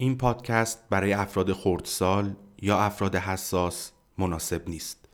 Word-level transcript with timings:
این 0.00 0.18
پادکست 0.18 0.88
برای 0.90 1.12
افراد 1.12 1.52
خردسال 1.52 2.34
یا 2.62 2.78
افراد 2.78 3.16
حساس 3.16 3.92
مناسب 4.18 4.68
نیست. 4.68 5.08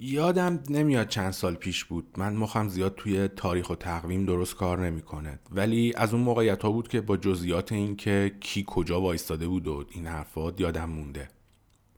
یادم 0.00 0.62
نمیاد 0.70 1.08
چند 1.08 1.30
سال 1.30 1.54
پیش 1.54 1.84
بود. 1.84 2.14
من 2.16 2.36
مخم 2.36 2.68
زیاد 2.68 2.94
توی 2.94 3.28
تاریخ 3.28 3.70
و 3.70 3.74
تقویم 3.74 4.26
درست 4.26 4.54
کار 4.54 4.86
نمی‌کنه. 4.86 5.38
ولی 5.52 5.92
از 5.96 6.14
اون 6.14 6.22
موقعیت 6.22 6.62
ها 6.62 6.70
بود 6.70 6.88
که 6.88 7.00
با 7.00 7.16
جزئیات 7.16 7.72
این 7.72 7.96
که 7.96 8.36
کی 8.40 8.64
کجا 8.66 9.00
وایستاده 9.00 9.48
بود 9.48 9.68
و 9.68 9.84
این 9.90 10.06
حرفات 10.06 10.60
یادم 10.60 10.90
مونده. 10.90 11.35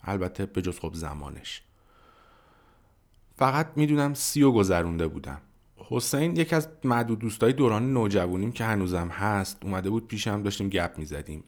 البته 0.02 0.46
به 0.46 0.62
جز 0.62 0.78
خب 0.78 0.94
زمانش. 0.94 1.62
فقط 3.36 3.72
می‌دونم 3.76 4.14
سی 4.14 4.42
و 4.42 4.52
گذرونده 4.52 5.08
بودم. 5.08 5.40
حسین 5.76 6.36
یکی 6.36 6.54
از 6.54 6.68
معدود 6.84 7.18
دوستای 7.18 7.52
دوران 7.52 7.92
نوجوانیم 7.92 8.52
که 8.52 8.64
هنوزم 8.64 9.08
هست 9.08 9.58
اومده 9.62 9.90
بود 9.90 10.08
پیشم 10.08 10.42
داشتیم 10.42 10.68
گپ 10.68 10.98
می‌زدیم. 10.98 11.44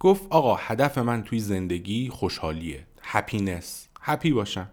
گفت 0.00 0.26
آقا 0.30 0.54
هدف 0.54 0.98
من 0.98 1.22
توی 1.22 1.38
زندگی 1.38 2.08
خوشحالیه. 2.08 2.86
هپینس 3.02 3.88
هپی 4.00 4.32
باشم. 4.32 4.70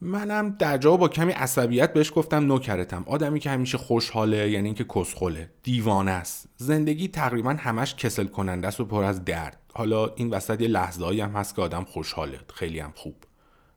منم 0.00 0.50
در 0.50 0.78
جا 0.78 0.96
با 0.96 1.08
کمی 1.08 1.32
عصبیت 1.32 1.92
بهش 1.92 2.12
گفتم 2.14 2.46
نوکرتم 2.46 3.04
آدمی 3.06 3.40
که 3.40 3.50
همیشه 3.50 3.78
خوشحاله 3.78 4.50
یعنی 4.50 4.66
اینکه 4.66 4.84
کسخله 4.84 5.50
دیوانه 5.62 6.10
است. 6.10 6.48
زندگی 6.56 7.08
تقریبا 7.08 7.50
همش 7.50 7.94
کسل 7.94 8.26
کننده 8.26 8.68
است 8.68 8.80
و 8.80 8.84
پر 8.84 9.04
از 9.04 9.24
درد. 9.24 9.60
حالا 9.74 10.06
این 10.06 10.30
وسط 10.30 10.60
یه 10.60 10.68
لحظه 10.68 11.22
هم 11.22 11.30
هست 11.30 11.54
که 11.54 11.62
آدم 11.62 11.84
خوشحاله. 11.84 12.40
خیلی 12.54 12.80
هم 12.80 12.92
خوب. 12.96 13.16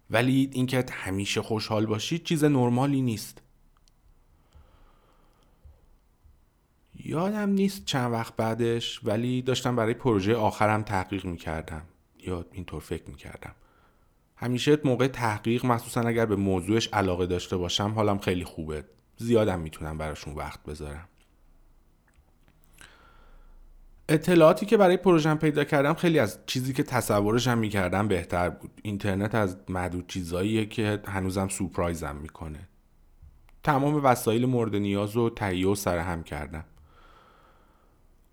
ولی 0.09 0.49
اینکه 0.53 0.85
همیشه 0.91 1.41
خوشحال 1.41 1.85
باشی 1.85 2.19
چیز 2.19 2.43
نرمالی 2.43 3.01
نیست. 3.01 3.41
یادم 6.95 7.49
نیست 7.49 7.85
چند 7.85 8.11
وقت 8.11 8.35
بعدش 8.35 8.99
ولی 9.03 9.41
داشتم 9.41 9.75
برای 9.75 9.93
پروژه 9.93 10.35
آخرم 10.35 10.83
تحقیق 10.83 11.25
می‌کردم. 11.25 11.81
یا 12.19 12.45
اینطور 12.51 12.81
فکر 12.81 13.03
می‌کردم. 13.07 13.55
همیشه 14.43 14.77
موقع 14.83 15.07
تحقیق 15.07 15.65
مخصوصا 15.65 16.01
اگر 16.01 16.25
به 16.25 16.35
موضوعش 16.35 16.87
علاقه 16.87 17.25
داشته 17.25 17.57
باشم 17.57 17.91
حالم 17.95 18.17
خیلی 18.17 18.43
خوبه. 18.43 18.83
زیادم 19.17 19.59
می‌تونم 19.59 19.97
براشون 19.97 20.33
وقت 20.33 20.63
بذارم. 20.63 21.07
اطلاعاتی 24.09 24.65
که 24.65 24.77
برای 24.77 24.97
پروژم 24.97 25.37
پیدا 25.37 25.63
کردم 25.63 25.93
خیلی 25.93 26.19
از 26.19 26.39
چیزی 26.45 26.73
که 26.73 26.83
تصورشم 26.83 27.57
می‌کردم 27.57 28.07
بهتر 28.07 28.49
بود. 28.49 28.71
اینترنت 28.81 29.35
از 29.35 29.57
معدود 29.69 30.07
چیزاییه 30.07 30.65
که 30.65 31.01
هنوزم 31.07 31.47
سورپرایزم 31.47 32.15
می‌کنه. 32.15 32.67
تمام 33.63 34.05
وسایل 34.05 34.45
مورد 34.45 34.75
نیاز 34.75 35.17
و 35.17 35.29
تهیه 35.29 35.67
و 35.67 35.75
سرهم 35.75 36.23
کردم. 36.23 36.65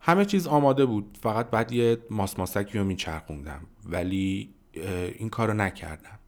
همه 0.01 0.25
چیز 0.25 0.47
آماده 0.47 0.87
بود. 0.87 1.19
فقط 1.23 1.51
بعد 1.51 1.73
یه 1.73 1.99
ماسماسکی 2.11 2.79
رو 2.79 2.85
میچرخوندم. 2.85 3.61
ولی 3.85 4.55
این 4.73 5.29
کارو 5.29 5.55
نکردم. 5.55 6.19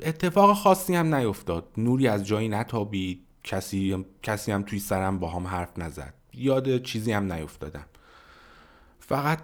اتفاق 0.00 0.56
خاصی 0.56 0.94
هم 0.94 1.14
نیفتاد. 1.14 1.68
نوری 1.76 2.08
از 2.08 2.26
جایی 2.26 2.48
نتابید. 2.48 3.26
کسی, 3.44 4.04
کسی 4.22 4.52
هم 4.52 4.62
توی 4.62 4.78
سرم 4.78 5.18
با 5.18 5.40
حرف 5.40 5.78
نزد. 5.78 6.14
یاد 6.32 6.82
چیزی 6.82 7.12
هم 7.12 7.32
نیفتادم. 7.32 7.86
فقط 9.00 9.38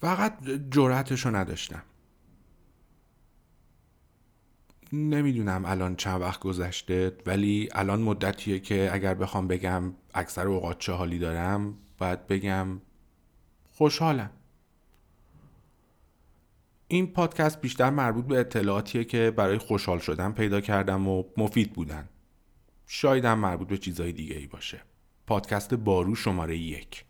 فقط 0.00 0.44
جرأتشو 0.70 1.36
نداشتم. 1.36 1.82
نمی‌دونم 4.92 5.64
الان 5.64 5.96
چند 5.96 6.20
وقت 6.20 6.40
گذشته 6.40 7.16
ولی 7.26 7.68
الان 7.72 8.02
مدتیه 8.02 8.58
که 8.58 8.90
اگر 8.92 9.14
بخوام 9.14 9.48
بگم 9.48 9.94
اکثر 10.14 10.48
اوقات 10.48 10.78
چه 10.78 10.92
حالی 10.92 11.18
دارم 11.18 11.74
باید 11.98 12.26
بگم 12.26 12.80
خوشحالم. 13.80 14.30
این 16.88 17.06
پادکست 17.06 17.60
بیشتر 17.60 17.90
مربوط 17.90 18.24
به 18.24 18.40
اطلاعاتیه 18.40 19.04
که 19.04 19.30
برای 19.30 19.58
خوشحال 19.58 19.98
شدن 19.98 20.32
پیدا 20.32 20.60
کردم 20.60 21.08
و 21.08 21.24
مفید 21.36 21.72
بودن. 21.72 22.08
شایدم 22.86 23.38
مربوط 23.38 23.68
به 23.68 23.78
چیزهای 23.78 24.12
دیگه 24.12 24.36
ای 24.36 24.46
باشه. 24.46 24.80
پادکست 25.26 25.74
بارو 25.74 26.14
شماره 26.14 26.56
یک. 26.56 27.04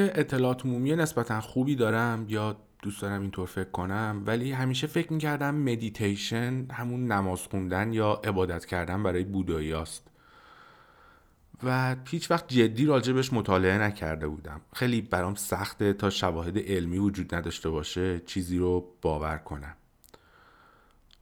که 0.00 0.20
اطلاعات 0.20 0.66
عمومی 0.66 0.96
نسبتا 0.96 1.40
خوبی 1.40 1.76
دارم 1.76 2.26
یا 2.28 2.56
دوست 2.82 3.02
دارم 3.02 3.20
اینطور 3.20 3.46
فکر 3.46 3.70
کنم 3.70 4.22
ولی 4.26 4.52
همیشه 4.52 4.86
فکر 4.86 5.12
می‌کردم 5.12 5.54
مدیتیشن 5.54 6.66
همون 6.70 7.12
نماز 7.12 7.40
خوندن 7.40 7.92
یا 7.92 8.20
عبادت 8.24 8.66
کردن 8.66 9.02
برای 9.02 9.24
بودایی 9.24 9.72
است 9.72 10.06
و 11.62 11.96
هیچ 12.08 12.30
وقت 12.30 12.48
جدی 12.48 12.86
راجبش 12.86 13.32
مطالعه 13.32 13.78
نکرده 13.78 14.28
بودم. 14.28 14.60
خیلی 14.74 15.00
برام 15.00 15.34
سخته 15.34 15.92
تا 15.92 16.10
شواهد 16.10 16.58
علمی 16.58 16.98
وجود 16.98 17.34
نداشته 17.34 17.70
باشه 17.70 18.20
چیزی 18.20 18.58
رو 18.58 18.94
باور 19.02 19.36
کنم. 19.38 19.76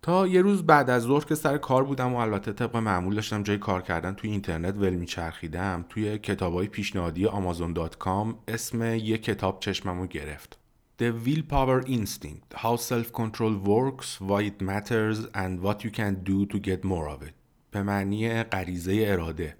تا 0.02 0.26
یه 0.26 0.42
روز 0.42 0.66
بعد 0.66 0.90
از 0.90 1.02
ظهر 1.02 1.24
که 1.24 1.34
سر 1.34 1.58
کار 1.58 1.84
بودم 1.84 2.12
و 2.12 2.16
البته 2.16 2.52
طبق 2.52 2.76
معمول 2.76 3.14
داشتم 3.14 3.42
جای 3.42 3.58
کار 3.58 3.82
کردن 3.82 4.14
توی 4.14 4.30
اینترنت 4.30 4.74
ول 4.76 4.94
میچرخیدم 4.94 5.84
توی 5.88 6.18
کتابای 6.18 6.66
پیشنهادی 6.66 7.26
آمازون.com 7.26 8.34
اسم 8.48 8.82
یه 8.82 9.18
کتاب 9.18 9.60
چشممو 9.60 10.06
گرفت. 10.06 10.58
The 11.02 11.12
Willpower 11.26 11.86
Instinct 11.86 12.56
How 12.56 12.76
Self-Control 12.76 13.54
Works, 13.72 14.08
Why 14.28 14.42
It 14.50 14.60
Matters 14.70 15.18
and 15.42 15.62
What 15.64 15.84
You 15.84 15.90
Can 15.90 16.14
Do 16.28 16.46
to 16.52 16.58
Get 16.58 16.82
More 16.84 17.08
of 17.16 17.22
It. 17.28 17.32
به 17.70 17.82
معنی 17.82 18.42
غریزه 18.42 19.04
اراده. 19.06 19.56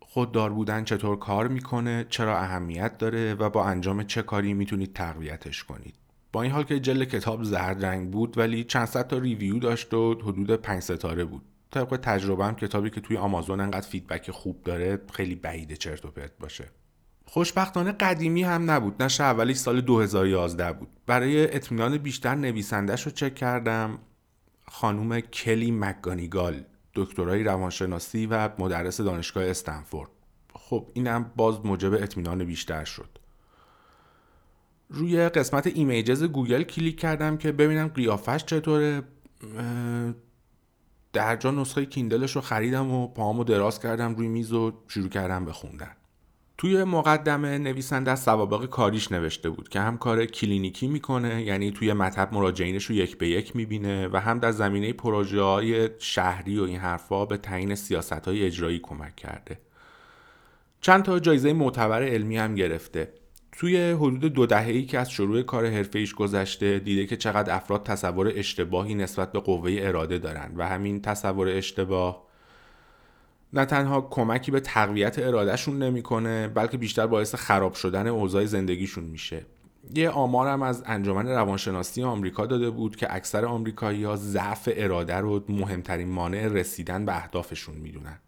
خوددار 0.00 0.52
بودن 0.52 0.84
چطور 0.84 1.18
کار 1.18 1.48
می‌کنه 1.48 2.06
چرا 2.08 2.38
اهمیت 2.38 2.98
داره 2.98 3.34
و 3.34 3.50
با 3.50 3.64
انجام 3.64 4.02
چه 4.02 4.22
کاری 4.22 4.54
می‌تونید 4.54 4.92
تقویتش 4.92 5.64
کنید. 5.64 5.94
این 6.42 6.52
حال 6.52 6.62
که 6.62 6.80
جلد 6.80 7.04
کتاب 7.04 7.42
زرد 7.42 7.84
رنگ 7.84 8.10
بود 8.10 8.38
ولی 8.38 8.64
چند 8.64 8.86
صد 8.86 9.06
تا 9.06 9.18
review 9.18 9.58
داشت 9.58 9.94
و 9.94 10.14
حدود 10.14 10.50
پنج 10.50 10.82
ستاره 10.82 11.24
بود. 11.24 11.42
طبق 11.70 11.98
تجربه 12.02 12.44
هم 12.44 12.54
کتابی 12.54 12.90
که 12.90 13.00
توی 13.00 13.16
آمازون 13.16 13.60
انقدر 13.60 13.88
feedback 13.88 14.30
خوب 14.30 14.62
داره 14.62 15.00
خیلی 15.12 15.34
بعیده 15.34 15.76
چرت 15.76 16.04
و 16.04 16.10
پرت 16.10 16.32
باشه. 16.40 16.70
خوشبختانه 17.24 17.92
قدیمی 17.92 18.42
هم 18.42 18.70
نبود 18.70 19.02
نشر 19.02 19.24
اولیه 19.24 19.54
سال 19.54 19.80
2011 19.80 20.72
بود. 20.72 20.88
برای 21.06 21.56
اطمینان 21.56 21.98
بیشتر 21.98 22.34
نویسندهش 22.34 23.02
رو 23.02 23.10
چک 23.10 23.34
کردم. 23.34 23.98
خانوم 24.68 25.20
کلی 25.20 25.70
مکگانیگال 25.70 26.64
دکترای 26.94 27.44
روانشناسی 27.44 28.26
و 28.26 28.50
مدرس 28.58 29.00
دانشگاه 29.00 29.44
استنفورد. 29.44 30.10
خب 30.54 30.90
اینم 30.94 31.32
باز 31.36 31.66
موجب 31.66 31.92
اطمینان 31.92 32.44
بیشتر 32.44 32.84
شد. 32.84 33.17
روی 34.88 35.28
قسمت 35.28 35.66
Images 35.66 36.24
گوگل 36.24 36.62
کلیک 36.62 37.00
کردم 37.00 37.36
که 37.36 37.52
ببینم 37.52 37.88
قیافش 37.88 38.44
چطوره. 38.44 39.02
در 41.12 41.36
جا 41.36 41.50
نسخه 41.50 41.86
Kindle 41.86 42.24
ش 42.24 42.36
رو 42.36 42.40
خریدم 42.40 42.90
و 42.90 43.08
پاهامو 43.08 43.44
دراز 43.44 43.80
کردم 43.80 44.14
روی 44.14 44.28
میز 44.28 44.52
و 44.52 44.72
شروع 44.88 45.08
کردم 45.08 45.44
به 45.44 45.52
خوندن. 45.52 45.90
توی 46.58 46.84
مقدمه 46.84 47.58
نویسنده 47.58 48.10
از 48.10 48.22
سوابق 48.22 48.66
کاریش 48.66 49.12
نوشته 49.12 49.50
بود 49.50 49.68
که 49.68 49.80
هم 49.80 49.98
کار 49.98 50.26
کلینیکی 50.26 50.88
می‌کنه 50.88 51.42
یعنی 51.42 51.70
توی 51.70 51.92
مطب 51.92 52.34
مراجعینش 52.34 52.84
رو 52.84 52.94
یک 52.94 53.18
به 53.18 53.28
یک 53.28 53.56
می‌بینه 53.56 54.08
و 54.08 54.16
هم 54.16 54.38
در 54.38 54.50
زمینه 54.50 54.92
پروژه 54.92 55.42
های 55.42 55.90
شهری 55.98 56.58
و 56.58 56.62
این 56.62 56.78
حرفا 56.78 57.24
به 57.24 57.36
تعیین 57.36 57.74
سیاست 57.74 58.12
های 58.12 58.46
اجرایی 58.46 58.78
کمک 58.78 59.16
کرده. 59.16 59.58
چند 60.80 61.02
تا 61.02 61.18
جایزه 61.18 61.52
معتبر 61.52 62.02
علمی 62.02 62.36
هم 62.36 62.54
گرفته. 62.54 63.12
توی 63.58 63.90
حدود 63.90 64.32
دو 64.32 64.46
دهه‌ای 64.46 64.84
که 64.84 64.98
از 64.98 65.10
شروع 65.10 65.42
کار 65.42 65.64
ایش 65.94 66.14
گذشته 66.14 66.78
دیده 66.78 67.06
که 67.06 67.16
چقدر 67.16 67.54
افراد 67.56 67.82
تصور 67.82 68.32
اشتباهی 68.34 68.94
نسبت 68.94 69.32
به 69.32 69.40
قوه 69.40 69.76
اراده 69.80 70.18
دارن 70.18 70.52
و 70.56 70.68
همین 70.68 71.02
تصور 71.02 71.48
اشتباه 71.48 72.26
نه 73.52 73.64
تنها 73.64 74.00
کمکی 74.00 74.50
به 74.50 74.60
تقویت 74.60 75.18
ارادهشون 75.18 75.82
نمی‌کنه 75.82 76.48
بلکه 76.48 76.76
بیشتر 76.78 77.06
باعث 77.06 77.34
خراب 77.34 77.74
شدن 77.74 78.06
اوضاع 78.06 78.44
زندگیشون 78.44 79.04
میشه. 79.04 79.46
یه 79.94 80.10
آمارم 80.10 80.62
از 80.62 80.82
انجمن 80.86 81.28
روانشناسی 81.28 82.02
آمریکا 82.02 82.46
داده 82.46 82.70
بود 82.70 82.96
که 82.96 83.14
اکثر 83.14 83.44
آمریکایی 83.44 84.04
ها 84.04 84.16
ضعف 84.16 84.68
اراده 84.72 85.16
رو 85.16 85.44
مهمترین 85.48 86.08
مانع 86.08 86.48
رسیدن 86.48 87.04
به 87.04 87.16
اهدافشون 87.16 87.74
می‌دونن. 87.74 88.18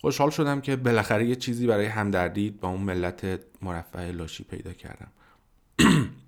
خوشحال 0.00 0.30
شدم 0.30 0.60
که 0.60 0.76
بالاخره 0.76 1.26
یه 1.26 1.36
چیزی 1.36 1.66
برای 1.66 1.86
همدردی 1.86 2.50
با 2.50 2.68
اون 2.68 2.80
ملت 2.80 3.40
مرفع 3.62 4.10
لاشی 4.10 4.44
پیدا 4.44 4.72
کردم. 4.72 5.08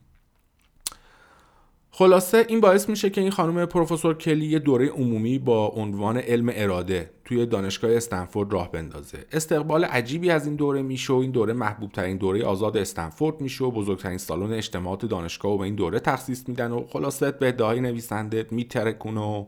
خلاصه 1.94 2.44
این 2.48 2.60
باعث 2.60 2.88
میشه 2.88 3.10
که 3.10 3.20
این 3.20 3.30
خانم 3.30 3.66
پروفسور 3.66 4.14
کلی 4.14 4.46
یه 4.46 4.58
دوره 4.58 4.88
عمومی 4.88 5.38
با 5.38 5.66
عنوان 5.66 6.18
علم 6.18 6.50
اراده 6.52 7.10
توی 7.24 7.46
دانشگاه 7.46 7.92
استنفورد 7.92 8.52
راه 8.52 8.72
بندازه. 8.72 9.24
استقبال 9.32 9.84
عجیبی 9.84 10.30
از 10.30 10.46
این 10.46 10.56
دوره 10.56 10.82
میشه 10.82 11.12
و 11.12 11.16
این 11.16 11.30
دوره 11.30 11.52
محبوب 11.52 11.92
ترین 11.92 12.16
دوره 12.16 12.44
آزاد 12.44 12.76
استنفورد 12.76 13.40
میشه 13.40 13.64
و 13.64 13.70
بزرگترین 13.70 14.18
سالن 14.18 14.52
اجتماعات 14.52 15.06
دانشگاه 15.06 15.52
و 15.52 15.58
به 15.58 15.64
این 15.64 15.74
دوره 15.74 16.00
تخصیص 16.00 16.48
میدن 16.48 16.70
و 16.70 16.86
خلاصه 16.86 17.30
به 17.30 17.48
ادعای 17.48 17.80
نویسنده 17.80 18.46
میترکونه 18.50 19.20
و 19.20 19.46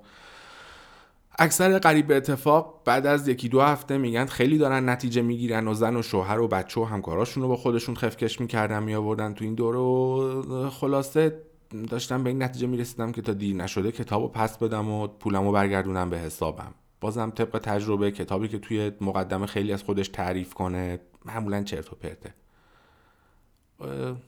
اکثر 1.39 1.79
قریب 1.79 2.07
به 2.07 2.17
اتفاق 2.17 2.81
بعد 2.85 3.07
از 3.07 3.29
یکی 3.29 3.49
دو 3.49 3.61
هفته 3.61 3.99
میگن 3.99 4.27
خیلی 4.27 4.59
دارن 4.59 4.89
نتیجه 4.89 5.23
می‌گیرن 5.23 5.69
و 5.69 5.75
زن 5.75 5.97
و 5.97 6.03
شوهر 6.03 6.41
و 6.41 6.49
بچه 6.49 6.81
و 6.81 6.85
همکاراشون 6.85 7.43
رو 7.43 7.49
با 7.49 7.57
خودشون 7.57 7.95
خفکش 7.95 8.41
می‌کردن 8.41 8.83
میآوردن 8.83 9.35
تو 9.35 9.45
این 9.45 9.55
دوره 9.55 9.79
و 9.79 10.71
خلاصه 10.71 11.43
داشتم 11.91 12.25
به 12.25 12.31
این 12.31 12.43
نتیجه 12.43 12.67
می‌رسیدم 12.67 13.13
که 13.13 13.23
تا 13.23 13.33
دیر 13.33 13.57
نشده 13.57 13.93
کتاب 13.93 14.23
رو 14.23 14.29
پس 14.29 14.59
بدم 14.59 14.89
و 14.89 15.07
پولم 15.07 15.45
رو 15.45 15.53
برگردونم 15.53 16.11
به 16.11 16.19
حسابم. 16.19 16.75
بازم 17.01 17.31
طبق 17.31 17.59
تجربه 17.59 18.11
کتابی 18.11 18.49
که 18.49 18.59
توی 18.59 18.93
مقدمه 19.01 19.47
خیلی 19.47 19.73
از 19.73 19.83
خودش 19.83 20.09
تعریف 20.09 20.55
کنه 20.55 21.01
معمولا 21.25 21.63
چرت 21.63 21.93
و 21.93 21.97
پرته. 21.97 22.35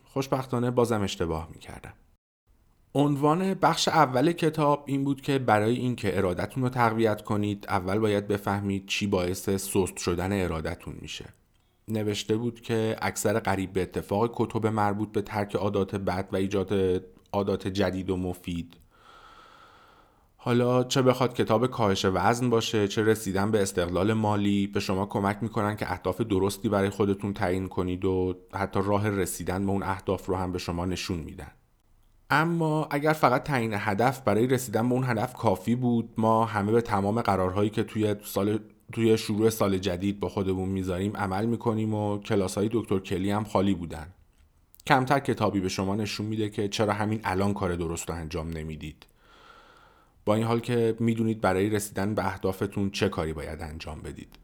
خوشبختانه 0.05 0.71
بازم 0.71 1.03
اشتباه 1.03 1.49
می‌کردم. 1.53 1.93
عنوان 2.97 3.55
بخش 3.55 3.89
اول 3.89 4.33
کتاب 4.33 4.85
این 4.87 5.05
بود 5.05 5.21
که 5.21 5.39
برای 5.39 5.77
اینکه 5.77 6.17
ارادتون 6.17 6.63
رو 6.63 6.69
تقویت 6.69 7.23
کنید 7.23 7.67
اول 7.69 7.99
باید 7.99 8.29
بفهمید 8.29 8.87
چی 8.87 9.07
باعث 9.07 9.51
سست 9.51 9.97
شدن 9.97 10.43
ارادتون 10.45 10.95
میشه. 11.01 11.25
نوشته 11.89 12.37
بود 12.37 12.61
که 12.61 12.97
اکثر 13.03 13.39
قریب 13.39 13.73
به 13.73 13.83
اتفاق 13.83 14.31
کتب 14.35 14.67
مربوط 14.67 15.13
به 15.13 15.23
ترک 15.23 15.57
عادات 15.57 15.95
بد 15.95 16.29
و 16.33 16.37
ایجاد 16.37 17.03
عادات 17.33 17.69
جدید 17.69 18.11
و 18.11 18.17
مفید. 18.17 18.77
حالا 20.37 20.85
چه 20.85 21.03
بخواد 21.03 21.35
کتاب 21.35 21.67
کاهش 21.67 22.05
وزن 22.05 22.51
باشه 22.51 22.89
چه 22.89 23.03
رسیدن 23.03 23.51
به 23.51 23.63
استقلال 23.63 24.13
مالی 24.13 24.67
به 24.67 24.81
شما 24.81 25.07
کمک 25.07 25.39
می‌کنن 25.43 25.77
که 25.77 25.93
اهداف 25.93 26.21
درستی 26.21 26.69
برای 26.69 26.91
خودتون 26.91 27.33
تعیین 27.33 27.69
کنید 27.69 28.05
و 28.05 28.35
حتی 28.55 28.81
راه 28.85 29.11
رسیدن 29.11 29.67
به 29.67 29.73
اون 29.73 29.83
اهداف 29.83 30.27
رو 30.27 30.37
هم 30.37 30.53
به 30.53 30.59
شما 30.59 30.85
نشون 30.85 31.19
میدن. 31.19 31.51
اما 32.31 32.89
اگر 32.91 33.13
فقط 33.13 33.43
تعیین 33.43 33.75
هدف 33.75 34.21
برای 34.21 34.47
رسیدن 34.47 34.89
به 34.89 34.95
اون 34.95 35.05
هدف 35.05 35.35
کافی 35.35 35.75
بود 35.75 36.15
ما 36.17 36.45
همه 36.45 36.73
به 36.73 36.81
تمام 36.81 37.21
قرارهایی 37.21 37.71
که 37.71 37.83
توی 37.83 38.17
سال 38.25 38.59
توی 38.93 39.19
شروع 39.19 39.51
سال 39.51 39.79
جدید 39.79 40.21
با 40.21 40.29
خودمون 40.29 40.69
می‌ذاریم 40.69 41.17
عمل 41.17 41.47
می‌کنیم 41.47 41.95
و 41.95 42.19
کلاس 42.19 42.59
های 42.59 42.69
دکتر 42.73 42.99
کلی 42.99 43.31
هم 43.31 43.45
خالی 43.45 43.75
بودن. 43.75 44.07
کمتر 44.87 45.19
کتابی 45.19 45.61
به 45.61 45.69
شما 45.69 45.95
نشون 45.97 46.27
میده 46.27 46.51
که 46.51 46.69
چرا 46.69 46.93
همین 46.93 47.21
الان 47.25 47.55
کار 47.55 47.77
درست 47.77 48.11
رو 48.11 48.17
انجام 48.17 48.51
نمی‌دید. 48.51 49.07
با 50.25 50.35
این 50.35 50.45
حال 50.45 50.61
که 50.61 50.97
می‌دونید 51.01 51.41
برای 51.41 51.71
رسیدن 51.71 52.15
به 52.15 52.27
اهدافتون 52.27 52.91
چه 52.91 53.09
کاری 53.09 53.33
باید 53.33 53.63
انجام 53.63 54.01
بدید. 54.01 54.39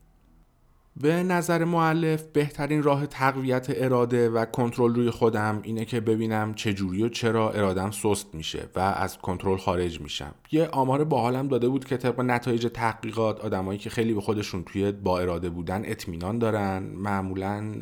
به 0.96 1.22
نظر 1.22 1.64
معلف 1.64 2.22
بهترین 2.22 2.82
راه 2.82 3.06
تقویت 3.06 3.66
اراده 3.68 4.30
و 4.30 4.44
کنترل 4.44 4.94
روی 4.94 5.10
خودم 5.10 5.60
اینه 5.62 5.84
که 5.84 6.00
ببینم 6.00 6.54
چجوری 6.54 7.02
و 7.02 7.08
چرا 7.08 7.50
ارادم 7.50 7.90
سست 7.90 8.34
میشه 8.34 8.68
و 8.76 8.80
از 8.80 9.18
کنترل 9.18 9.56
خارج 9.56 10.00
میشم. 10.00 10.34
یه 10.52 10.66
آمار 10.66 11.04
باحالم 11.04 11.48
داده 11.48 11.68
بود 11.68 11.84
که 11.84 11.96
طبق 11.96 12.20
نتایج 12.20 12.66
تحقیقات 12.74 13.40
آدمایی 13.40 13.78
که 13.78 13.90
خیلی 13.90 14.14
به 14.14 14.20
خودشون 14.20 14.64
توی 14.64 14.92
با 14.92 15.18
اراده 15.18 15.50
بودن 15.50 15.82
اطمینان 15.84 16.38
دارن 16.38 16.82
معمولا 16.82 17.74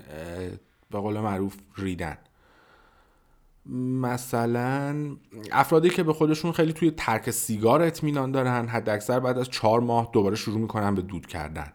به 0.91 0.99
قول 0.99 1.21
معروف 1.21 1.57
ریدن. 1.77 2.19
مثلا 4.03 5.17
افرادی 5.53 5.91
که 5.91 6.03
به 6.03 6.13
خودشون 6.13 6.53
خیلی 6.53 6.73
توی 6.73 6.91
ترک 6.91 7.31
سیگار 7.31 7.83
اطمینان 7.83 8.33
دارن 8.33 8.69
حداکثر 8.69 9.21
بعد 9.21 9.39
از 9.39 9.51
چهار 9.51 9.81
ماه 9.81 10.11
دوباره 10.13 10.37
شروع 10.37 10.59
می‌کنن 10.61 10.95
به 10.95 11.03
دود 11.03 11.27
کردن. 11.27 11.73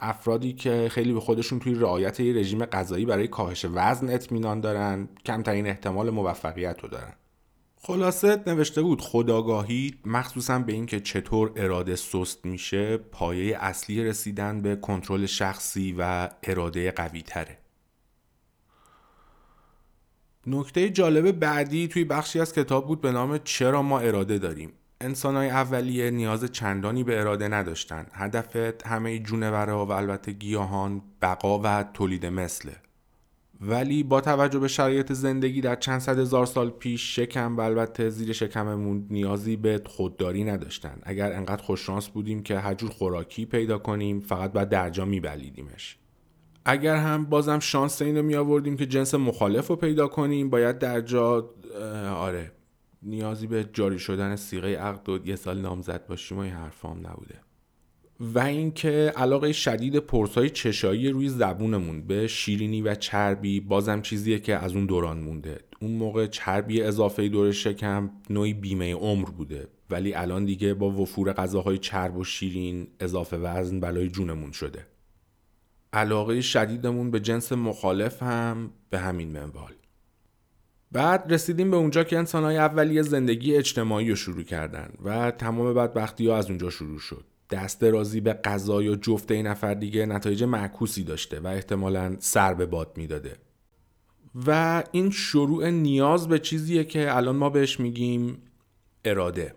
افرادی 0.00 0.52
که 0.52 0.88
خیلی 0.90 1.12
به 1.12 1.20
خودشون 1.20 1.58
توی 1.58 1.74
رعایت 1.74 2.20
یه 2.20 2.34
رژیم 2.34 2.64
غذایی 2.64 3.04
برای 3.04 3.28
کاهش 3.28 3.66
وزن 3.74 4.08
اطمینان 4.08 4.60
دارن 4.60 5.08
کمترین 5.26 5.66
احتمال 5.66 6.10
موفقیت 6.10 6.80
رو 6.80 6.88
دارن. 6.88 7.12
خلاصه 7.82 8.42
نوشته 8.46 8.82
بود 8.82 9.00
خداگاهی 9.00 9.94
مخصوصا 10.04 10.58
به 10.58 10.72
اینکه 10.72 11.00
چطور 11.00 11.52
اراده 11.56 11.96
سست 11.96 12.46
میشه 12.46 12.96
پایه 12.96 13.58
اصلی 13.60 14.04
رسیدن 14.04 14.62
به 14.62 14.76
کنترل 14.76 15.26
شخصی 15.26 15.94
و 15.98 16.28
اراده 16.42 16.90
قوی 16.90 17.22
تره. 17.22 17.58
نکته 20.46 20.90
جالب 20.90 21.30
بعدی 21.30 21.88
توی 21.88 22.04
بخشی 22.04 22.40
از 22.40 22.52
کتاب 22.52 22.86
بود 22.86 23.00
به 23.00 23.12
نام 23.12 23.38
چرا 23.38 23.82
ما 23.82 24.00
اراده 24.00 24.38
داریم. 24.38 24.72
انسانهای 25.02 25.48
اولیه 25.48 26.10
نیاز 26.10 26.44
چندانی 26.44 27.04
به 27.04 27.20
اراده 27.20 27.48
نداشتن 27.48 28.06
هدف 28.12 28.56
همه 28.86 29.18
جونورها 29.18 29.86
و 29.86 29.92
البته 29.92 30.32
گیاهان 30.32 31.02
بقا 31.22 31.60
و 31.64 31.84
تولید 31.94 32.26
مثله. 32.26 32.76
ولی 33.60 34.02
با 34.02 34.20
توجه 34.20 34.58
به 34.58 34.68
شرایط 34.68 35.12
زندگی 35.12 35.60
در 35.60 35.76
چند 35.76 36.00
صد 36.00 36.18
هزار 36.18 36.46
سال 36.46 36.70
پیش 36.70 37.16
شکم 37.16 37.56
و 37.56 37.60
البته 37.60 38.10
زیر 38.10 38.32
شکممون 38.32 39.06
نیازی 39.10 39.56
به 39.56 39.82
خودداری 39.86 40.44
نداشتن 40.44 40.98
اگر 41.02 41.32
انقدر 41.32 41.62
خوششانس 41.62 42.08
بودیم 42.08 42.42
که 42.42 42.58
هر 42.58 42.74
جور 42.74 42.90
خوراکی 42.90 43.46
پیدا 43.46 43.78
کنیم 43.78 44.20
فقط 44.20 44.52
باید 44.52 44.68
درجا 44.68 45.04
میبلیدیمش. 45.04 45.98
اگر 46.64 46.96
هم 46.96 47.24
بازم 47.24 47.58
شانس 47.58 48.02
این 48.02 48.16
رو 48.16 48.22
می 48.22 48.34
آوردیم 48.34 48.76
که 48.76 48.86
جنس 48.86 49.14
مخالف 49.14 49.66
رو 49.66 49.76
پیدا 49.76 50.08
کنیم 50.08 50.50
باید 50.50 50.78
در 50.78 51.00
جا 51.00 51.50
آره. 52.16 52.52
نیازی 53.02 53.46
به 53.46 53.68
جاری 53.72 53.98
شدن 53.98 54.36
سیغه 54.36 54.76
عقد 54.76 55.08
و 55.08 55.18
یه 55.26 55.36
سال 55.36 55.60
نامزد 55.60 56.06
باشیم 56.06 56.38
و 56.38 56.40
این 56.40 56.52
حرفام 56.52 57.06
نبوده. 57.06 57.34
و 58.20 58.38
اینکه 58.38 59.12
علاقه 59.16 59.52
شدید 59.52 59.96
پرسای 59.96 60.50
چشایی 60.50 61.08
روی 61.08 61.28
زبونمون 61.28 62.06
به 62.06 62.26
شیرینی 62.26 62.82
و 62.82 62.94
چربی 62.94 63.60
بازم 63.60 64.02
چیزیه 64.02 64.38
که 64.38 64.56
از 64.56 64.74
اون 64.74 64.86
دوران 64.86 65.20
مونده. 65.20 65.60
اون 65.80 65.90
موقع 65.90 66.26
چربی 66.26 66.82
اضافه 66.82 67.28
دور 67.28 67.52
شکم 67.52 68.10
نوعی 68.30 68.54
بیمه 68.54 68.94
عمر 68.94 69.30
بوده. 69.30 69.68
ولی 69.90 70.14
الان 70.14 70.44
دیگه 70.44 70.74
با 70.74 70.90
وفور 70.90 71.32
غذاهای 71.32 71.78
چرب 71.78 72.16
و 72.16 72.24
شیرین 72.24 72.88
اضافه 73.00 73.36
وزن 73.36 73.80
بلای 73.80 74.08
جونمون 74.08 74.52
شده. 74.52 74.86
علاقه 75.92 76.40
شدیدمون 76.40 77.10
به 77.10 77.20
جنس 77.20 77.52
مخالف 77.52 78.22
هم 78.22 78.70
به 78.90 78.98
همین 78.98 79.32
منوال. 79.32 79.72
بعد 80.92 81.32
رسیدیم 81.32 81.70
به 81.70 81.76
اونجا 81.76 82.04
که 82.04 82.18
انسانهای 82.18 82.56
اولیه 82.56 83.02
زندگی 83.02 83.56
اجتماعی 83.56 84.10
رو 84.10 84.16
شروع 84.16 84.42
کردن 84.42 84.92
و 85.04 85.30
تمام 85.30 85.74
بدبختی 85.74 86.26
ها 86.26 86.36
از 86.36 86.48
اونجا 86.48 86.70
شروع 86.70 86.98
شد. 86.98 87.24
دست 87.50 87.84
رازی 87.84 88.20
به 88.20 88.32
غذا 88.32 88.82
یا 88.82 88.96
جفت 88.96 89.30
این 89.30 89.46
نفر 89.46 89.74
دیگه 89.74 90.06
نتایج 90.06 90.44
معکوسی 90.44 91.04
داشته 91.04 91.40
و 91.40 91.46
احتمالا 91.46 92.16
سر 92.18 92.54
به 92.54 92.66
باد 92.66 92.92
می‌داده. 92.96 93.36
و 94.46 94.82
این 94.92 95.10
شروع 95.10 95.70
نیاز 95.70 96.28
به 96.28 96.38
چیزیه 96.38 96.84
که 96.84 97.16
الان 97.16 97.36
ما 97.36 97.50
بهش 97.50 97.80
میگیم 97.80 98.38
اراده. 99.04 99.54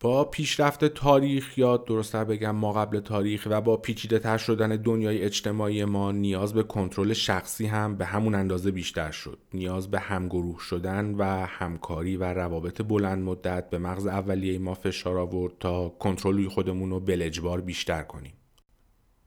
با 0.00 0.24
پیشرفت 0.24 0.84
تاریخ 0.84 1.58
یا 1.58 1.76
درستتر 1.76 2.24
بگم 2.24 2.50
ما 2.50 2.72
قبل 2.72 3.00
تاریخ 3.00 3.46
و 3.50 3.60
با 3.60 3.76
پیچیده 3.76 4.18
تر 4.18 4.38
شدن 4.38 4.76
دنیای 4.76 5.22
اجتماعی 5.22 5.84
ما 5.84 6.12
نیاز 6.12 6.54
به 6.54 6.62
کنترل 6.62 7.12
شخصی 7.12 7.66
هم 7.66 7.96
به 7.96 8.04
همون 8.04 8.34
اندازه 8.34 8.70
بیشتر 8.70 9.10
شد. 9.10 9.38
نیاز 9.54 9.90
به 9.90 10.00
همگروه 10.00 10.58
شدن 10.60 11.14
و 11.14 11.24
همکاری 11.46 12.16
و 12.16 12.24
روابط 12.24 12.82
بلند 12.82 13.22
مدت 13.22 13.70
به 13.70 13.78
مغز 13.78 14.06
اولیه 14.06 14.58
ما 14.58 14.74
فشار 14.74 15.18
آورد 15.18 15.52
تا 15.60 15.88
کنترل 15.88 16.48
خودمون 16.48 16.90
رو 16.90 17.00
بلجبار 17.00 17.60
بیشتر 17.60 18.02
کنیم. 18.02 18.32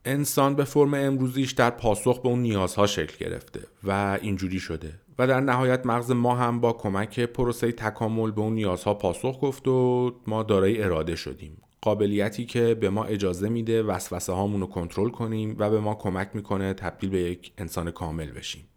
انسان 0.04 0.54
به 0.54 0.64
فرم 0.64 0.94
امروزیش 0.94 1.52
در 1.52 1.70
پاسخ 1.70 2.22
به 2.22 2.28
اون 2.28 2.38
نیازها 2.38 2.86
شکل 2.86 3.24
گرفته 3.24 3.60
و 3.84 4.18
اینجوری 4.22 4.60
شده. 4.60 5.01
و 5.18 5.26
در 5.26 5.40
نهایت 5.40 5.86
مغز 5.86 6.10
ما 6.10 6.36
هم 6.36 6.60
با 6.60 6.72
کمک 6.72 7.20
پروسه 7.20 7.72
تکامل 7.72 8.30
به 8.30 8.40
اون 8.40 8.54
نیازها 8.54 8.94
پاسخ 8.94 9.38
گفت 9.42 9.68
و 9.68 10.10
ما 10.26 10.42
دارای 10.42 10.82
اراده 10.82 11.16
شدیم. 11.16 11.56
قابلیتی 11.80 12.46
که 12.46 12.74
به 12.74 12.90
ما 12.90 13.04
اجازه 13.04 13.48
میده 13.48 13.82
وسوسه 13.82 14.32
هامون 14.32 14.60
رو 14.60 14.66
کنترل 14.66 15.10
کنیم 15.10 15.56
و 15.58 15.70
به 15.70 15.80
ما 15.80 15.94
کمک 15.94 16.30
می‌کنه 16.34 16.74
تبدیل 16.74 17.10
به 17.10 17.20
یک 17.20 17.52
انسان 17.58 17.90
کامل 17.90 18.30
بشیم. 18.30 18.68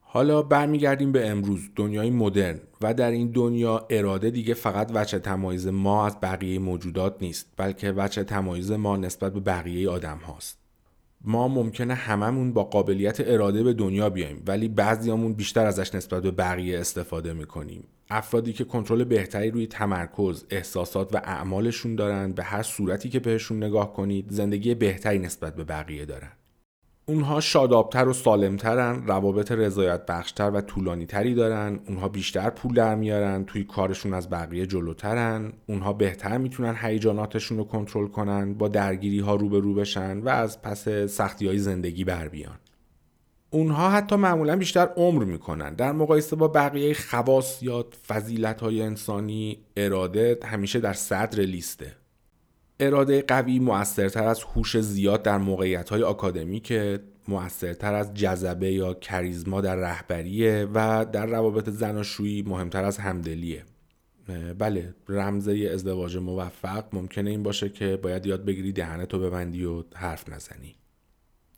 حالا 0.00 0.42
برمیگردیم 0.42 1.12
به 1.12 1.28
امروز 1.28 1.70
دنیای 1.76 2.10
مدرن 2.10 2.60
و 2.80 2.94
در 2.94 3.10
این 3.10 3.30
دنیا 3.30 3.86
اراده 3.90 4.30
دیگه 4.30 4.54
فقط 4.54 4.90
وچه 4.94 5.18
تمایز 5.18 5.66
ما 5.66 6.06
از 6.06 6.20
بقیه 6.20 6.58
موجودات 6.58 7.16
نیست 7.20 7.46
بلکه 7.56 7.92
وچه 7.92 8.24
تمایز 8.24 8.72
ما 8.72 8.96
نسبت 8.96 9.32
به 9.32 9.40
بقیه 9.40 9.90
آدم 9.90 10.18
هاست 10.18 10.67
ما 11.24 11.48
ممکنه 11.48 11.94
هممون 11.94 12.52
با 12.52 12.64
قابلیت 12.64 13.20
اراده 13.20 13.62
به 13.62 13.72
دنیا 13.72 14.10
بیایم 14.10 14.42
ولی 14.46 14.68
بعضیامون 14.68 15.32
بیشتر 15.32 15.66
ازش 15.66 15.94
نسبت 15.94 16.22
به 16.22 16.30
بقیه 16.30 16.78
استفاده 16.78 17.32
می‌کنیم. 17.32 17.84
افرادی 18.10 18.52
که 18.52 18.64
کنترل 18.64 19.04
بهتری 19.04 19.50
روی 19.50 19.66
تمرکز 19.66 20.44
احساسات 20.50 21.14
و 21.14 21.20
اعمالشون 21.24 21.94
دارن 21.94 22.32
به 22.32 22.42
هر 22.42 22.62
صورتی 22.62 23.08
که 23.08 23.20
بهشون 23.20 23.64
نگاه 23.64 23.92
کنید 23.92 24.26
زندگی 24.30 24.74
بهتری 24.74 25.18
نسبت 25.18 25.56
به 25.56 25.64
بقیه 25.64 26.04
دارن. 26.04 26.32
اونها 27.08 27.40
شادابتر 27.40 28.08
و 28.08 28.12
سالمترن 28.12 29.06
روابط 29.06 29.52
رضایت 29.52 30.06
بخشتر 30.06 30.50
و 30.50 30.60
طولانی 30.60 31.06
تری 31.06 31.34
دارن 31.34 31.80
اونها 31.88 32.08
بیشتر 32.08 32.50
پول 32.50 32.74
در 32.74 32.94
میارن 32.94 33.44
توی 33.44 33.64
کارشون 33.64 34.14
از 34.14 34.30
بقیه 34.30 34.66
جلوترن 34.66 35.52
اونها 35.66 35.92
بهتر 35.92 36.38
می‌تونن 36.38 36.76
هیجاناتشون 36.82 37.58
رو 37.58 37.64
کنترل 37.64 38.06
کنن 38.06 38.54
با 38.54 38.68
درگیری 38.68 39.20
ها 39.20 39.34
روبرو 39.34 39.74
بشن 39.74 40.18
و 40.18 40.28
از 40.28 40.62
پس 40.62 40.88
سختی 40.88 41.46
های 41.46 41.58
زندگی 41.58 42.04
بر 42.04 42.28
بیان. 42.28 42.58
اونها 43.50 43.90
حتی 43.90 44.16
معمولا 44.16 44.56
بیشتر 44.56 44.88
عمر 44.96 45.24
می‌کنن. 45.24 45.74
در 45.74 45.92
مقایسه 45.92 46.36
با 46.36 46.48
بقیه 46.48 46.94
خواص 46.94 47.62
یا 47.62 47.86
فضیلت 48.08 48.60
های 48.60 48.82
انسانی 48.82 49.58
اراده 49.76 50.38
همیشه 50.44 50.80
در 50.80 50.92
صدر 50.92 51.40
لیسته. 51.40 51.92
اراده 52.80 53.22
قوی 53.22 53.58
موثرتر 53.58 54.24
از 54.24 54.42
هوش 54.42 54.76
زیاد 54.80 55.22
در 55.22 55.38
موقعیت 55.38 55.88
های 55.88 56.02
آکادمیکه 56.02 57.00
موثرتر 57.28 57.94
از 57.94 58.14
جذبه 58.14 58.72
یا 58.72 58.94
کریزما 58.94 59.60
در 59.60 59.76
رهبریه 59.76 60.68
و 60.74 61.06
در 61.12 61.26
روابط 61.26 61.68
زناشویی 61.68 62.42
مهمتر 62.42 62.84
از 62.84 62.98
همدلیه. 62.98 63.64
بله 64.58 64.94
رمزه 65.08 65.70
ازدواج 65.74 66.16
موفق 66.16 66.84
ممکنه 66.92 67.30
این 67.30 67.42
باشه 67.42 67.68
که 67.68 67.96
باید 67.96 68.26
یاد 68.26 68.44
بگیری 68.44 68.72
دهنتو 68.72 69.18
ببندی 69.18 69.64
و 69.64 69.84
حرف 69.94 70.28
نزنی. 70.28 70.77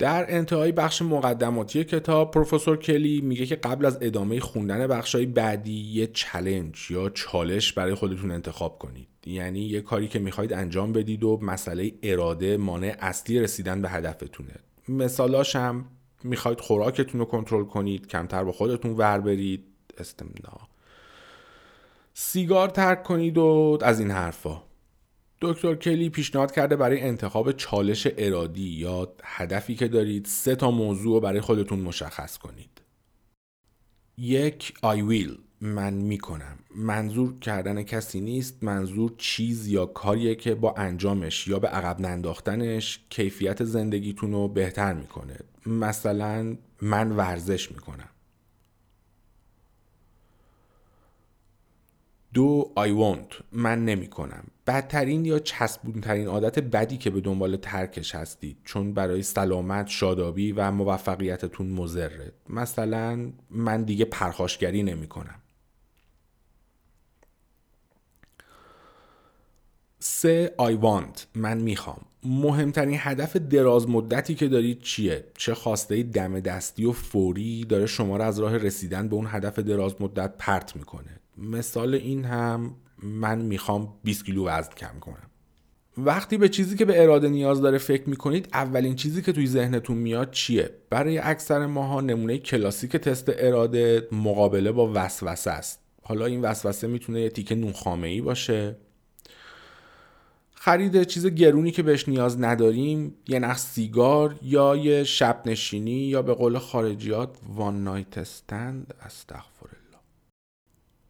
در 0.00 0.26
انتهای 0.28 0.72
بخش 0.72 1.02
مقدماتی 1.02 1.84
کتاب 1.84 2.30
پروفسور 2.30 2.76
کلی 2.76 3.20
میگه 3.20 3.46
که 3.46 3.56
قبل 3.56 3.86
از 3.86 3.98
ادامه 4.00 4.40
خوندن 4.40 4.86
بخشهای 4.86 5.26
بعدی 5.26 5.80
یه 5.80 6.06
چلنج 6.06 6.90
یا 6.90 7.10
چالش 7.10 7.72
برای 7.72 7.94
خودتون 7.94 8.30
انتخاب 8.30 8.78
کنید. 8.78 9.08
یعنی 9.26 9.60
یه 9.60 9.80
کاری 9.80 10.08
که 10.08 10.18
می‌خواید 10.18 10.52
انجام 10.52 10.92
بدید 10.92 11.24
و 11.24 11.38
مسئله 11.42 11.92
اراده 12.02 12.56
مانع 12.56 12.96
اصلی 13.00 13.40
رسیدن 13.40 13.82
به 13.82 13.88
هدفتونه. 13.88 14.54
مثالاش 14.88 15.56
هم 15.56 15.84
می‌خواید 16.24 16.60
خوراکتون 16.60 17.20
رو 17.20 17.24
کنترل 17.26 17.64
کنید 17.64 18.06
کمتر 18.06 18.44
با 18.44 18.52
خودتون 18.52 18.90
ور 18.96 19.20
برید 19.20 19.64
استمنا. 19.98 20.58
سیگار 22.14 22.68
ترک 22.68 23.02
کنید 23.02 23.38
و 23.38 23.78
از 23.82 24.00
این 24.00 24.10
حرفا. 24.10 24.62
دکتر 25.42 25.74
کلی 25.74 26.10
پیشنهاد 26.10 26.52
کرده 26.52 26.76
برای 26.76 27.00
انتخاب 27.00 27.52
چالش 27.52 28.08
ارادی 28.16 28.68
یا 28.68 29.12
هدفی 29.24 29.74
که 29.74 29.88
دارید 29.88 30.26
سه 30.26 30.56
تا 30.56 30.70
موضوع 30.70 31.22
برای 31.22 31.40
خودتون 31.40 31.78
مشخص 31.78 32.38
کنید. 32.38 32.80
یک 34.18 34.74
I 34.78 34.98
will 34.98 35.38
من 35.60 35.94
می‌کنم. 35.94 36.58
منظور 36.76 37.38
کردن 37.38 37.82
کسی 37.82 38.20
نیست 38.20 38.64
منظور 38.64 39.12
چیز 39.18 39.68
یا 39.68 39.86
کاریه 39.86 40.34
که 40.34 40.54
با 40.54 40.74
انجامش 40.76 41.48
یا 41.48 41.58
به 41.58 41.68
عقب 41.68 42.00
ننداختنش 42.00 43.00
کیفیت 43.10 43.64
زندگیتون 43.64 44.32
رو 44.32 44.48
بهتر 44.48 44.94
می‌کنه. 44.94 45.36
مثلا 45.66 46.56
من 46.82 47.12
ورزش 47.12 47.72
می‌کنم. 47.72 48.09
دو 52.34 52.72
I 52.76 52.88
want 52.88 53.42
من 53.52 53.84
نمی 53.84 54.06
کنم 54.06 54.44
بدترین 54.66 55.24
یا 55.24 55.38
چسبونترین 55.38 56.26
عادت 56.26 56.58
بدی 56.58 56.96
که 56.96 57.10
به 57.10 57.20
دنبال 57.20 57.56
ترکش 57.56 58.14
هستید 58.14 58.56
چون 58.64 58.94
برای 58.94 59.22
سلامت 59.22 59.88
شادابی 59.88 60.52
و 60.52 60.70
موفقیتتون 60.70 61.70
مزره 61.70 62.32
مثلا 62.48 63.32
من 63.50 63.82
دیگه 63.82 64.04
پرخاشگری 64.04 64.82
نمی 64.82 65.06
کنم 65.06 65.40
سه 69.98 70.54
I 70.58 70.84
want. 70.84 71.20
من 71.34 71.58
می‌خوام. 71.58 72.00
مهمترین 72.24 72.96
هدف 72.98 73.36
دراز 73.36 73.88
مدتی 73.88 74.34
که 74.34 74.48
دارید 74.48 74.80
چیه؟ 74.80 75.24
چه 75.38 75.54
خواسته 75.54 76.02
دم 76.02 76.40
دستی 76.40 76.84
و 76.84 76.92
فوری 76.92 77.64
داره 77.64 77.86
شما 77.86 78.16
را 78.16 78.24
از 78.24 78.38
راه 78.38 78.56
رسیدن 78.56 79.08
به 79.08 79.14
اون 79.14 79.26
هدف 79.28 79.58
دراز 79.58 79.94
مدت 80.00 80.34
پرت 80.38 80.76
می‌کنه. 80.76 81.19
مثال 81.40 81.94
این 81.94 82.24
هم 82.24 82.74
من 83.02 83.38
می‌خوام 83.38 83.94
20 84.04 84.24
کیلو 84.24 84.48
وزن 84.48 84.72
کم 84.76 84.98
کنم. 85.00 85.30
وقتی 85.98 86.38
به 86.38 86.48
چیزی 86.48 86.76
که 86.76 86.84
به 86.84 87.02
اراده 87.02 87.28
نیاز 87.28 87.60
داره 87.60 87.78
فکر 87.78 88.08
می‌کنید 88.08 88.48
اولین 88.52 88.94
چیزی 88.94 89.22
که 89.22 89.32
توی 89.32 89.46
ذهنتون 89.46 89.96
میاد 89.96 90.30
چیه؟ 90.30 90.70
برای 90.90 91.18
اکثر 91.18 91.66
ماها 91.66 92.00
نمونه 92.00 92.38
کلاسیک 92.38 92.96
تست 92.96 93.28
اراده 93.28 94.08
مقابله 94.12 94.72
با 94.72 94.92
وسوسه 94.94 95.50
است. 95.50 95.80
حالا 96.02 96.26
این 96.26 96.42
وسوسه 96.42 96.86
می‌تونه 96.86 97.20
یه 97.20 97.28
تیکه 97.28 97.54
نون 97.54 98.04
ای 98.04 98.20
باشه. 98.20 98.76
خرید 100.54 101.02
چیز 101.02 101.26
گرونی 101.26 101.70
که 101.70 101.82
بهش 101.82 102.08
نیاز 102.08 102.40
نداریم 102.40 103.14
یه 103.28 103.38
نخ 103.38 103.58
سیگار 103.58 104.34
یا 104.42 104.76
یه 104.76 105.04
شب 105.04 105.42
نشینی 105.46 105.90
یا 105.90 106.22
به 106.22 106.34
قول 106.34 106.58
خارجیات 106.58 107.36
وان 107.48 107.84
نایت 107.84 108.18
استند 108.18 108.94
استغفر 109.06 109.79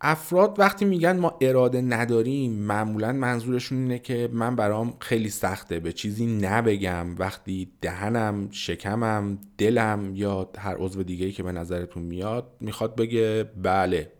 افراد 0.00 0.54
وقتی 0.58 0.84
میگن 0.84 1.18
ما 1.18 1.38
اراده 1.40 1.80
نداریم 1.80 2.52
معمولا 2.52 3.12
منظورشون 3.12 3.78
اینه 3.78 3.98
که 3.98 4.28
من 4.32 4.56
برام 4.56 4.94
خیلی 5.00 5.30
سخته 5.30 5.80
به 5.80 5.92
چیزی 5.92 6.26
نبگم. 6.26 7.18
وقتی 7.18 7.72
دهنم 7.80 8.48
شکمم 8.50 9.38
دلم 9.58 10.12
یا 10.14 10.50
هر 10.58 10.76
عضو 10.76 11.02
دیگه 11.02 11.32
که 11.32 11.42
به 11.42 11.52
نظرتون 11.52 12.02
میاد 12.02 12.52
می‌خواد 12.60 12.96
بگه 12.96 13.50
بله. 13.62 14.12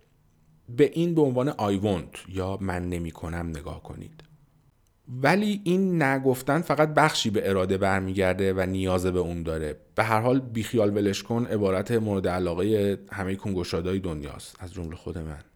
به 0.68 0.90
این 0.94 1.14
به 1.14 1.20
عنوان 1.20 1.50
want 1.52 2.18
یا 2.28 2.58
من 2.60 2.88
نمی 2.88 3.10
کنم 3.10 3.46
نگاه 3.46 3.82
کنید. 3.82 4.22
ولی 5.22 5.60
این 5.64 6.02
نگفتن 6.02 6.60
فقط 6.60 6.94
بخشی 6.94 7.30
به 7.30 7.50
اراده 7.50 7.78
برمیگرده 7.78 8.52
و 8.52 8.66
نیاز 8.66 9.06
به 9.06 9.18
اون 9.18 9.42
داره. 9.42 9.76
به 9.94 10.04
هر 10.04 10.20
حال 10.20 10.40
بیخیال 10.40 10.96
ولش 10.96 11.22
کن 11.22 11.46
عبارت 11.46 11.90
مورد 11.90 12.28
علاقه 12.28 12.99
همه 13.12 13.37
کنگوشادای 13.37 13.99
دنیاست 13.99 14.56
از 14.60 14.72
جمله 14.72 14.96
خود 14.96 15.18
من. 15.18 15.50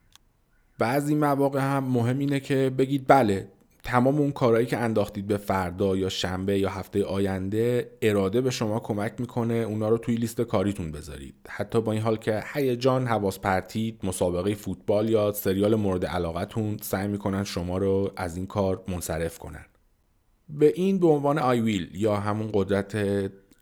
بعضی 0.78 1.14
مواقع 1.14 1.60
هم 1.60 1.84
مهم 1.84 2.18
اینه 2.18 2.40
که 2.40 2.72
بگید 2.78 3.04
بله 3.08 3.48
تمام 3.82 4.18
اون 4.18 4.32
کارهایی 4.32 4.66
که 4.66 4.78
انداختید 4.78 5.26
به 5.26 5.36
فردا 5.36 5.96
یا 5.96 6.08
شنبه 6.08 6.58
یا 6.58 6.70
هفته 6.70 7.04
آینده 7.04 7.90
اراده 8.02 8.40
به 8.40 8.50
شما 8.50 8.80
کمک 8.80 9.12
می‌کنه 9.18 9.54
اونا 9.54 9.88
رو 9.88 9.98
توی 9.98 10.14
لیست 10.14 10.40
کاریتون 10.40 10.92
بذارید. 10.92 11.34
حتی 11.48 11.80
با 11.80 11.92
این 11.92 12.02
حال 12.02 12.16
که 12.16 12.42
هیجان 12.52 13.06
حواس 13.06 13.38
پرتید 13.38 14.00
مسابقه 14.02 14.54
فوتبال 14.54 15.10
یا 15.10 15.32
سریال 15.32 15.74
مورد 15.74 16.06
علاقتون 16.06 16.76
سعی 16.82 17.08
می‌کنن 17.08 17.44
شما 17.44 17.78
رو 17.78 18.12
از 18.16 18.36
این 18.36 18.46
کار 18.46 18.84
منصرف 18.88 19.38
کنن. 19.38 19.64
به 20.48 20.72
این 20.76 20.98
به 20.98 21.06
عنوان 21.06 21.38
آی 21.38 21.60
ویل 21.60 21.90
یا 21.94 22.16
همون 22.16 22.50
قدرت 22.52 22.96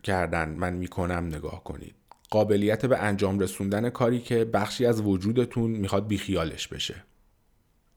کردن 0.02 0.48
من 0.48 0.74
می‌کنم 0.74 1.26
نگاه 1.26 1.64
کنید. 1.64 1.94
قابلیت 2.32 2.86
به 2.86 2.98
انجام 2.98 3.38
رسوندن 3.38 3.90
کاری 3.90 4.20
که 4.20 4.44
بخشی 4.44 4.86
از 4.86 5.00
وجودتون 5.00 5.70
می‌خواد 5.70 6.06
بیخیالش 6.06 6.68
بشه. 6.68 6.94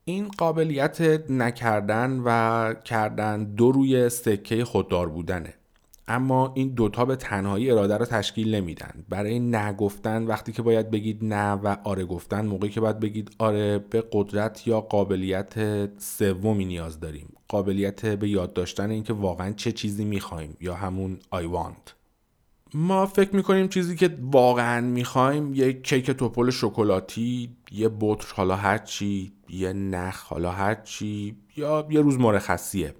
این 0.04 0.28
قابلیت 0.28 1.00
نکردن 1.30 2.22
و 2.24 2.74
کردن 2.74 3.44
دو 3.44 3.72
روی 3.72 4.08
سکه 4.08 4.64
خوددار 4.64 5.08
بودنه. 5.08 5.54
اما 6.08 6.52
این 6.54 6.68
دوتا 6.68 7.04
به 7.04 7.16
تنهایی 7.16 7.70
اراده 7.70 7.96
رو 7.96 8.04
تشکیل 8.04 8.54
نمیدن. 8.54 9.04
برای 9.08 9.38
نگفتن 9.38 10.24
وقتی 10.24 10.52
که 10.52 10.62
باید 10.62 10.90
بگید 10.90 11.24
نه 11.24 11.52
و 11.52 11.76
آره 11.84 12.04
گفتن 12.04 12.46
موقعی 12.46 12.70
که 12.70 12.80
باید 12.80 13.00
بگید 13.00 13.30
آره 13.38 13.78
به 13.78 14.04
قدرت 14.12 14.66
یا 14.66 14.80
قابلیت 14.80 15.54
سومی 16.00 16.64
نیاز 16.64 17.00
داریم. 17.00 17.28
قابلیت 17.48 18.06
به 18.06 18.28
یاد 18.28 18.52
داشتن 18.52 18.90
اینکه 18.90 19.12
واقعا 19.12 19.52
چه 19.52 19.72
چیزی 19.72 20.04
می‌خوایم 20.04 20.56
یا 20.60 20.74
همون 20.74 21.18
I 21.34 21.44
want. 21.44 21.95
ما 22.74 23.06
فکر 23.06 23.36
می‌کنیم 23.36 23.68
چیزی 23.68 23.96
که 23.96 24.18
واقعا 24.20 24.80
می‌خوایم 24.80 25.54
یه 25.54 25.72
کیک 25.72 26.10
توپل 26.10 26.50
شکلاتی 26.50 27.56
یه 27.72 27.90
بطر 28.00 28.34
حالا 28.34 28.56
هرچی 28.56 29.32
یه 29.48 29.72
نخ 29.72 30.22
حالا 30.22 30.50
هرچی 30.50 31.36
یا 31.56 31.86
یه 31.90 32.00
روز 32.00 32.18
مرخصیه. 32.18 32.94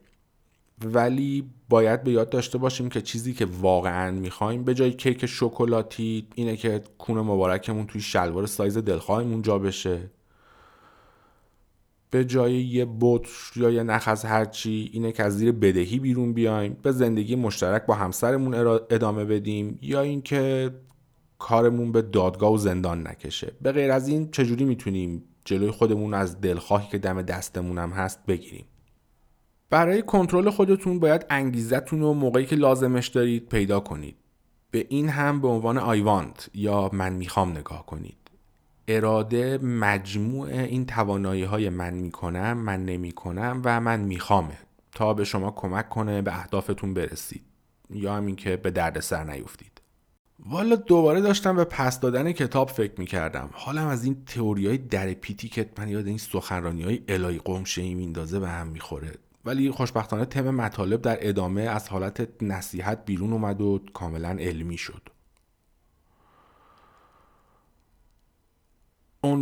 ولی 0.85 1.50
باید 1.68 2.04
به 2.04 2.12
یاد 2.12 2.30
داشته 2.30 2.58
باشیم 2.58 2.88
که 2.88 3.00
چیزی 3.00 3.35
که 3.35 3.44
واقعا 3.61 4.11
می‌خوایم 4.11 4.64
به 4.64 4.75
جای 4.75 4.92
کیک 4.92 5.26
شکلاتی 5.26 6.28
اینه 6.35 6.56
که 6.56 6.80
کون 6.99 7.18
مبارکمون 7.18 7.87
توی 7.87 8.00
شلوار 8.00 8.46
سایز 8.46 8.78
دلخواهمون 8.78 9.42
جا 9.42 9.58
بشه. 9.58 10.11
به 12.16 12.25
جای 12.25 12.54
یه 12.54 12.87
بطر 13.00 13.30
یا 13.56 13.70
یه 13.70 13.82
نخ 13.82 14.08
از 14.08 14.25
هرچی 14.25 14.90
اینه 14.92 15.12
که 15.12 15.23
از 15.23 15.37
زیر 15.37 15.52
بدهی 15.52 15.99
بیرون 15.99 16.32
بیایم 16.32 16.76
به 16.82 16.92
زندگی 16.92 17.37
مشترک 17.37 17.87
با 17.87 17.94
همسرمون 17.94 18.54
ادامه 18.90 19.25
بدیم 19.25 19.78
یا 19.82 20.00
اینکه 20.00 20.70
کارمون 21.38 21.92
به 21.92 22.02
دادگاه 22.02 22.52
و 22.52 22.56
زندان 22.56 23.06
نکشه. 23.06 23.52
به 23.62 23.73
غیر 23.73 23.90
از 23.92 24.08
این 24.08 24.30
چجوری 24.30 24.64
می‌تونیم 24.64 25.23
جلوی 25.44 25.70
خودمون 25.70 26.14
از 26.14 26.40
دلخواهی 26.40 26.88
که 26.88 26.99
دم 26.99 27.23
دستمون 27.23 27.78
هم 27.78 27.90
هست 27.90 28.26
بگیریم؟ 28.26 28.64
برای 29.70 30.02
کنترل 30.02 30.50
خودتون 30.50 30.99
باید 30.99 31.26
انگیزتون 31.30 32.00
رو 32.00 32.14
موقعی 32.14 32.46
که 32.46 32.56
لازمش 32.56 33.08
دارید 33.08 33.49
پیدا 33.49 33.80
کنید. 33.80 34.16
به 34.70 34.87
این 34.88 35.08
هم 35.08 35.40
به 35.40 35.49
عنوان 35.49 35.78
آیوانت 35.78 36.50
یا 36.54 36.90
من 36.92 37.12
می‌خوام 37.12 37.50
نگاه 37.50 37.87
کنید. 37.87 38.25
اراده 38.88 39.59
مجموع 39.59 40.49
این 40.49 40.87
توانایی 40.87 41.43
های 41.43 41.69
من 41.69 41.95
می‌کنم 41.95 42.52
من 42.52 42.85
نمی‌کنم 42.85 43.62
و 43.64 43.81
من 43.81 44.00
میخوامه 44.00 44.59
تا 44.93 45.14
به 45.14 45.25
شما 45.25 45.50
کمک 45.50 45.88
کنه 45.88 46.23
به 46.23 46.38
اهدافتون 46.38 46.95
برسید 46.95 47.43
یا 47.90 48.14
همین 48.14 48.37
که 48.37 48.57
به 48.57 48.71
درد 48.71 49.00
سر 49.00 49.25
نیفتید. 49.25 49.81
والا 50.47 50.76
دوباره 50.76 51.21
داشتم 51.21 51.57
به 51.57 51.64
پس 51.64 52.00
دادن 52.00 52.33
کتاب 52.33 52.69
فکر 52.69 52.93
می‌کردم. 52.99 53.50
حالم 53.52 53.87
از 53.87 54.05
این 54.05 54.25
تئوری 54.26 54.66
های 54.66 54.78
در 54.78 55.14
پیتی 55.14 55.49
که 55.49 55.71
من 55.78 55.88
یاد 55.88 56.07
این 56.07 56.19
سخنرانی 56.19 56.83
های 56.83 57.02
الهی 57.09 57.38
قمشه 57.38 57.83
ای 57.83 57.95
میندازه 57.95 58.40
به 58.40 58.49
هم 58.49 58.66
می‌خوره. 58.66 59.12
ولی 59.45 59.71
خوشبختانه 59.71 60.25
تم 60.25 60.50
مطالب 60.50 61.02
در 61.02 61.19
ادامه 61.21 61.62
از 61.62 61.88
حالت 61.88 62.43
نصیحت 62.43 63.05
بیرون 63.05 63.33
اومد 63.33 63.61
و 63.61 63.81
کاملا 63.95 64.28
علمی 64.28 64.78
شد. 64.78 65.02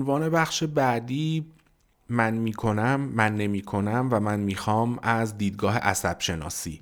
عنوان 0.05 0.29
بخش 0.29 0.65
بعدی 0.65 1.45
من 2.09 2.35
می‌کنم 2.35 3.01
من 3.01 3.37
نمی‌کنم 3.37 4.09
و 4.13 4.21
من 4.21 4.41
می‌خوام 4.41 4.99
از 5.03 5.39
دیدگاه 5.39 5.79
عصب 5.79 6.17
شناسی 6.21 6.81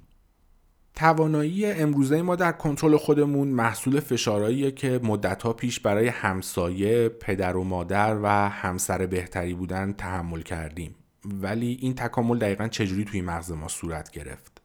توانایی 0.94 1.66
امروزه 1.66 2.22
ما 2.22 2.36
در 2.36 2.52
کنترل 2.52 2.96
خودمون 2.96 3.48
محصول 3.48 4.00
فشارهاییه 4.00 4.70
که 4.70 5.00
مدتها 5.02 5.52
پیش 5.52 5.80
برای 5.80 6.08
همسایه، 6.08 7.08
پدر 7.08 7.56
و 7.56 7.64
مادر 7.64 8.18
و 8.22 8.28
همسر 8.48 9.06
بهتری 9.06 9.54
بودن 9.54 9.92
تحمل 9.92 10.42
کردیم. 10.42 10.94
ولی 11.24 11.78
این 11.80 11.94
تکامل 11.94 12.38
دقیقا 12.38 12.68
چجوری 12.68 13.04
توی 13.04 13.20
مغز 13.20 13.50
ما 13.52 13.68
صورت 13.68 14.10
گرفت؟ 14.10 14.62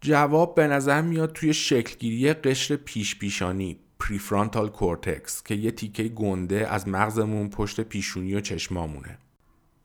جواب 0.00 0.54
به 0.54 0.66
نظر 0.66 1.02
میاد 1.02 1.32
توی 1.32 1.54
شکلگیری 1.54 2.32
قشر 2.32 2.76
پیش 2.76 3.18
پیشانی 3.18 3.76
prefrontal 4.08 4.68
cortex 4.68 5.42
که 5.42 5.54
یه 5.54 5.70
تیکه 5.70 6.02
گنده 6.02 6.68
از 6.68 6.88
مغزمون 6.88 7.50
پشت 7.50 7.80
پیشونی 7.80 8.34
و 8.34 8.40
چشمامونه. 8.40 9.18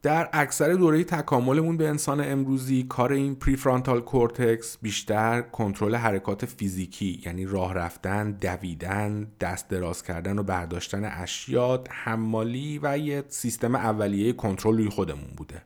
در 0.02 0.30
اکثر 0.34 0.74
دوره 0.74 1.04
تکاملمون 1.04 1.78
به 1.78 1.90
انسان 1.90 2.32
امروزی 2.32 2.84
کار 2.84 3.14
این 3.14 3.36
prefrontal 3.36 4.02
cortex 4.02 4.78
بیشتر 4.82 5.42
کنترل 5.42 5.96
حرکات 5.96 6.46
فیزیکی 6.46 7.22
یعنی 7.26 7.46
راه 7.46 7.74
رفتن، 7.74 8.32
دویدن، 8.32 9.28
دست 9.40 9.70
دراز 9.70 10.04
کردن 10.04 10.40
و 10.40 10.44
برداشتن 10.44 11.06
اشیاء، 11.06 11.88
حمالی 11.92 12.80
و 12.84 12.98
یه 12.98 13.24
سیستم 13.28 13.76
اولیه 13.76 14.34
کنترل 14.34 14.78
روی 14.78 14.90
خودمون 14.90 15.30
بوده. 15.38 15.62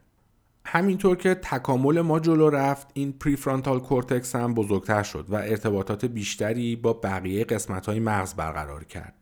همینطور 0.64 1.16
که 1.16 1.34
تکامل 1.34 2.00
ما 2.00 2.20
جلو 2.20 2.50
رفت 2.50 2.88
این 2.94 3.12
prefrontal 3.12 3.80
cortex 3.80 4.36
هم 4.36 4.54
بزرگتر 4.54 5.02
شد 5.02 5.26
و 5.28 5.34
ارتباطات 5.34 6.04
بیشتری 6.04 6.76
با 6.76 6.92
بقیه 6.92 7.44
قسمت 7.44 7.86
های 7.86 8.00
مغز 8.00 8.34
برقرار 8.34 8.84
کرد. 8.84 9.14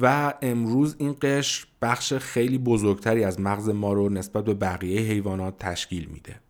و 0.00 0.34
امروز 0.42 0.96
این 0.98 1.16
قشر 1.22 1.66
بخش 1.82 2.12
خیلی 2.12 2.58
بزرگتری 2.58 3.24
از 3.24 3.40
مغز 3.40 3.68
ما 3.68 3.92
رو 3.92 4.08
نسبت 4.08 4.44
به 4.44 4.54
بقیه 4.54 5.00
حیوانات 5.00 5.58
تشکیل 5.58 6.04
میده. 6.04 6.40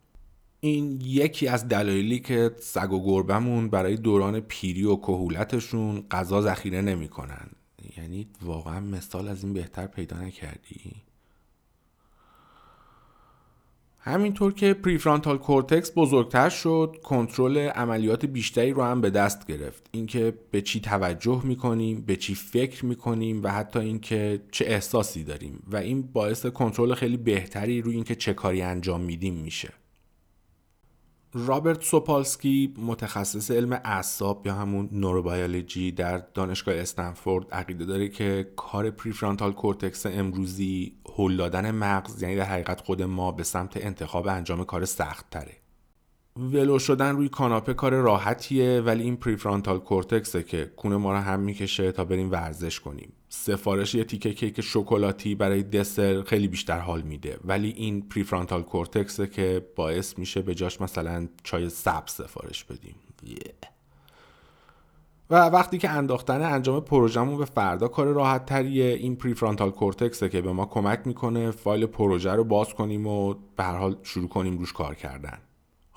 این 0.60 1.00
یکی 1.04 1.48
از 1.48 1.68
دلایلی 1.68 2.18
که 2.18 2.50
سگ 2.58 2.92
و 2.92 3.04
گربمون 3.06 3.68
برای 3.68 3.96
دوران 3.96 4.40
پیری 4.40 4.84
و 4.84 4.96
کهولتشون 4.96 6.04
غذا 6.10 6.42
ذخیره 6.42 6.82
نمی‌کنن. 6.82 7.48
یعنی 7.96 8.28
واقعا 8.42 8.80
مثال 8.80 9.28
از 9.28 9.44
این 9.44 9.52
بهتر 9.52 9.86
پیدا 9.86 10.16
نکردی؟ 10.16 10.92
همینطور 14.06 14.52
که 14.52 14.74
prefrontal 14.74 15.38
cortex 15.38 15.92
بزرگتر 15.96 16.48
شد 16.48 16.96
کنترل 17.02 17.58
عملیات 17.58 18.26
بیشتری 18.26 18.70
رو 18.70 18.82
هم 18.82 19.00
به 19.00 19.10
دست 19.10 19.46
گرفت. 19.46 19.86
اینکه 19.92 20.34
به 20.50 20.62
چی 20.62 20.80
توجه 20.80 21.40
می‌کنیم 21.44 22.00
به 22.00 22.16
چی 22.16 22.34
فکر 22.34 22.84
می‌کنیم 22.84 23.42
و 23.42 23.48
حتی 23.48 23.78
اینکه 23.78 24.40
چه 24.50 24.64
احساسی 24.64 25.24
داریم. 25.24 25.62
و 25.72 25.76
این 25.76 26.02
باعث 26.02 26.46
کنترل 26.46 26.94
خیلی 26.94 27.16
بهتری 27.16 27.82
روی 27.82 27.94
اینکه 27.94 28.14
چه 28.14 28.34
کاری 28.34 28.62
انجام 28.62 29.00
میدیم 29.00 29.34
میشه. 29.34 29.68
رابرت 31.34 31.82
ساپولسکی 31.82 32.74
متخصص 32.78 33.50
علم 33.50 33.72
اعصاب 33.72 34.46
یا 34.46 34.54
همون 34.54 34.88
نوروبیولوژی 34.92 35.92
در 35.92 36.18
دانشگاه 36.18 36.74
استنفورد 36.74 37.50
عقیده 37.52 37.84
داره 37.84 38.08
که 38.08 38.52
کار 38.56 38.90
prefrontal 38.90 39.52
cortex 39.52 40.06
امروزی 40.06 40.96
هل 41.18 41.36
دادن 41.36 41.70
مغز 41.70 42.22
یعنی 42.22 42.36
در 42.36 42.44
حقیقت 42.44 42.80
خود 42.80 43.02
ما 43.02 43.32
به 43.32 43.42
سمت 43.42 43.76
انتخاب 43.76 44.26
انجام 44.28 44.64
کار 44.64 44.84
سخت 44.84 45.30
تره. 45.30 45.56
ولو 46.38 46.78
شدن 46.78 47.16
روی 47.16 47.28
کاناپه 47.28 47.74
کار 47.74 47.94
راحتیه 47.94 48.80
ولی 48.80 49.02
این 49.02 49.16
prefrontal 49.16 49.78
cortex 49.78 50.33
ه 50.33 50.42
که 50.42 50.72
کون 50.76 50.96
ما 50.96 51.12
رو 51.12 51.18
هم 51.18 51.40
می‌کشه 51.40 51.92
تا 51.92 52.04
بریم 52.04 52.30
ورزش 52.30 52.80
کنیم. 52.80 53.12
سفارش 53.28 53.94
یه 53.94 54.04
تیکه 54.04 54.34
کیک 54.34 54.60
شکلاتی 54.60 55.34
برای 55.34 55.62
دسر 55.62 56.22
خیلی 56.22 56.48
بیشتر 56.48 56.78
حال 56.78 57.02
میده. 57.02 57.38
ولی 57.44 57.68
این 57.68 58.08
prefrontal 58.08 58.62
cortex 58.62 59.17
ه 59.17 59.26
که 59.26 59.66
باعث 59.76 60.18
میشه 60.18 60.42
به 60.42 60.54
جاش 60.54 60.80
مثلا 60.80 61.28
چای 61.42 61.68
سبز 61.68 62.12
سفارش 62.12 62.64
بدیم. 62.64 62.94
و 65.30 65.48
وقتی 65.48 65.78
که 65.78 65.90
انداختن 65.90 66.42
انجام 66.42 66.80
پروژهمون 66.80 67.38
به 67.38 67.44
فردا 67.44 67.88
کار 67.88 68.06
راحت 68.06 68.46
تریه 68.46 68.84
این 68.84 69.16
prefrontal 69.16 69.70
cortex 69.70 70.20
ه 70.20 70.28
که 70.28 70.40
به 70.40 70.52
ما 70.52 70.66
کمک 70.66 71.06
می‌کنه 71.06 71.50
فایل 71.50 71.86
پروژه 71.86 72.32
رو 72.32 72.44
باز 72.44 72.74
کنیم 72.74 73.06
و 73.06 73.34
به 73.56 73.64
هر 73.64 73.76
حال 73.76 73.96
شروع 74.02 74.28
کنیم 74.28 74.58
روش 74.58 74.72
کار 74.72 74.94
کردن. 74.94 75.38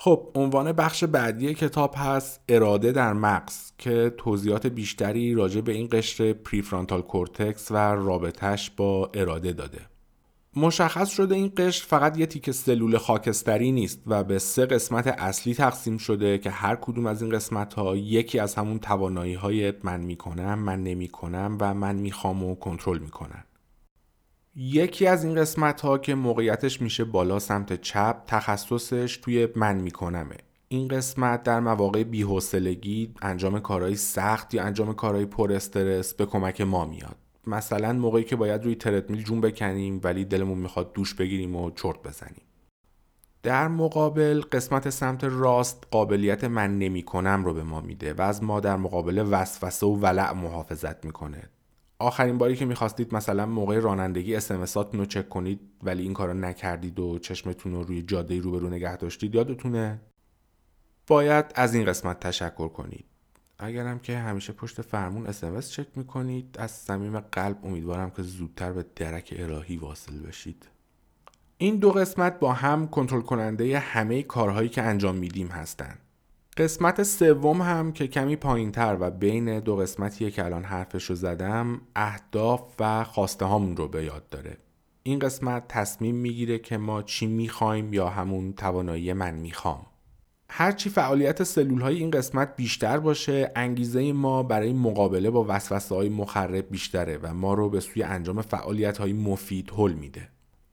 خب 0.02 0.28
عنوان 0.36 0.72
بخش 0.72 1.04
بعدی 1.04 1.54
کتاب 1.54 1.94
هست 1.98 2.42
اراده 2.50 2.92
در 2.92 3.14
مغز 3.14 3.72
که 3.78 4.14
توضیحات 4.18 4.68
بیشتری 4.68 5.34
راجع 5.34 5.62
به 5.62 5.72
این 5.72 5.88
قشر 5.92 6.34
prefrontal 6.34 7.02
cortex 7.02 7.72
و 7.72 7.76
رابطش 7.76 8.72
با 8.72 9.12
اراده 9.14 9.54
داده. 9.54 9.82
مشخص 10.56 11.10
شده 11.10 11.36
این 11.36 11.52
قشر 11.58 11.86
فقط 11.86 12.18
یه 12.18 12.26
تیکه 12.26 12.52
سلول 12.52 12.98
خاکستری 12.98 13.72
نیست 13.72 14.02
و 14.08 14.24
به 14.24 14.40
سه 14.40 14.66
قسمت 14.66 15.08
اصلی 15.08 15.54
تقسیم 15.54 15.98
شده 15.98 16.38
که 16.38 16.50
هر 16.50 16.76
کدوم 16.76 17.06
از 17.06 17.22
این 17.22 17.32
قسمت 17.32 17.74
ها 17.74 17.96
یکی 17.96 18.40
از 18.40 18.56
همون 18.56 18.80
توانایی 18.80 19.34
های 19.34 19.74
من 19.84 20.00
می‌کنم 20.00 20.60
من 20.60 20.84
نمی‌کنم 20.84 21.58
و 21.62 21.74
من 21.74 21.96
می‌خوام 21.96 22.44
و 22.44 22.56
کنترل 22.56 23.00
می‌کنن 23.00 23.44
یکی 24.62 25.08
از 25.08 25.24
این 25.24 25.36
قسمت 25.36 25.82
ها 25.82 25.98
که 25.98 26.16
موقعیتش 26.16 26.82
میشه 26.82 27.04
بالا 27.04 27.40
سمت 27.40 27.82
چپ 27.82 28.24
تخصصش 28.28 29.18
توی 29.18 29.48
من 29.56 29.76
میکنمه. 29.76 30.36
این 30.68 30.88
قسمت 30.88 31.44
در 31.44 31.60
مواقع 31.60 32.04
بیحوصلگی 32.04 33.14
انجام 33.22 33.60
کارهای 33.60 33.96
سخت 33.96 34.54
یا 34.54 34.64
انجام 34.64 34.94
کارهای 34.94 35.26
پر 35.26 35.54
استرس 35.54 36.14
به 36.14 36.26
کمک 36.26 36.62
ما 36.62 36.86
میاد. 36.86 37.16
مثلا 37.48 37.94
موقعی 37.94 38.24
که 38.24 38.36
باید 38.36 38.64
روی 38.64 38.76
تردمیل 38.76 39.24
جون 39.24 39.42
بکنیم 39.42 40.02
ولی 40.04 40.26
دلمون 40.26 40.58
می‌خواد 40.58 40.94
دوش 40.94 41.14
بگیریم 41.14 41.56
و 41.56 41.72
چرت 41.72 42.04
بزنیم. 42.04 42.44
در 43.44 43.68
مقابل 43.68 44.42
قسمت 44.52 44.90
سمت 44.90 45.24
راست 45.24 45.88
قابلیت 45.92 46.44
من 46.44 46.80
نمی 46.80 47.04
کنم 47.04 47.46
رو 47.46 47.54
به 47.54 47.64
ما 47.64 47.82
میده 47.82 48.14
و 48.14 48.22
از 48.22 48.44
ما 48.44 48.60
در 48.60 48.78
مقابل 48.78 49.28
وسوسه 49.32 49.86
و 49.86 49.96
ولع 49.96 50.34
محافظت 50.34 51.06
می‌کنه. 51.06 51.50
آخرین 52.00 52.38
باری 52.38 52.56
که 52.56 52.66
می‌خواستید 52.66 53.16
مثلا 53.16 53.46
موقع 53.46 53.80
رانندگی 53.80 54.36
اسمساتون 54.36 55.00
رو 55.00 55.06
چک 55.06 55.30
کنید 55.30 55.60
ولی 55.84 56.04
این 56.04 56.14
کارو 56.14 56.34
نکردید 56.34 57.00
و 57.00 57.20
چشمتون 57.20 57.74
رو 57.74 57.84
روی 57.84 58.02
جاده 58.02 58.40
روبرو 58.40 58.70
نگه 58.70 58.98
داشتید 58.98 59.36
یادتونه؟ 59.36 60.00
باید 61.08 61.46
از 61.56 61.76
این 61.76 61.86
قسمت 61.86 62.20
تشکر 62.20 62.68
کنید. 62.68 63.06
اگرم 63.60 64.00
که 64.00 64.18
همیشه 64.18 64.54
پشت 64.54 64.82
فرمون 64.82 65.28
اسمس 65.28 65.72
چک 65.72 65.88
می‌کنید 65.96 66.56
از 66.60 66.72
صمیم 66.72 67.20
قلب 67.20 67.66
امیدوارم 67.66 68.10
که 68.10 68.22
زودتر 68.24 68.72
به 68.72 68.86
درک 68.96 69.34
الهی 69.38 69.78
واصل 69.78 70.20
بشید. 70.20 70.68
این 71.58 71.76
دو 71.78 71.92
قسمت 71.92 72.40
با 72.40 72.54
هم 72.54 72.88
کنترل 72.88 73.22
کننده 73.22 73.80
همه 73.80 74.24
کارهایی 74.24 74.70
که 74.70 74.82
انجام 74.82 75.16
میدیم 75.16 75.48
هستند 75.48 76.00
قسمت 76.60 77.04
سوم 77.04 77.62
هم 77.62 77.92
که 77.92 78.08
کمی 78.08 78.36
پایین 78.36 78.72
تر 78.72 78.98
و 79.00 79.12
بین 79.12 79.60
دو 79.60 79.76
قسمتیه 79.76 80.32
که 80.32 80.46
الان 80.46 80.64
حرفش 80.64 81.04
رو 81.04 81.16
زدم 81.16 81.82
اهداف 81.96 82.62
و 82.80 83.04
خواسته 83.04 83.46
هامون 83.46 83.78
رو 83.78 83.88
به 83.88 84.04
یاد 84.04 84.30
داره. 84.30 84.58
این 85.04 85.20
قسمت 85.20 85.68
تصمیم 85.68 86.16
می‌گیره 86.16 86.60
که 86.60 86.78
ما 86.78 87.04
چی 87.04 87.28
می‌خوایم 87.28 87.94
یا 87.94 88.10
همون 88.10 88.54
توانایی 88.54 89.14
من 89.14 89.36
می‌خوام. 89.36 89.86
هرچی 90.50 90.90
فعالیت 90.90 91.44
سلول 91.44 91.82
های 91.82 91.96
این 91.96 92.12
قسمت 92.12 92.56
بیشتر 92.56 93.00
باشه 93.00 93.52
انگیزه 93.56 94.14
ما 94.14 94.44
برای 94.44 94.74
مقابله 94.74 95.30
با 95.30 95.46
وسوسه 95.48 95.96
های 95.96 96.10
مخرب 96.10 96.70
بیشتره 96.72 97.20
و 97.24 97.34
ما 97.34 97.54
رو 97.54 97.70
به 97.70 97.80
سوی 97.80 98.04
انجام 98.04 98.42
فعالیت 98.42 98.98
های 98.98 99.14
مفید 99.14 99.72
حل 99.78 99.94
میده. 99.94 100.30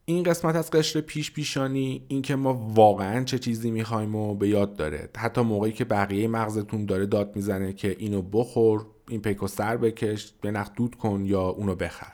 این 0.09 0.23
قسمت 0.23 0.57
از 0.57 0.71
قشر 0.71 1.01
پیش 1.01 1.33
پیشانی 1.33 2.05
اینکه 2.09 2.37
ما 2.37 2.55
واقعا 2.55 3.25
چه 3.25 3.38
چیزی 3.38 3.71
می‌خوایم 3.71 4.14
و 4.14 4.35
به 4.35 4.49
یاد 4.49 4.77
داره. 4.77 5.09
حتی 5.16 5.40
موقعی 5.40 5.73
که 5.73 5.85
بقیه 5.85 6.29
مغزتون 6.29 6.87
داره 6.87 7.07
داد 7.07 7.37
می‌زنه 7.37 7.73
که 7.73 7.97
اینو 7.99 8.23
بخور 8.23 8.87
این 9.09 9.23
پیکو 9.23 9.47
سر 9.47 9.77
بکش 9.77 10.33
به 10.40 10.64
دود 10.77 10.95
کن 10.95 11.25
یا 11.25 11.42
اونو 11.42 11.75
بخر. 11.75 12.12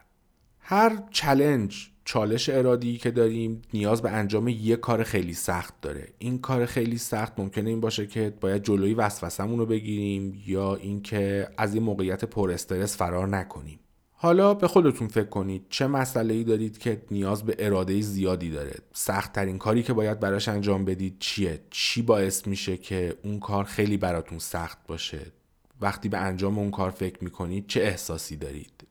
هر 0.59 1.03
چلنج 1.11 1.91
چالش 2.05 2.49
ارادی 2.49 2.99
که 2.99 3.11
داریم 3.11 3.63
نیاز 3.75 4.03
به 4.03 4.11
انجام 4.11 4.49
یه 4.49 4.77
کار 4.77 5.03
خیلی 5.03 5.35
سخت 5.35 5.81
داره. 5.81 6.09
این 6.19 6.39
کار 6.39 6.67
خیلی 6.67 6.99
سخت 6.99 7.41
ممکنه 7.41 7.71
این 7.71 7.81
باشه 7.81 8.07
که 8.07 8.35
باید 8.41 8.63
جلوی 8.63 8.95
وسوسمون 8.95 9.59
رو 9.59 9.67
بگیریم 9.67 10.43
یا 10.47 10.75
اینکه 10.75 11.49
از 11.59 11.75
این 11.75 11.83
موقعیت 11.83 12.25
پر 12.25 12.51
استرس 12.51 12.97
فرار 12.97 13.29
نکنیم. 13.29 13.79
حالا 14.23 14.55
به 14.55 14.69
خودتون 14.69 15.09
فکر 15.09 15.29
کنید 15.29 15.67
چه 15.71 15.87
مسئله 15.87 16.35
ای 16.35 16.45
دارید 16.45 16.79
که 16.79 17.03
نیاز 17.11 17.43
به 17.43 17.57
اراده 17.59 18.01
زیادی 18.01 18.51
داره؟ 18.51 18.75
سخت 18.93 19.33
ترین 19.33 19.59
کاری 19.59 19.83
که 19.83 19.93
باید 19.93 20.21
براش 20.21 20.49
انجام 20.49 20.85
بدید 20.85 21.17
چیه؟ 21.19 21.61
چی 21.71 22.03
باعث 22.03 22.47
میشه 22.47 22.77
که 22.77 23.17
اون 23.25 23.41
کار 23.41 23.65
خیلی 23.65 23.97
براتون 23.97 24.39
سخت 24.39 24.87
باشه؟ 24.87 25.33
وقتی 25.81 26.09
به 26.09 26.19
انجام 26.19 26.59
اون 26.59 26.71
کار 26.71 26.91
فکر 26.91 27.25
می‌کنید 27.25 27.67
چه 27.67 27.81
احساسی 27.81 28.37
دارید؟ 28.37 28.87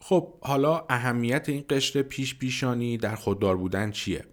خب 0.00 0.34
حالا 0.40 0.84
اهمیت 0.88 1.48
این 1.48 1.64
قشر 1.70 2.02
پیش 2.02 2.38
پیشانی 2.38 2.96
در 2.96 3.14
خوددار 3.14 3.56
بودن 3.56 3.90
چیه؟ 3.90 4.24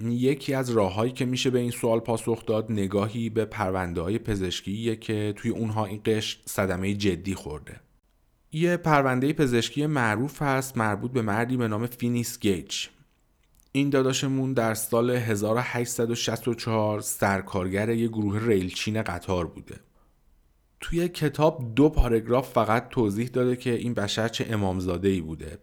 یکی 0.00 0.54
از 0.54 0.70
راههایی 0.70 1.12
که 1.12 1.24
میشه 1.24 1.50
به 1.50 1.58
این 1.58 1.70
سوال 1.70 2.00
پاسخ 2.00 2.46
داد 2.46 2.72
نگاهی 2.72 3.30
به 3.30 3.44
پرونده 3.44 4.00
های 4.00 4.18
پزشکیه 4.18 4.96
که 4.96 5.34
توی 5.36 5.50
اونها 5.50 5.84
این 5.84 6.00
قشر 6.04 6.38
صدمه 6.46 6.94
جدی 6.94 7.34
خورده. 7.34 7.83
یه 8.54 8.76
پرونده 8.76 9.32
پزشکی 9.32 9.86
معروف 9.86 10.42
هست 10.42 10.76
مربوط 10.76 11.12
به 11.12 11.22
مردی 11.22 11.56
به 11.56 11.68
نام 11.68 11.86
فینیس 11.86 12.38
گیج. 12.38 12.86
این 13.72 13.90
داداشمون 13.90 14.52
در 14.52 14.74
سال 14.74 15.10
1864 15.10 17.00
سرکارگر 17.00 17.90
یه 17.90 18.08
گروه 18.08 18.46
ریلچین 18.46 19.02
قطار 19.02 19.46
بوده. 19.46 19.80
توی 20.80 21.08
کتاب 21.08 21.74
دو 21.74 21.88
پاراگراف 21.88 22.52
فقط 22.52 22.88
توضیح 22.88 23.28
داده 23.28 23.56
که 23.56 23.70
این 23.70 23.94
بشر 23.94 24.28
چه 24.28 24.46
امامزاده 24.50 25.08
ای 25.08 25.20
بوده. 25.20 25.58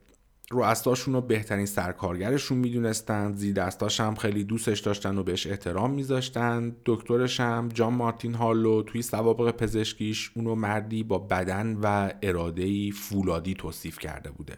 رؤساشون 0.52 1.14
رو 1.14 1.22
بهترین 1.22 1.66
سرکارگرشون 1.66 2.58
می‌دونستند 2.58 3.36
زیر 3.36 3.54
دستاش 3.54 4.00
هم 4.00 4.16
خیلی 4.16 4.44
دوستش 4.44 4.80
داشتن 4.80 5.18
و 5.18 5.24
بهش 5.24 5.48
احترام 5.48 5.92
میذاشتن. 5.92 6.76
دکترش 6.86 7.40
هم 7.40 7.70
جان 7.74 7.94
مارتین 7.94 8.36
هارلو 8.36 8.82
توی 8.84 9.02
سوابق 9.02 9.52
پزشکیش 9.52 10.32
اونو 10.36 10.56
مردی 10.56 11.04
با 11.04 11.18
بدن 11.18 11.78
و 11.84 12.12
اراده 12.22 12.92
فولادی 12.92 13.54
توصیف 13.54 14.00
کرده 14.00 14.32
بوده. 14.32 14.58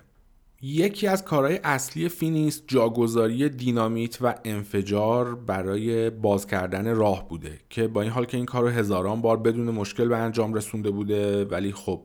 یکی 0.65 1.07
از 1.07 1.23
کارهای 1.23 1.59
اصلی 1.63 2.09
فینیس 2.09 2.63
جاگذاری 2.67 3.49
دینامیت 3.49 4.21
و 4.21 4.35
انفجار 4.45 5.35
برای 5.35 6.09
باز 6.09 6.47
کردن 6.47 6.95
راه 6.95 7.29
بوده 7.29 7.59
که 7.69 7.87
با 7.87 8.01
این 8.01 8.11
حال 8.11 8.25
که 8.25 8.37
این 8.37 8.45
کار 8.45 8.63
رو 8.63 8.69
هزاران 8.69 9.21
بار 9.21 9.37
بدون 9.37 9.69
مشکل 9.69 10.07
به 10.07 10.17
انجام 10.17 10.53
رسونده 10.53 10.91
بوده 10.91 11.45
ولی 11.45 11.71
خب 11.71 12.01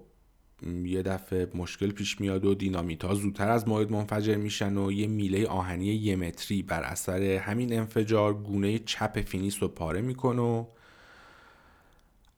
یه 0.84 1.02
دفعه 1.02 1.48
مشکل 1.54 1.90
پیش 1.90 2.20
میاد 2.20 2.44
و 2.44 2.54
دینامیت 2.54 3.04
ها 3.04 3.14
زودتر 3.14 3.50
از 3.50 3.68
موعد 3.68 3.92
منفجر 3.92 4.36
میشن 4.36 4.76
و 4.76 4.92
یه 4.92 5.06
میله 5.06 5.46
آهنی 5.46 5.86
یه 5.86 6.16
متری 6.16 6.62
بر 6.62 6.82
اثر 6.82 7.22
همین 7.22 7.78
انفجار 7.78 8.34
گونه 8.34 8.78
چپ 8.78 9.20
فینیس 9.20 9.62
رو 9.62 9.68
پاره 9.68 10.00
می‌کنه 10.00 10.42
و 10.42 10.64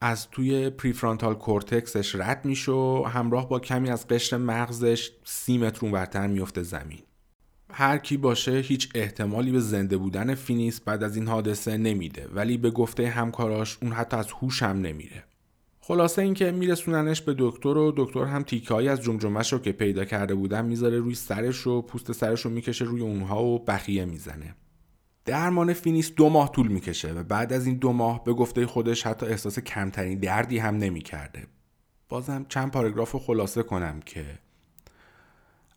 از 0.01 0.29
توی 0.29 0.69
prefrontal 0.69 1.35
cortex 1.35 1.95
ش 1.95 2.15
رد 2.15 2.45
میشه 2.45 2.71
و 2.71 3.03
همراه 3.03 3.49
با 3.49 3.59
کمی 3.59 3.89
از 3.89 4.07
قشر 4.07 4.37
مغزش 4.37 5.11
سی 5.23 5.57
متر 5.57 5.79
اونورتر 5.81 6.27
میفته 6.27 6.63
زمین. 6.63 6.99
هر 7.73 7.97
کی 7.97 8.17
باشه 8.17 8.51
هیچ 8.51 8.89
احتمالی 8.95 9.51
به 9.51 9.59
زنده 9.59 9.97
بودن 9.97 10.35
فینیس 10.35 10.81
بعد 10.81 11.03
از 11.03 11.15
این 11.15 11.27
حادثه 11.27 11.77
نمیده 11.77 12.27
ولی 12.27 12.57
به 12.57 12.71
گفته 12.71 13.07
همکاراش 13.07 13.77
اون 13.81 13.91
حتی 13.91 14.17
از 14.17 14.31
هوش 14.31 14.63
هم 14.63 14.81
نمیره. 14.81 15.23
خلاصه 15.83 16.21
اینکه 16.21 16.51
میرسوننش 16.51 17.21
به 17.21 17.35
دکتر 17.37 17.77
و 17.77 17.93
دکتر 17.97 18.23
هم 18.23 18.43
تیکهایی 18.43 18.89
از 18.89 19.01
جمجمش 19.01 19.53
رو 19.53 19.59
که 19.59 19.71
پیدا 19.71 20.05
کرده 20.05 20.35
بودن 20.35 20.65
می‌ذاره 20.65 20.99
روی 20.99 21.15
سرش 21.15 21.67
و 21.67 21.81
پوست 21.81 22.11
سرش 22.11 22.41
رو 22.41 22.51
می‌کشه 22.51 22.85
روی 22.85 23.01
اونها 23.01 23.43
و 23.43 23.65
بخیه 23.65 24.05
می‌زنه. 24.05 24.55
درمان 25.25 25.73
فینیس 25.73 26.11
دو 26.11 26.29
ماه 26.29 26.51
طول 26.51 26.67
می‌کشه 26.67 27.13
و 27.13 27.23
بعد 27.23 27.53
از 27.53 27.65
این 27.65 27.77
دو 27.77 27.91
ماه 27.91 28.23
به 28.23 28.33
گفته 28.33 28.65
خودش 28.65 29.07
حتی 29.07 29.25
احساس 29.25 29.59
کمترین 29.59 30.19
دردی 30.19 30.57
هم 30.57 30.77
نمی‌کرده. 30.77 31.47
بازم 32.09 32.45
چند 32.49 32.71
پاراگراف 32.71 33.11
رو 33.11 33.19
خلاصه 33.19 33.63
کنم 33.63 33.99
که 34.05 34.25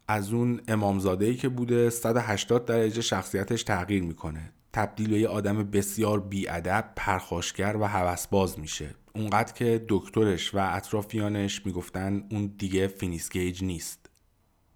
از 0.08 0.32
اون 0.32 0.60
امامزاده 0.68 1.26
ای 1.26 1.34
که 1.34 1.48
بوده 1.48 1.90
180 1.90 2.64
درجه 2.64 3.02
شخصیتش 3.02 3.62
تغییر 3.62 4.02
می‌کنه. 4.02 4.52
تبدیل 4.72 5.10
به 5.10 5.18
یه 5.18 5.28
آدم 5.28 5.62
بسیار 5.62 6.20
بی 6.20 6.56
ادب 6.56 6.92
پرخاشگر 6.96 7.76
و 7.76 7.84
هوسباز 7.84 8.58
میشه. 8.58 8.94
اونقدر 9.16 9.52
که 9.52 9.84
دکترش 9.88 10.54
و 10.54 10.58
اطرافیانش 10.72 11.66
می‌گفتن 11.66 12.24
اون 12.30 12.54
دیگه 12.58 12.86
فینیس 12.86 13.30
گیج 13.30 13.64
نیست. 13.64 14.10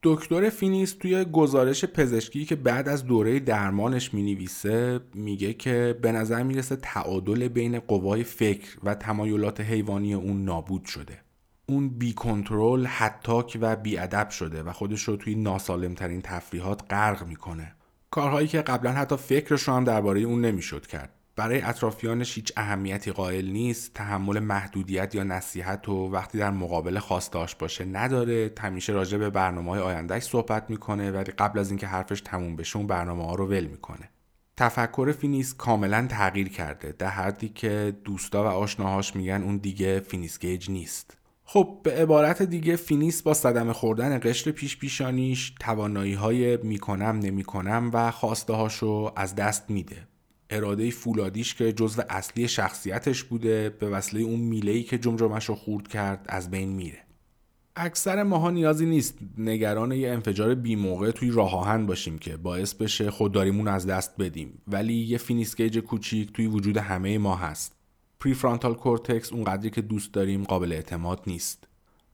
دکتر 0.03 0.51
فینیس 0.51 0.93
توی 0.93 1.25
گزارش 1.25 1.85
پزشکی 1.85 2.45
که 2.45 2.57
بعد 2.57 2.89
از 2.89 3.05
دوره 3.05 3.41
درمانش 3.41 4.15
می 4.15 4.23
نویسه 4.23 5.01
میگه 5.15 5.55
که 5.55 5.99
به 6.03 6.13
نظر 6.13 6.43
می‌رسه 6.43 6.77
تعادل 6.77 7.49
بین 7.49 7.79
قوای 7.79 8.25
فکر 8.25 8.79
و 8.83 8.95
تمایلات 8.95 9.61
حیوانی 9.61 10.15
اون 10.15 10.45
نابود 10.45 10.85
شده. 10.85 11.21
اون 11.67 11.89
بی 11.89 12.13
کنترل 12.13 12.87
هتاک 12.87 13.59
و 13.61 13.77
بی 13.77 13.99
ادب 13.99 14.31
شده 14.31 14.63
و 14.63 14.73
خودش 14.73 15.03
رو 15.03 15.17
توی 15.17 15.35
ناسالمترین 15.35 16.21
تفریحات 16.23 16.83
غرق 16.91 17.27
می‌کنه. 17.27 17.75
کارهایی 18.11 18.49
که 18.49 18.63
قبلا 18.63 18.93
حتی 18.93 19.17
فکرش 19.17 19.63
رو 19.63 19.75
هم 19.75 19.85
درباره 19.85 20.21
اون 20.21 20.41
نمی‌شد 20.41 20.87
کرد. 20.87 21.18
برای 21.39 21.63
اطرافیانش 21.63 22.35
هیچ 22.35 22.53
اهمیتی 22.57 23.13
قائل 23.13 23.47
نیست 23.51 23.95
تحمل 23.95 24.39
محدودیت 24.39 25.15
یا 25.15 25.25
نصیحت 25.25 25.89
رو 25.89 26.11
وقتی 26.13 26.39
در 26.39 26.51
مقابل 26.51 26.99
خواستاش 26.99 27.55
باشه 27.55 27.85
نداره. 27.85 28.51
همیشه 28.61 28.93
راجع 28.93 29.19
به 29.19 29.31
برنامه 29.31 29.71
های 29.71 29.81
آیندهش 29.81 30.23
صحبت 30.23 30.71
می‌کنه 30.71 31.11
ولی 31.11 31.33
قبل 31.33 31.59
از 31.59 31.71
اینکه 31.71 31.87
حرفش 31.87 32.21
تموم 32.21 32.57
بشه 32.57 32.77
اون 32.77 32.87
برنامه 32.87 33.25
ها 33.25 33.35
رو 33.35 33.47
ول 33.47 33.65
می‌کنه. 33.65 34.11
تفکر 34.57 35.13
فینیس 35.13 35.55
کاملا 35.55 36.07
تغییر 36.07 36.49
کرده 36.49 36.95
در 36.99 37.09
حدی 37.09 37.49
که 37.49 37.97
دوستا 38.05 38.45
و 38.45 38.47
آشناهاش 38.47 39.17
میگن 39.17 39.43
اون 39.43 39.57
دیگه 39.57 40.01
فینیس 40.01 40.39
گیج 40.39 40.71
نیست. 40.71 41.17
خب 41.45 41.81
به 41.83 41.93
عبارت 41.93 42.43
دیگه 42.43 42.77
فینیس 42.77 43.23
با 43.23 43.35
صدمه 43.35 43.73
خوردن 43.73 44.21
قشر 44.23 44.51
پیش 44.51 44.79
پیشانیش 44.79 45.55
توانایی 45.61 46.15
های 46.15 46.57
می‌کنم 46.57 47.19
نمی‌کنم 47.19 47.91
و 47.93 48.11
خواسته 48.11 48.53
هاشو 48.53 49.13
از 49.17 49.35
دست 49.35 49.71
میده. 49.71 50.07
اراده 50.51 50.91
فولادیش 50.91 51.55
که 51.55 51.73
جزو 51.73 52.03
اصلی 52.09 52.49
شخصیتش 52.49 53.25
بوده 53.25 53.71
به 53.71 53.89
وسیله 53.89 54.23
اون 54.23 54.41
میلهی 54.41 54.83
که 54.83 54.99
جمجمش 54.99 55.45
رو 55.45 55.55
خورد 55.55 55.89
کرد 55.89 56.27
از 56.29 56.51
بین 56.51 56.69
میره. 56.69 56.99
اکثر 57.77 58.23
ماها 58.23 58.51
نیازی 58.51 58.87
نیست 58.87 59.19
نگران 59.39 59.93
یه 59.93 60.11
انفجار 60.11 60.55
بی 60.55 60.77
موقع 60.77 61.11
توی 61.11 61.31
راه 61.31 61.55
آهن 61.55 61.87
باشیم 61.87 62.19
که 62.19 62.37
باعث 62.37 62.75
بشه 62.75 63.11
خودداریمون 63.11 63.69
از 63.69 63.87
دست 63.87 64.17
بدیم. 64.19 64.63
ولی 64.69 64.95
یه 64.95 65.19
فینیس 65.19 65.56
گیج 65.56 65.79
کوچیک 65.79 66.33
توی 66.33 66.47
وجود 66.47 66.77
همه 66.77 67.19
ما 67.19 67.37
هست. 67.37 67.75
prefrontal 68.21 68.75
cortex 68.75 69.33
اونقدری 69.33 69.71
که 69.71 69.83
دوست 69.83 70.13
داریم 70.13 70.45
قابل 70.45 70.73
اعتماد 70.73 71.23
نیست. 71.27 71.69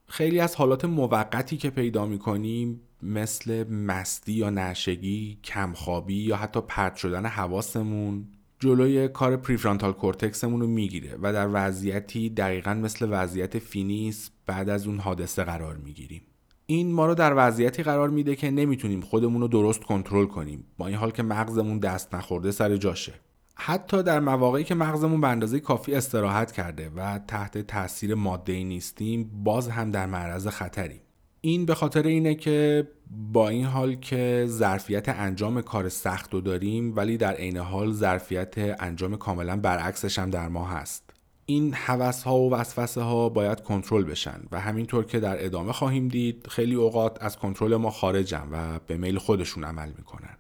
خیلی 0.07 0.41
از 0.41 0.57
حالات 0.57 0.85
موقتی 0.85 1.57
که 1.57 1.71
پیدا 1.71 2.07
می‌کنیم 2.07 2.81
مثل 3.05 3.71
مستی 3.71 4.33
یا 4.33 4.51
نشگی، 4.51 5.39
کمخوابی 5.45 6.15
یا 6.15 6.37
حتی 6.37 6.61
پرت 6.69 6.97
شدن 6.97 7.27
حواسمون 7.27 8.29
جلوی 8.61 9.09
کار 9.09 9.37
prefrontal 9.37 9.93
cortex 9.93 10.38
مون 10.38 10.61
رو 10.61 10.67
می‌گیره 10.67 11.19
و 11.23 11.33
در 11.33 11.49
وضعیتی 11.53 12.31
دقیقا 12.31 12.75
مثل 12.75 13.07
وضعیت 13.11 13.59
فینیس 13.59 14.31
بعد 14.47 14.69
از 14.69 14.87
اون 14.87 14.99
حادثه 14.99 15.45
قرار 15.45 15.77
می‌گیریم. 15.77 16.23
این 16.67 16.93
ما 16.93 17.07
رو 17.07 17.15
در 17.15 17.33
وضعیتی 17.37 17.83
قرار 17.83 18.11
میده 18.11 18.37
که 18.37 18.51
نمی‌تونیم 18.51 19.01
خودمون 19.01 19.41
رو 19.41 19.49
درست 19.49 19.81
کنترل 19.83 20.27
کنیم. 20.27 20.65
با 20.79 20.87
این 20.87 20.97
حال 20.97 21.11
که 21.11 21.23
مغزمون 21.23 21.79
دست 21.79 22.15
نخورده 22.15 22.51
سر 22.51 22.77
جاشه. 22.77 23.15
حتی 23.55 24.03
در 24.03 24.21
مواقعی 24.21 24.65
که 24.65 24.75
مغزمون 24.75 25.21
به 25.21 25.29
اندازه 25.29 25.61
کافی 25.61 25.95
استراحت 25.95 26.53
کرده 26.53 26.91
و 26.97 27.19
تحت 27.19 27.59
تاثیر 27.59 28.15
ماده 28.15 28.65
نیستیم 28.65 29.31
باز 29.45 29.69
هم 29.69 29.91
در 29.91 30.07
معرض 30.07 30.49
خطریم. 30.49 31.01
این 31.45 31.67
به 31.67 31.75
خاطر 31.75 32.03
اینه 32.03 32.35
که 32.35 32.89
با 33.33 33.49
این 33.49 33.65
حال 33.65 33.95
که 33.95 34.45
ظرفیت 34.49 35.09
انجام 35.09 35.63
کار 35.63 35.89
سخت 35.89 36.35
رو 36.35 36.41
داریم 36.41 36.97
ولی 36.97 37.17
در 37.17 37.35
عین 37.35 37.57
حال 37.57 37.93
ظرفیت 37.93 38.55
انجام 38.59 39.17
کاملا 39.17 39.57
برعکسش 39.57 40.19
هم 40.19 40.31
در 40.31 40.49
ما 40.49 40.65
هست. 40.65 41.11
این 41.47 41.75
حوث 41.75 42.23
ها 42.23 42.39
و 42.39 42.51
وسوسه 42.51 43.01
ها 43.01 43.29
باید 43.29 43.61
کنترل 43.61 44.05
بشن 44.05 44.41
و 44.53 44.61
همینطور 44.61 45.05
که 45.05 45.21
در 45.21 45.45
ادامه 45.45 45.73
خواهیم 45.73 46.09
دید 46.09 46.47
خیلی 46.51 46.75
اوقات 46.75 47.23
از 47.23 47.37
کنترل 47.37 47.77
ما 47.77 47.91
خارجن 47.91 48.49
و 48.53 48.79
به 48.87 48.97
میل 48.97 49.19
خودشون 49.19 49.65
عمل 49.65 49.89
می‌کنن. 49.99 50.37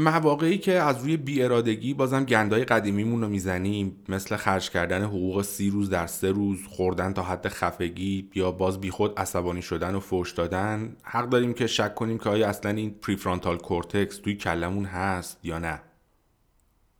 مواقعی 0.00 0.58
که 0.58 0.72
از 0.72 1.02
روی 1.02 1.16
بی 1.16 1.42
ارادگی 1.42 1.94
بازم 1.94 2.24
گندای 2.24 2.64
قدیمیمون 2.64 3.22
رو 3.22 3.28
می‌زنیم 3.28 3.96
مثل 4.08 4.36
خرج 4.36 4.70
کردن 4.70 5.02
حقوق 5.02 5.42
سی 5.42 5.70
روز 5.70 5.90
در 5.90 6.06
سه 6.06 6.30
روز 6.30 6.58
خوردن 6.68 7.12
تا 7.12 7.22
حد 7.22 7.48
خفگی 7.48 8.30
یا 8.34 8.50
باز 8.50 8.80
بیخود 8.80 9.18
عصبانی 9.18 9.62
شدن 9.62 9.94
و 9.94 10.00
فوش 10.00 10.32
دادن 10.32 10.96
حق 11.02 11.28
داریم 11.28 11.54
که 11.54 11.66
شک 11.66 11.94
کنیم 11.94 12.18
که 12.18 12.28
آیا 12.28 12.48
اصلا 12.48 12.70
این 12.70 12.90
prefrontal 12.90 13.58
cortex 13.58 14.16
توی 14.16 14.34
کلمون 14.34 14.84
هست 14.84 15.38
یا 15.42 15.58
نه. 15.58 15.80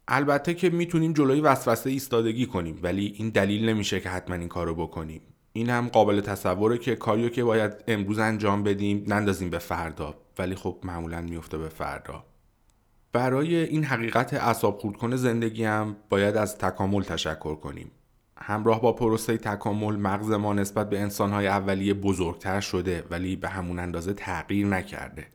البته 0.09 0.55
که 0.55 0.71
می‌تونیم 0.71 1.13
جلوی 1.13 1.41
وسوسه 1.41 1.91
ایستادگی 1.91 2.47
کنیم 2.47 2.79
ولی 2.83 3.15
این 3.17 3.29
دلیل 3.29 3.69
نمیشه 3.69 4.01
که 4.01 4.09
حتما 4.09 4.37
این 4.37 4.49
کارو 4.49 4.75
بکنیم. 4.75 5.21
این 5.53 5.71
هم 5.71 5.89
قابل 5.89 6.21
تصوره 6.21 6.79
که 6.79 6.97
کاریو 6.97 7.29
که 7.29 7.45
باید 7.45 7.73
امروز 7.89 8.19
انجام 8.19 8.63
بدیم 8.63 9.05
نندازیم 9.07 9.51
به 9.51 9.59
فردا 9.59 10.15
ولی 10.39 10.55
خب 10.55 10.79
معمولا 10.85 11.21
میفته 11.21 11.59
به 11.59 11.69
فردا. 11.69 12.25
برای 13.19 13.57
این 13.57 13.85
حقیقت 13.85 14.35
اصاب 14.35 14.79
خورد 14.79 14.97
کنه 14.97 15.17
زندگی 15.17 15.65
هم 15.65 15.97
باید 16.09 16.37
از 16.37 16.59
تکامل 16.59 17.03
تشکر 17.03 17.55
کنیم. 17.55 17.91
همراه 18.37 18.83
با 18.83 18.93
پروسه 18.93 19.37
تکامل 19.37 19.97
مغز 19.97 20.31
ما 20.31 20.53
نسبت 20.53 20.91
به 20.91 21.01
انسانهای 21.01 21.47
اولیه 21.47 21.95
بزرگتر 21.95 22.61
شده 22.61 23.05
ولی 23.11 23.37
به 23.37 23.49
همون 23.49 23.79
اندازه 23.79 24.13
تغییر 24.13 24.67
نکرده. 24.67 25.27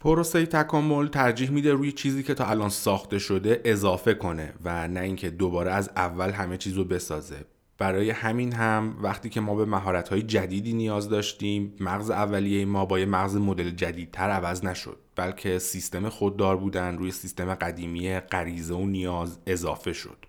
پروسه 0.00 0.46
تکامل 0.46 1.08
ترجیح 1.08 1.50
میده 1.50 1.72
روی 1.72 1.92
چیزی 1.92 2.22
که 2.22 2.34
تا 2.34 2.46
الان 2.46 2.68
ساخته 2.68 3.18
شده 3.18 3.60
اضافه 3.64 4.14
کنه 4.14 4.52
و 4.64 4.88
نه 4.88 5.00
اینکه 5.00 5.30
دوباره 5.30 5.72
از 5.72 5.90
اول 5.96 6.30
همه 6.30 6.56
چیز 6.56 6.74
رو 6.74 6.84
بسازه. 6.84 7.44
برای 7.82 8.10
همین 8.10 8.52
هم 8.52 8.96
وقتی 9.02 9.28
که 9.28 9.40
ما 9.40 9.54
به 9.54 9.64
مهارت‌های 9.64 10.22
جدیدی 10.22 10.72
نیاز 10.72 11.08
داشتیم 11.08 11.74
مغز 11.80 12.10
اولیه 12.10 12.64
ما 12.64 12.86
با 12.86 12.98
یه 12.98 13.06
مغز 13.06 13.36
مدل 13.36 13.70
جدیدتر 13.70 14.30
عوض 14.30 14.64
نشد 14.64 14.98
بلکه 15.16 15.58
سیستم 15.58 16.08
خوددار 16.08 16.56
بودن 16.56 16.98
روی 16.98 17.10
سیستم 17.10 17.54
قدیمی 17.54 18.20
غریزه 18.20 18.74
و 18.74 18.86
نیاز 18.86 19.38
اضافه 19.46 19.92
شد. 19.92 20.26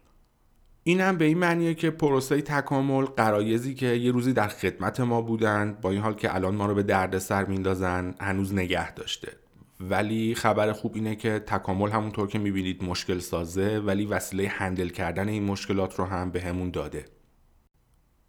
این 0.84 1.02
هم 1.02 1.18
به 1.18 1.26
این 1.26 1.38
معنیه 1.38 1.74
که 1.74 1.92
پروسه 1.92 2.42
تکامل 2.42 3.06
قرایزی 3.06 3.74
که 3.74 3.86
یه 3.86 4.12
روزی 4.12 4.34
در 4.34 4.48
خدمت 4.48 5.00
ما 5.00 5.22
بودن 5.22 5.78
با 5.82 5.92
این 5.92 6.02
حال 6.02 6.14
که 6.14 6.36
الان 6.36 6.56
ما 6.56 6.66
رو 6.66 6.76
به 6.76 6.84
درد 6.84 7.18
سر 7.18 7.46
میندازن 7.46 8.16
هنوز 8.20 8.54
نگه 8.54 8.94
داشته. 8.94 9.32
ولی 9.80 10.36
خبر 10.36 10.72
خوب 10.72 10.96
اینه 10.96 11.16
که 11.16 11.40
تکامل 11.40 11.90
همونطور 11.90 12.28
که 12.28 12.40
می‌بینید 12.40 12.84
مشکل 12.84 13.20
سازه 13.20 13.80
ولی 13.80 14.06
وسیله 14.06 14.48
هندل 14.48 14.90
کردن 14.90 15.30
این 15.30 15.44
مشکلات 15.44 16.00
رو 16.00 16.06
هم 16.06 16.32
به 16.32 16.42
همون 16.42 16.72
داده. 16.72 17.06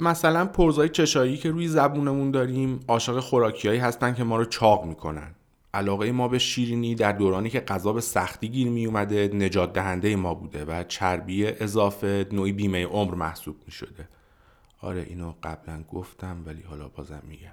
مثلا 0.00 0.46
پرزای 0.46 0.88
چشایی 0.88 1.36
که 1.36 1.50
روی 1.50 1.68
زبونمون 1.68 2.30
داریم 2.30 2.80
عاشق 2.88 3.20
خوراکیایی 3.20 3.78
هستن 3.78 4.14
که 4.14 4.24
ما 4.24 4.36
رو 4.36 4.44
چاق 4.44 4.84
می‌کنن. 4.84 5.34
علاقه 5.74 6.12
ما 6.12 6.28
به 6.28 6.38
شیرینی 6.38 6.94
در 6.94 7.12
دورانی 7.12 7.50
که 7.50 7.60
غذا 7.60 7.92
به 7.92 8.00
سختی 8.00 8.48
گیر 8.48 8.68
می 8.68 8.86
اومده 8.86 9.28
نجات 9.34 9.72
دهنده 9.72 10.16
ما 10.16 10.34
بوده 10.34 10.64
و 10.64 10.84
چربی 10.84 11.46
اضافه 11.46 12.26
نوعی 12.32 12.52
بیمه 12.52 12.86
عمر 12.86 13.14
محسوب 13.14 13.56
می 13.66 13.72
شده 13.72 14.08
آره 14.80 15.06
اینو 15.08 15.32
قبلا 15.42 15.82
گفتم 15.92 16.42
ولی 16.46 16.62
حالا 16.62 16.88
بازم 16.88 17.22
میگم. 17.28 17.52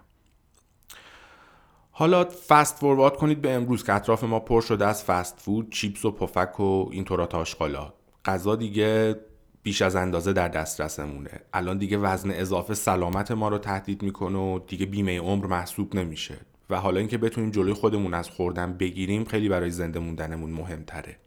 حالا 1.92 2.26
فست 2.48 2.78
فوروارد 2.78 3.18
کنید 3.18 3.42
به 3.42 3.52
امروز 3.52 3.84
که 3.84 3.94
اطراف 3.94 4.24
ما 4.24 4.40
پر 4.40 4.62
شده 4.62 4.86
از 4.86 5.04
فست 5.04 5.40
فود 5.40 5.72
چیپس 5.72 6.06
و 6.06 6.12
پفک 6.12 6.60
و 6.60 6.90
این 6.92 7.04
طورا 7.04 7.26
تاشقالا 7.26 7.94
غذا 8.26 8.56
دیگه 8.56 9.16
بیش 9.64 9.82
از 9.82 9.96
اندازه 9.96 10.34
در 10.34 10.48
دسترسمونه. 10.48 11.40
الان 11.54 11.78
دیگه 11.78 11.98
وزن 11.98 12.32
اضافه 12.32 12.74
سلامت 12.74 13.32
ما 13.32 13.50
رو 13.50 13.58
تهدید 13.58 14.04
می‌کنه 14.04 14.38
و 14.38 14.60
دیگه 14.68 14.86
بیمه 14.86 15.20
عمر 15.20 15.46
محسوب 15.46 15.96
نمیشه. 15.96 16.36
و 16.70 16.76
حالا 16.76 17.00
اینکه 17.00 17.18
بتونیم 17.18 17.52
جلوی 17.52 17.74
خودمون 17.74 18.14
از 18.14 18.30
خوردن 18.30 18.74
بگیریم 18.74 19.26
خیلی 19.26 19.50
برای 19.50 19.72
زنده 19.72 20.00
موندنمون 20.00 20.52
مهمتره. 20.52 21.18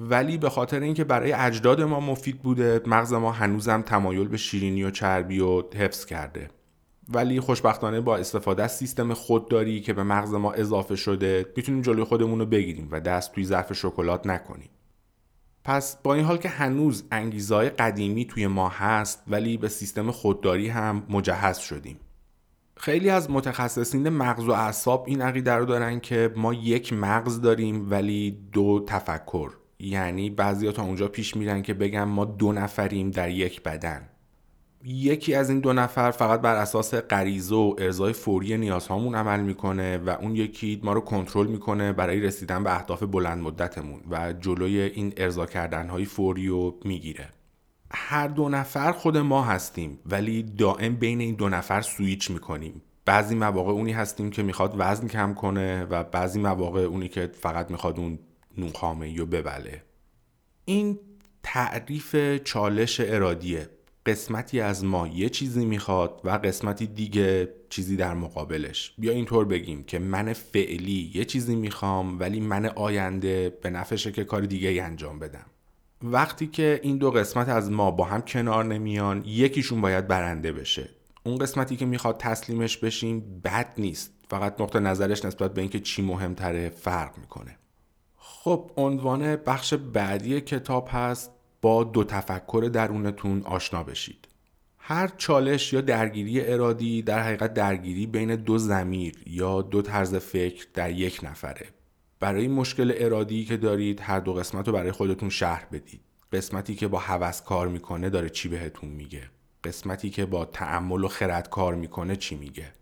ولی 0.00 0.38
به 0.38 0.50
خاطر 0.50 0.80
اینکه 0.80 1.04
برای 1.04 1.32
اجداد 1.32 1.82
ما 1.82 2.00
مفید 2.00 2.42
بوده 2.42 2.80
مغز 2.86 3.12
ما 3.12 3.32
هنوزم 3.32 3.82
تمایل 3.82 4.28
به 4.28 4.36
شیرینی 4.36 4.84
و 4.84 4.90
چربی 4.90 5.40
و 5.40 5.62
حفظ 5.74 6.04
کرده. 6.04 6.48
ولی 7.08 7.40
خوشبختانه 7.40 8.00
با 8.00 8.16
استفاده 8.16 8.62
از 8.62 8.76
سیستم 8.76 9.14
خودداری 9.14 9.80
که 9.80 9.92
به 9.92 10.02
مغز 10.02 10.34
ما 10.34 10.52
اضافه 10.52 10.96
شده 10.96 11.46
می‌تونیم 11.56 11.82
جلوی 11.82 12.04
خودمون 12.04 12.38
رو 12.38 12.46
بگیریم 12.46 12.88
و 12.90 13.00
دست 13.00 13.32
توی 13.32 13.44
ظرف 13.44 13.72
شکلات 13.72 14.26
نکنیم. 14.26 14.68
پس 15.66 15.96
با 16.02 16.14
این 16.14 16.24
حال 16.24 16.36
که 16.36 16.48
هنوز 16.48 17.04
انگیزهای 17.10 17.70
قدیمی 17.70 18.24
توی 18.24 18.46
ما 18.46 18.68
هست 18.68 19.22
ولی 19.28 19.56
به 19.56 19.68
سیستم 19.68 20.10
خودداری 20.10 20.68
هم 20.68 21.02
مجهز 21.08 21.58
شدیم. 21.58 22.00
خیلی 22.76 23.10
از 23.10 23.30
متخصصین 23.30 24.08
مغز 24.08 24.44
و 24.44 24.52
اعصاب 24.52 25.04
این 25.06 25.22
عقیده 25.22 25.52
رو 25.52 25.64
دارن 25.64 26.00
که 26.00 26.32
ما 26.36 26.54
یک 26.54 26.92
مغز 26.92 27.40
داریم 27.40 27.90
ولی 27.90 28.48
دو 28.52 28.84
تفکر. 28.86 29.50
یعنی 29.78 30.30
بعضی 30.30 30.72
تا 30.72 30.82
اونجا 30.82 31.08
پیش 31.08 31.36
میرن 31.36 31.62
که 31.62 31.74
بگن 31.74 32.04
ما 32.04 32.24
دو 32.24 32.52
نفریم 32.52 33.10
در 33.10 33.30
یک 33.30 33.62
بدن. 33.62 34.08
یکی 34.84 35.34
از 35.34 35.50
این 35.50 35.60
دو 35.60 35.72
نفر 35.72 36.10
فقط 36.10 36.40
بر 36.40 36.56
اساس 36.56 36.94
غریزه 36.94 37.54
و 37.54 37.74
ارزای 37.78 38.12
فوری 38.12 38.58
نیازهامون 38.58 39.14
عمل 39.14 39.40
می‌کنه 39.40 39.98
و 39.98 40.10
اون 40.10 40.36
یکی 40.36 40.80
ما 40.82 40.92
رو 40.92 41.00
کنترل 41.00 41.46
می‌کنه 41.46 41.92
برای 41.92 42.20
رسیدن 42.20 42.64
به 42.64 42.76
اهداف 42.76 43.02
بلند 43.02 43.42
مدتمون 43.42 44.00
و 44.10 44.32
جلوی 44.32 44.80
این 44.80 45.12
ارضا 45.16 45.46
کردنهای 45.46 46.04
فوری 46.04 46.48
رو 46.48 46.80
می‌گیره. 46.84 47.28
هر 47.90 48.28
دو 48.28 48.48
نفر 48.48 48.92
خود 48.92 49.16
ما 49.16 49.42
هستیم 49.42 49.98
ولی 50.06 50.42
دائم 50.42 50.96
بین 50.96 51.20
این 51.20 51.34
دو 51.34 51.48
نفر 51.48 51.80
سویچ 51.80 52.30
می‌کنیم. 52.30 52.82
بعضی 53.04 53.34
مواقع 53.34 53.72
اونی 53.72 53.92
هستیم 53.92 54.30
که 54.30 54.42
می‌خواد 54.42 54.74
وزن 54.78 55.08
کم 55.08 55.34
کنه 55.34 55.84
و 55.84 56.04
بعضی 56.04 56.40
مواقع 56.40 56.80
اونی 56.80 57.08
که 57.08 57.30
فقط 57.40 57.70
می‌خواد 57.70 58.00
اون 58.00 58.18
نون 58.58 58.70
خامه 58.72 59.16
رو 59.16 59.26
ببله. 59.26 59.82
این 60.64 60.98
تعریف 61.42 62.16
چالش 62.44 63.00
ارادیه. 63.00 63.68
قسمتی 64.06 64.60
از 64.60 64.84
ما 64.84 65.08
یه 65.08 65.28
چیزی 65.28 65.64
می‌خواد 65.64 66.20
و 66.24 66.30
قسمتی 66.30 66.86
دیگه 66.86 67.48
چیزی 67.70 67.96
در 67.96 68.14
مقابلش. 68.14 68.94
بیا 68.98 69.12
اینطور 69.12 69.44
بگیم 69.44 69.84
که 69.84 69.98
من 69.98 70.32
فعلی 70.32 71.10
یه 71.14 71.24
چیزی 71.24 71.56
می‌خوام 71.56 72.20
ولی 72.20 72.40
من 72.40 72.66
آینده 72.66 73.58
به 73.62 73.70
نفشه 73.70 74.12
که 74.12 74.24
کار 74.24 74.42
دیگه 74.42 74.82
انجام 74.82 75.18
بدم. 75.18 75.46
وقتی 76.02 76.46
که 76.46 76.80
این 76.82 76.98
دو 76.98 77.10
قسمت 77.10 77.48
از 77.48 77.70
ما 77.70 77.90
با 77.90 78.04
هم 78.04 78.22
کنار 78.22 78.64
نمیان 78.64 79.22
یکیشون 79.26 79.80
باید 79.80 80.08
برنده 80.08 80.52
بشه. 80.52 80.88
اون 81.24 81.38
قسمتی 81.38 81.76
که 81.76 81.86
می‌خواد 81.86 82.18
تسلیمش 82.18 82.76
بشیم 82.76 83.40
بد 83.44 83.72
نیست. 83.78 84.12
فقط 84.30 84.60
نقطه 84.60 84.80
نظرش 84.80 85.24
نسبت 85.24 85.54
به 85.54 85.60
اینکه 85.60 85.80
چی 85.80 86.02
مهمتره 86.02 86.68
فرق 86.68 87.18
می‌کنه. 87.18 87.58
خب 88.16 88.70
عنوان 88.76 89.36
بخش 89.36 89.74
بعدی 89.74 90.40
کتاب 90.40 90.88
هست 90.90 91.30
با 91.62 91.84
دو 91.84 92.04
تفکر 92.04 92.70
درونتون 92.72 93.42
آشنا 93.42 93.82
بشید. 93.82 94.28
هر 94.78 95.12
چالش 95.16 95.72
یا 95.72 95.80
درگیری 95.80 96.40
ارادی 96.40 97.02
در 97.02 97.22
حقیقت 97.22 97.54
درگیری 97.54 98.06
بین 98.06 98.36
دو 98.36 98.58
زمیر 98.58 99.14
یا 99.26 99.62
دو 99.62 99.82
طرز 99.82 100.14
فکر 100.14 100.66
در 100.74 100.90
یک 100.90 101.20
نفره. 101.22 101.66
برای 102.20 102.48
مشکل 102.48 102.92
ارادی 102.96 103.44
که 103.44 103.56
دارید 103.56 104.00
هر 104.00 104.20
دو 104.20 104.34
قسمت 104.34 104.66
رو 104.66 104.72
برای 104.74 104.92
خودتون 104.92 105.28
شرح 105.28 105.66
بدید. 105.72 106.00
قسمتی 106.32 106.74
که 106.74 106.88
با 106.88 106.98
هوس 106.98 107.42
کار 107.42 107.68
می‌کنه 107.68 108.10
داره 108.10 108.28
چی 108.28 108.48
بهتون 108.48 108.90
میگه؟ 108.90 109.22
قسمتی 109.64 110.10
که 110.10 110.26
با 110.26 110.44
تعمل 110.44 111.04
و 111.04 111.08
خرد 111.08 111.50
کار 111.50 111.74
می‌کنه 111.74 112.16
چی 112.16 112.36
میگه؟ 112.36 112.72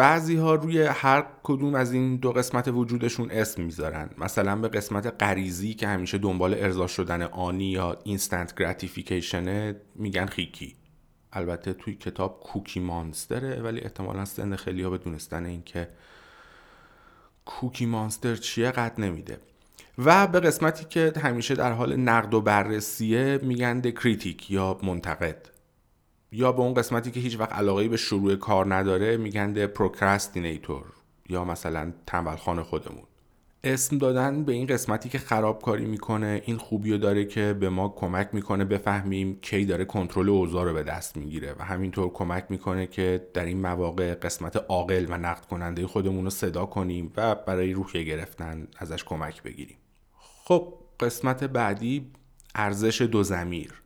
بعضی 0.00 0.36
ها 0.36 0.54
روی 0.54 0.82
هر 0.82 1.26
کدوم 1.42 1.74
از 1.74 1.92
این 1.92 2.16
دو 2.16 2.32
قسمت 2.32 2.68
وجودشون 2.68 3.30
اسم 3.30 3.62
می‌ذارن. 3.62 4.10
مثلا 4.18 4.56
به 4.56 4.68
قسمت 4.68 5.22
غریزی 5.22 5.74
که 5.74 5.88
همیشه 5.88 6.18
دنبال 6.18 6.54
ارضا 6.54 6.86
شدن 6.86 7.22
آنی 7.22 7.64
یا 7.64 7.98
instant 8.04 8.54
gratification 8.58 9.68
ه 9.68 9.76
میگن 9.94 10.26
خیکی. 10.26 10.76
البته 11.32 11.72
توی 11.72 11.94
کتاب 11.94 12.40
Cookie 12.40 12.80
Monster 12.80 13.52
ه 13.52 13.62
ولی 13.62 13.80
احتمالا 13.80 14.24
سن 14.24 14.56
خیلی 14.56 14.82
ها 14.82 14.90
به 14.90 14.98
دونستن 14.98 15.46
این 15.46 15.62
که 15.62 15.88
Cookie 17.44 17.86
Monster 17.86 18.36
چیه 18.36 18.70
قد 18.70 19.00
نمیده. 19.00 19.38
و 19.98 20.26
به 20.26 20.40
قسمتی 20.40 20.84
که 20.84 21.12
همیشه 21.22 21.54
در 21.54 21.72
حال 21.72 21.96
نقد 21.96 22.34
و 22.34 22.40
بررسیه 22.40 23.38
میگن 23.42 23.80
critic 23.80 24.50
یا 24.50 24.78
منتقد. 24.82 25.59
یا 26.32 26.52
به 26.52 26.60
اون 26.60 26.74
قسمتی 26.74 27.10
که 27.10 27.20
هیچ 27.20 27.40
وقت 27.40 27.52
علاقه 27.52 27.88
به 27.88 27.96
شروع 27.96 28.36
کار 28.36 28.74
نداره 28.74 29.16
میگن 29.16 29.66
پروکرستینیتور 29.66 30.84
یا 31.28 31.44
مثلا 31.44 31.92
تنبلخان 32.06 32.62
خودمون. 32.62 33.02
اسم 33.64 33.98
دادن 33.98 34.44
به 34.44 34.52
این 34.52 34.66
قسمتی 34.66 35.08
که 35.08 35.18
خرابکاری 35.18 35.84
می‌کنه 35.84 36.42
این 36.44 36.56
خوبی 36.56 36.92
رو 36.92 36.98
داره 36.98 37.24
که 37.24 37.56
به 37.60 37.68
ما 37.68 37.88
کمک 37.88 38.28
می‌کنه 38.32 38.64
بفهمیم 38.64 39.38
کی 39.40 39.64
داره 39.64 39.84
کنترل 39.84 40.28
اوضاع 40.28 40.64
رو 40.64 40.74
به 40.74 40.82
دست 40.82 41.16
می‌گیره 41.16 41.54
و 41.58 41.64
همینطور 41.64 42.12
کمک 42.12 42.46
می‌کنه 42.48 42.86
که 42.86 43.28
در 43.34 43.44
این 43.44 43.60
مواقع 43.60 44.14
قسمت 44.14 44.56
عاقل 44.56 45.06
و 45.08 45.18
نقد 45.18 45.44
کننده 45.44 45.86
خودمون 45.86 46.24
رو 46.24 46.30
صدا 46.30 46.66
کنیم 46.66 47.12
و 47.16 47.34
برای 47.34 47.72
روحیه 47.72 48.02
گرفتن 48.02 48.68
ازش 48.76 49.04
کمک 49.04 49.42
بگیریم. 49.42 49.76
خب 50.18 50.74
قسمت 51.00 51.44
بعدی 51.44 52.10
ارزش 52.54 53.02
دو 53.02 53.22
زمیر 53.22 53.82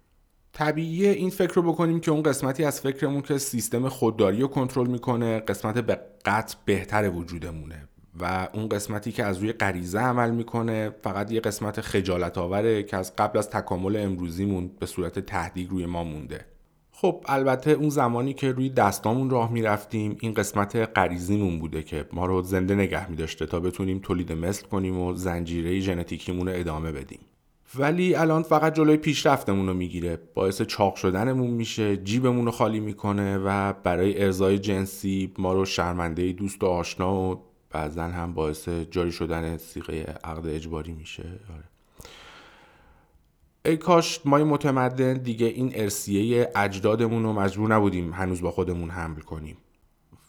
طبیعیه 0.55 1.11
این 1.11 1.31
فکر 1.31 1.55
رو 1.55 1.63
بکنیم 1.63 2.01
که 2.01 2.11
اون 2.11 2.23
قسمتی 2.23 2.65
از 2.65 2.81
فکرمون 2.81 3.23
که 3.23 3.39
سیستم 3.39 3.89
خودداری 3.89 4.41
رو 4.41 4.49
کنترل 4.49 4.87
می‌کنه 4.87 5.41
قسمت 5.41 5.79
به 5.79 6.01
قطع 6.25 6.57
بهتر 6.65 7.11
وجودمونه 7.11 7.89
و 8.21 8.49
اون 8.53 8.69
قسمتی 8.69 9.13
که 9.13 9.25
از 9.25 9.39
روی 9.39 9.53
غریزه 9.53 9.99
عمل 9.99 10.31
می‌کنه 10.31 10.91
فقط 11.03 11.33
یه 11.33 11.41
قسمت 11.41 11.81
خجالت 11.81 12.39
آوره 12.39 12.83
که 12.83 12.97
از 12.97 13.17
قبل 13.17 13.39
از 13.39 13.51
تکامل 13.51 13.97
امروزیمون 13.97 14.71
به 14.81 14.87
صورت 14.87 15.19
تهدید 15.19 15.71
روی 15.71 15.87
ما 15.87 16.05
مونده. 16.05 16.45
خب 16.93 17.25
البته 17.27 17.71
اون 17.71 17.89
زمانی 17.89 18.35
که 18.35 18.53
روی 18.53 18.69
دستامون 18.69 19.31
راه 19.31 19.53
می‌رفتیم 19.53 20.17
این 20.21 20.35
قسمت 20.35 20.77
غریزیمون 20.77 21.59
بوده 21.59 21.83
که 21.83 22.05
ما 22.13 22.27
رو 22.27 22.43
زنده 22.43 22.75
نگه 22.75 23.11
میداشته 23.11 23.47
تا 23.47 23.61
بتونیم 23.61 23.99
تولید 23.99 24.33
مثل 24.33 24.67
کنیم 24.67 24.99
و 24.99 25.15
زنجیره 25.15 25.81
ژنتیکیمون 25.81 26.49
رو 26.49 26.55
ادامه 26.57 26.93
بدیم. 26.93 27.21
ولی 27.79 28.15
الان 28.15 28.43
فقط 28.43 28.75
جلوی 28.75 28.97
پیشرفتمون 28.97 29.67
رو 29.67 29.75
می‌گیره. 29.75 30.19
باعث 30.35 30.63
چاق 30.63 30.95
شدنمون 30.95 31.51
میشه 31.51 31.97
جیبمون 31.97 32.45
رو 32.45 32.51
خالی 32.51 32.81
می‌کنه 32.81 33.39
و 33.39 33.73
برای 33.73 34.25
ارزای 34.25 34.59
جنسی 34.59 35.33
ما 35.39 35.53
رو 35.53 35.65
شرمنده 35.65 36.33
دوست 36.33 36.63
و 36.63 36.67
آشنا 36.67 37.15
و 37.15 37.43
بعضا 37.71 38.03
هم 38.03 38.35
باعث 38.35 38.69
جاری 38.69 39.13
شدن 39.13 39.57
سیغه 39.57 40.19
عقد 40.25 40.47
اجباری 40.47 40.93
میشه. 40.93 41.23
آره. 41.23 41.65
ای 43.67 43.77
کاش 43.77 44.21
ما 44.25 44.39
متمدن 44.39 45.15
دیگه 45.15 45.47
این 45.47 45.73
ارسیه 45.75 46.51
اجدادمون 46.57 47.23
رو 47.23 47.33
مجبور 47.33 47.75
نبودیم 47.75 48.13
هنوز 48.13 48.41
با 48.41 48.51
خودمون 48.51 48.91
حمل 48.91 49.21
کنیم. 49.21 49.57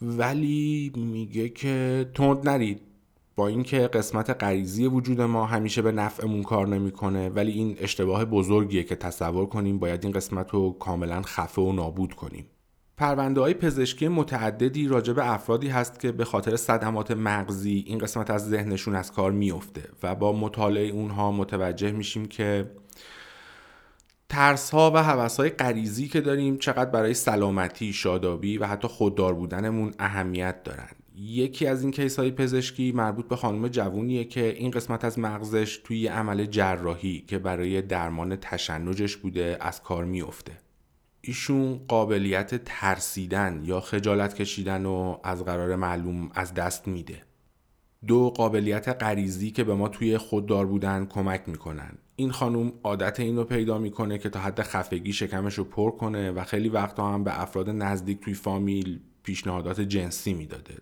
ولی 0.02 0.92
میگه 0.96 1.48
که 1.48 2.06
تند 2.14 2.48
نرید. 2.48 2.80
با 3.36 3.48
اینکه 3.48 3.78
قسمت 3.78 4.30
غریزی 4.30 4.86
وجود 4.86 5.20
ما 5.20 5.46
همیشه 5.46 5.82
به 5.82 5.92
نفعمون 5.92 6.42
کار 6.42 6.68
نمی‌کنه 6.68 7.28
ولی 7.28 7.52
این 7.52 7.76
اشتباه 7.80 8.24
بزرگیه 8.24 8.82
که 8.82 8.96
تصور 8.96 9.46
کنیم 9.46 9.78
باید 9.78 10.04
این 10.04 10.12
قسمت 10.12 10.50
رو 10.50 10.72
کاملا 10.72 11.22
خفه 11.22 11.62
و 11.62 11.72
نابود 11.72 12.14
کنیم. 12.14 12.46
پرونده 12.96 13.40
های 13.40 13.54
پزشکی 13.54 14.08
متعددی 14.08 14.88
راجع 14.88 15.12
به 15.12 15.32
افرادی 15.32 15.68
هست 15.68 16.00
که 16.00 16.12
به 16.12 16.24
خاطر 16.24 16.56
صدمات 16.56 17.10
مغزی 17.10 17.84
این 17.86 17.98
قسمت 17.98 18.30
از 18.30 18.48
ذهنشون 18.48 18.94
از 18.94 19.12
کار 19.12 19.32
میفته 19.32 19.82
و 20.02 20.14
با 20.14 20.32
مطالعه 20.32 20.88
اونها 20.88 21.32
متوجه 21.32 21.92
میشیم 21.92 22.26
که 22.26 22.70
ترس 24.28 24.70
ها 24.70 24.92
و 24.94 25.02
حوث 25.02 25.36
های 25.36 25.50
غریزی 25.50 26.08
که 26.08 26.20
داریم 26.20 26.56
چقدر 26.56 26.90
برای 26.90 27.14
سلامتی، 27.14 27.92
شادابی 27.92 28.58
و 28.58 28.66
حتی 28.66 28.88
خوددار 28.88 29.34
بودنمون 29.34 29.94
اهمیت 29.98 30.62
دارن 30.62 30.88
یکی 31.18 31.66
از 31.66 31.82
این 31.82 31.90
کیس 31.90 32.18
های 32.18 32.30
پزشکی 32.30 32.92
مربوط 32.92 33.28
به 33.28 33.36
خانم 33.36 33.68
جوونیه 33.68 34.24
که 34.24 34.48
این 34.48 34.70
قسمت 34.70 35.04
از 35.04 35.18
مغزش 35.18 35.80
توی 35.84 36.06
عمل 36.06 36.44
جراحی 36.44 37.24
که 37.26 37.38
برای 37.38 37.82
درمان 37.82 38.36
تشنجش 38.36 39.16
بوده 39.16 39.56
از 39.60 39.82
کار 39.82 40.04
میفته 40.04 40.52
ایشون 41.20 41.80
قابلیت 41.88 42.64
ترسیدن 42.64 43.62
یا 43.64 43.80
خجالت 43.80 44.34
کشیدن 44.34 44.86
و 44.86 45.18
از 45.24 45.44
قرار 45.44 45.76
معلوم 45.76 46.30
از 46.34 46.54
دست 46.54 46.88
میده. 46.88 47.22
دو 48.06 48.30
قابلیت 48.30 48.88
غریزی 48.88 49.50
که 49.50 49.64
به 49.64 49.74
ما 49.74 49.88
توی 49.88 50.18
خوددار 50.18 50.66
بودن 50.66 51.06
کمک 51.06 51.42
می‌کنن. 51.46 51.98
این 52.16 52.30
خانوم 52.30 52.72
عادت 52.82 53.20
اینو 53.20 53.44
پیدا 53.44 53.78
می‌کنه 53.78 54.18
که 54.18 54.28
تا 54.28 54.40
حد 54.40 54.62
خفگی 54.62 55.12
شکمش 55.12 55.54
رو 55.54 55.64
پر 55.64 55.90
کنه 55.90 56.30
و 56.30 56.44
خیلی 56.44 56.68
وقتا 56.68 57.12
هم 57.12 57.24
به 57.24 57.42
افراد 57.42 57.70
نزدیک 57.70 58.20
توی 58.20 58.34
فامیل 58.34 59.00
پیشنهادات 59.22 59.80
جنسی 59.80 60.34
می‌داده. 60.34 60.74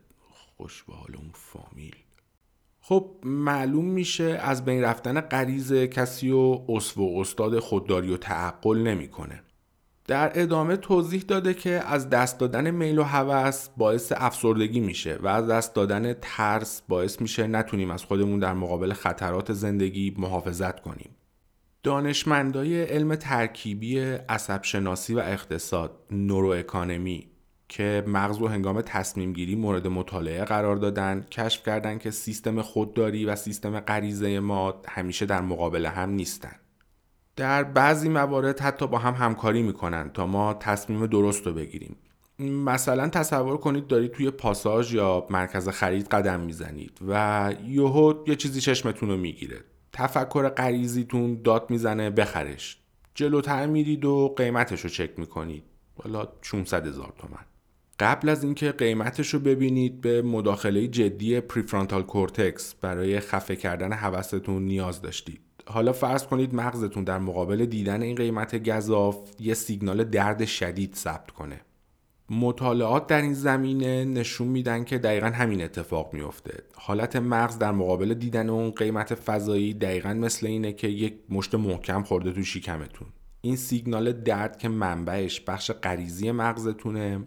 خوش 0.56 0.82
به 0.82 0.92
اون 0.92 1.30
فامیل 1.34 1.96
خب 2.80 3.10
معلوم 3.24 3.84
میشه 3.84 4.24
از 4.24 4.64
بین 4.64 4.82
رفتن 4.82 5.20
غریز 5.20 5.72
کسی 5.72 6.30
و 6.30 6.64
اصف 6.68 6.98
و 6.98 7.20
استاد 7.20 7.58
خودداری 7.58 8.14
و 8.14 8.16
تعقل 8.16 8.78
نمی‌کنه 8.78 9.42
در 10.06 10.32
ادامه 10.34 10.76
توضیح 10.76 11.22
داده 11.28 11.54
که 11.54 11.70
از 11.70 12.10
دست 12.10 12.38
دادن 12.38 12.70
میل 12.70 12.98
و 12.98 13.02
هوس 13.02 13.68
باعث 13.76 14.12
افسردگی 14.16 14.80
میشه 14.80 15.18
و 15.22 15.26
از 15.26 15.46
دست 15.46 15.74
دادن 15.74 16.14
ترس 16.22 16.82
باعث 16.88 17.20
میشه 17.20 17.46
نتونیم 17.46 17.90
از 17.90 18.04
خودمون 18.04 18.38
در 18.38 18.52
مقابل 18.52 18.92
خطرات 18.92 19.52
زندگی 19.52 20.14
محافظت 20.18 20.80
کنیم. 20.80 21.10
دانشمندای 21.82 22.82
علم 22.82 23.14
ترکیبی 23.14 24.00
عصب 24.28 24.62
شناسی 24.62 25.14
و 25.14 25.18
اقتصاد 25.18 25.98
نورو 26.10 26.48
اکانومی 26.48 27.33
که 27.68 28.04
مغز 28.06 28.40
و 28.40 28.48
هنگام 28.48 28.80
تصمیم 28.80 29.32
گیری 29.32 29.54
مورد 29.54 29.86
مطالعه 29.86 30.44
قرار 30.44 30.76
دادن 30.76 31.26
کشف 31.30 31.66
کردند 31.66 32.00
که 32.00 32.10
سیستم 32.10 32.62
خودداری 32.62 33.24
و 33.24 33.36
سیستم 33.36 33.80
غریزه 33.80 34.40
ما 34.40 34.82
همیشه 34.88 35.26
در 35.26 35.40
مقابل 35.40 35.86
هم 35.86 36.10
نیستند. 36.10 36.60
در 37.36 37.64
بعضی 37.64 38.08
موارد 38.08 38.60
حتی 38.60 38.86
با 38.86 38.98
هم 38.98 39.14
همکاری 39.14 39.62
می‌کنن 39.62 40.10
تا 40.10 40.26
ما 40.26 40.54
تصمیم 40.54 41.06
درست 41.06 41.46
رو 41.46 41.52
بگیریم. 41.52 41.96
مثلا 42.38 43.08
تصور 43.08 43.56
کنید 43.56 43.86
دارید 43.86 44.12
توی 44.12 44.30
پاساژ 44.30 44.94
یا 44.94 45.26
مرکز 45.30 45.68
خرید 45.68 46.08
قدم 46.08 46.40
می‌زنید 46.40 46.98
و 47.08 47.54
یهو 47.66 48.14
یه 48.26 48.36
چیزی 48.36 48.60
چشمتون 48.60 49.08
رو 49.08 49.16
می‌گیره. 49.16 49.60
تفکر 49.92 50.48
غریزیتون 50.48 51.42
داد 51.42 51.70
می‌زنه 51.70 52.10
بخرش. 52.10 52.78
جلوتر 53.14 53.66
میرید 53.66 54.04
و 54.04 54.34
قیمتش 54.36 54.80
رو 54.80 54.90
چک 54.90 55.18
می‌کنید. 55.18 55.64
حالا 56.02 56.28
600 56.42 56.86
هزار 56.86 57.12
تومن. 57.18 57.44
قبل 58.00 58.28
از 58.28 58.44
اینکه 58.44 58.72
قیمتش 58.72 59.34
رو 59.34 59.40
ببینید 59.40 60.00
به 60.00 60.22
مداخله 60.22 60.88
جدی 60.88 61.40
prefrontal 61.40 62.02
cortex 62.02 62.74
برای 62.74 63.20
خفه 63.20 63.56
کردن 63.56 63.92
هوستون 63.92 64.62
نیاز 64.62 65.02
داشتید. 65.02 65.40
حالا 65.66 65.92
فرض 65.92 66.26
کنید 66.26 66.54
مغزتون 66.54 67.04
در 67.04 67.18
مقابل 67.18 67.66
دیدن 67.66 68.02
این 68.02 68.16
قیمت 68.16 68.70
گزاف 68.70 69.16
یه 69.40 69.54
سیگنال 69.54 70.04
درد 70.04 70.44
شدید 70.44 70.94
ثبت 70.94 71.30
کنه. 71.30 71.60
مطالعات 72.30 73.06
در 73.06 73.22
این 73.22 73.34
زمینه 73.34 74.04
نشون 74.04 74.48
میدن 74.48 74.84
که 74.84 74.98
دقیقا 74.98 75.26
همین 75.26 75.62
اتفاق 75.62 76.14
میفته. 76.14 76.62
حالت 76.74 77.16
مغز 77.16 77.58
در 77.58 77.72
مقابل 77.72 78.14
دیدن 78.14 78.50
اون 78.50 78.70
قیمت 78.70 79.14
فضایی 79.14 79.74
دقیقا 79.74 80.14
مثل 80.14 80.46
اینه 80.46 80.72
که 80.72 80.88
یک 80.88 81.14
مشت 81.30 81.54
محکم 81.54 82.02
خورده 82.02 82.32
تو 82.32 82.42
شکمتون. 82.42 83.08
این 83.40 83.56
سیگنال 83.56 84.12
درد 84.12 84.58
که 84.58 84.68
منبعش 84.68 85.40
بخش 85.40 85.70
غریزی 85.70 86.30
مغزتونه 86.30 87.20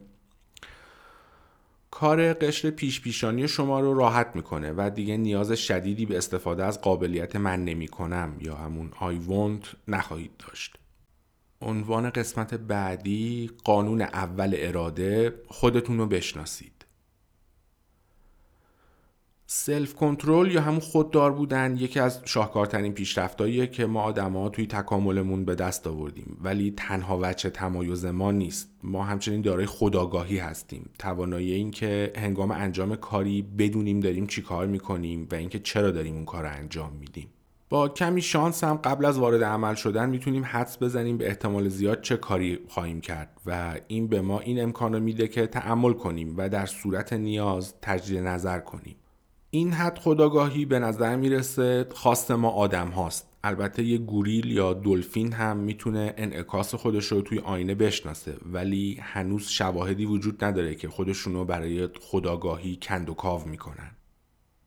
کار 1.99 2.33
قشر 2.33 2.69
پیش 2.69 3.01
پیشانی 3.01 3.47
شما 3.47 3.79
رو 3.79 3.93
راحت 3.93 4.31
می‌کنه 4.35 4.73
و 4.77 4.91
دیگه 4.95 5.17
نیاز 5.17 5.51
شدیدی 5.51 6.05
به 6.05 6.17
استفاده 6.17 6.65
از 6.65 6.81
قابلیت 6.81 7.35
من 7.35 7.65
نمی 7.65 7.87
کنم 7.87 8.37
یا 8.41 8.55
همون 8.55 8.91
I 8.91 9.29
want 9.29 9.75
نخواهید 9.87 10.31
داشت. 10.47 10.75
عنوان 11.61 12.09
قسمت 12.09 12.53
بعدی 12.53 13.51
قانون 13.63 14.01
اول 14.01 14.55
اراده 14.57 15.33
خودتون 15.47 15.97
رو 15.97 16.05
بشناسید. 16.05 16.76
سلف 19.49 19.93
کنترل 19.93 20.51
یا 20.51 20.61
همون 20.61 20.79
خوددار 20.79 21.31
بودن 21.31 21.75
یکی 21.77 21.99
از 21.99 22.21
شاهکارترین 22.25 22.93
پیشرفتاییه 22.93 23.67
که 23.67 23.85
ما 23.85 24.01
آدما 24.01 24.49
توی 24.49 24.67
تکاملمون 24.67 25.45
به 25.45 25.55
دست 25.55 25.87
آوردیم. 25.87 26.37
ولی 26.41 26.73
تنها 26.77 27.19
وجه 27.21 27.49
تمایز 27.49 28.05
ما 28.05 28.31
نیست. 28.31 28.69
ما 28.83 29.03
همچنین 29.03 29.41
دارای 29.41 29.65
خداگاهی 29.65 30.37
هستیم. 30.37 30.89
توانایی 30.99 31.51
این 31.53 31.71
که 31.71 32.13
هنگام 32.15 32.51
انجام 32.51 32.95
کاری 32.95 33.41
بدونیم 33.41 33.99
داریم 33.99 34.27
چی 34.27 34.41
کار 34.41 34.67
می‌کنیم 34.67 35.27
و 35.31 35.35
اینکه 35.35 35.59
چرا 35.59 35.91
داریم 35.91 36.15
اون 36.15 36.25
کار 36.25 36.43
رو 36.43 36.49
انجام 36.51 36.93
میدیم. 36.99 37.27
با 37.69 37.89
کمی 37.89 38.21
شانس 38.21 38.63
هم 38.63 38.75
قبل 38.75 39.05
از 39.05 39.19
وارد 39.19 39.43
عمل 39.43 39.75
شدن 39.75 40.09
می‌تونیم 40.09 40.43
حدس 40.45 40.83
بزنیم 40.83 41.17
به 41.17 41.27
احتمال 41.27 41.69
زیاد 41.69 42.01
چه 42.01 42.17
کاری 42.17 42.59
خواهیم 42.67 43.01
کرد 43.01 43.41
و 43.45 43.75
این 43.87 44.07
به 44.07 44.21
ما 44.21 44.39
این 44.39 44.63
امکان 44.63 44.99
میده 44.99 45.27
که 45.27 45.47
تعمل 45.47 45.93
کنیم 45.93 46.33
و 46.37 46.49
در 46.49 46.65
صورت 46.65 47.13
نیاز 47.13 47.73
تجدید 47.81 48.17
نظر 48.17 48.59
کنیم. 48.59 48.95
این 49.49 49.71
حد 49.71 49.99
خداگاهی 49.99 50.65
به 50.65 50.79
نظر 50.79 51.15
می‌رسه 51.15 51.87
خواست 51.91 52.31
ما 52.31 52.49
آدم 52.49 52.87
هاست. 52.87 53.27
البته 53.43 53.83
یه 53.83 53.97
گوریل 53.97 54.51
یا 54.51 54.73
دلفین 54.73 55.33
هم 55.33 55.57
می‌تونه 55.57 56.13
انعکاس 56.17 56.75
خودش 56.75 57.05
رو 57.05 57.21
توی 57.21 57.39
آینه 57.39 57.75
بشناسه 57.75 58.37
ولی 58.45 58.97
هنوز 59.01 59.47
شواهدی 59.47 60.05
وجود 60.05 60.43
نداره 60.43 60.75
که 60.75 60.89
خودشون 60.89 61.33
رو 61.33 61.45
برای 61.45 61.89
خداگاهی 62.01 62.79
کند 62.81 63.09
و 63.09 63.13
کاو 63.13 63.47
می‌کنن. 63.47 63.91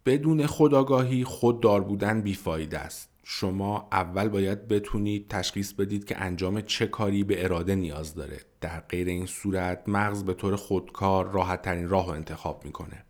بدون 0.07 0.47
خداگاهی 0.47 1.25
خوددار 1.25 1.81
بودن 1.81 2.21
بیفایده 2.21 2.79
است. 2.79 3.11
شما 3.25 3.89
اول 3.93 4.29
باید 4.29 4.69
بتونید 4.69 5.29
تشخیص 5.29 5.73
بدید 5.73 6.05
که 6.05 6.21
انجام 6.21 6.61
چه 6.61 6.87
کاری 6.87 7.25
به 7.25 7.45
اراده 7.45 7.75
نیاز 7.75 8.15
داره. 8.15 8.41
در 8.61 8.81
غیر 8.81 9.09
این 9.09 9.27
صورت 9.27 9.83
مغز 9.87 10.25
به 10.25 10.35
طور 10.35 10.57
خودکار 10.57 11.31
راحت 11.31 11.63
ترین 11.63 11.89
راه 11.89 12.07
رو 12.07 12.13
انتخاب 12.13 12.65
می‌کنه. 12.65 13.05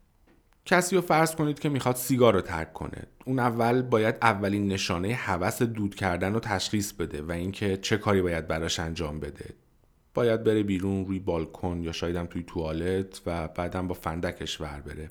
کسی 0.70 0.96
رو 0.96 1.02
فرض 1.02 1.34
کنید 1.34 1.58
که 1.58 1.68
می‌خواد 1.68 1.96
سیگار 1.96 2.34
رو 2.34 2.40
ترک 2.40 2.72
کنه. 2.72 3.02
اون 3.24 3.38
اول 3.38 3.82
باید 3.82 4.14
اولین 4.22 4.68
نشانه 4.68 5.14
هوس 5.14 5.62
دود 5.62 5.94
کردن 5.94 6.34
رو 6.34 6.40
تشخیص 6.40 6.92
بده 6.92 7.22
و 7.22 7.32
اینکه 7.32 7.76
چه 7.76 7.96
کاری 7.96 8.22
باید 8.22 8.48
براش 8.48 8.80
انجام 8.80 9.20
بده. 9.20 9.44
باید 10.14 10.44
بره 10.44 10.62
بیرون 10.62 11.06
روی 11.06 11.18
بالکن 11.18 11.80
یا 11.82 11.92
شاید 11.92 12.16
هم 12.16 12.26
توی 12.26 12.42
توالت 12.42 13.20
و 13.26 13.48
بعدم 13.48 13.88
با 13.88 13.94
فندکش 13.94 14.60
ور 14.60 14.80
بره. 14.86 15.10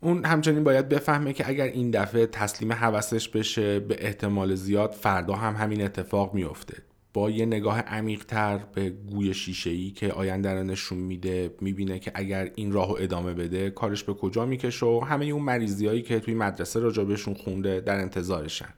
اون 0.00 0.24
همچنین 0.24 0.64
باید 0.64 0.88
بفهمه 0.88 1.32
که 1.32 1.48
اگر 1.48 1.64
این 1.64 1.90
دفعه 1.90 2.26
تسلیم 2.26 2.72
حوسش 2.72 3.28
بشه 3.28 3.80
به 3.80 3.96
احتمال 4.06 4.54
زیاد 4.54 4.92
فردا 4.92 5.34
هم 5.34 5.54
همین 5.54 5.84
اتفاق 5.84 6.34
میافته. 6.34 6.82
با 7.12 7.30
یه 7.30 7.46
نگاه 7.46 7.80
عمیقتر 7.80 8.58
به 8.74 8.90
گوی 8.90 9.34
شیشه 9.34 9.70
ای 9.70 9.90
که 9.90 10.12
آینده 10.12 10.52
رو 10.52 10.62
نشون 10.62 10.98
میده 10.98 11.54
می‌بینه 11.60 11.98
که 11.98 12.12
اگر 12.14 12.50
این 12.54 12.72
راهو 12.72 12.96
ادامه 13.00 13.34
بده 13.34 13.70
کارش 13.70 14.04
به 14.04 14.14
کجا 14.14 14.46
می‌کشه 14.46 14.86
و 14.86 15.00
همه 15.00 15.24
اون 15.24 15.42
مریضی 15.42 15.86
هایی 15.86 16.02
که 16.02 16.20
توی 16.20 16.34
مدرسه 16.34 16.80
راجبشون 16.80 17.34
خونده 17.34 17.80
در 17.80 18.00
انتظارشن. 18.00 18.74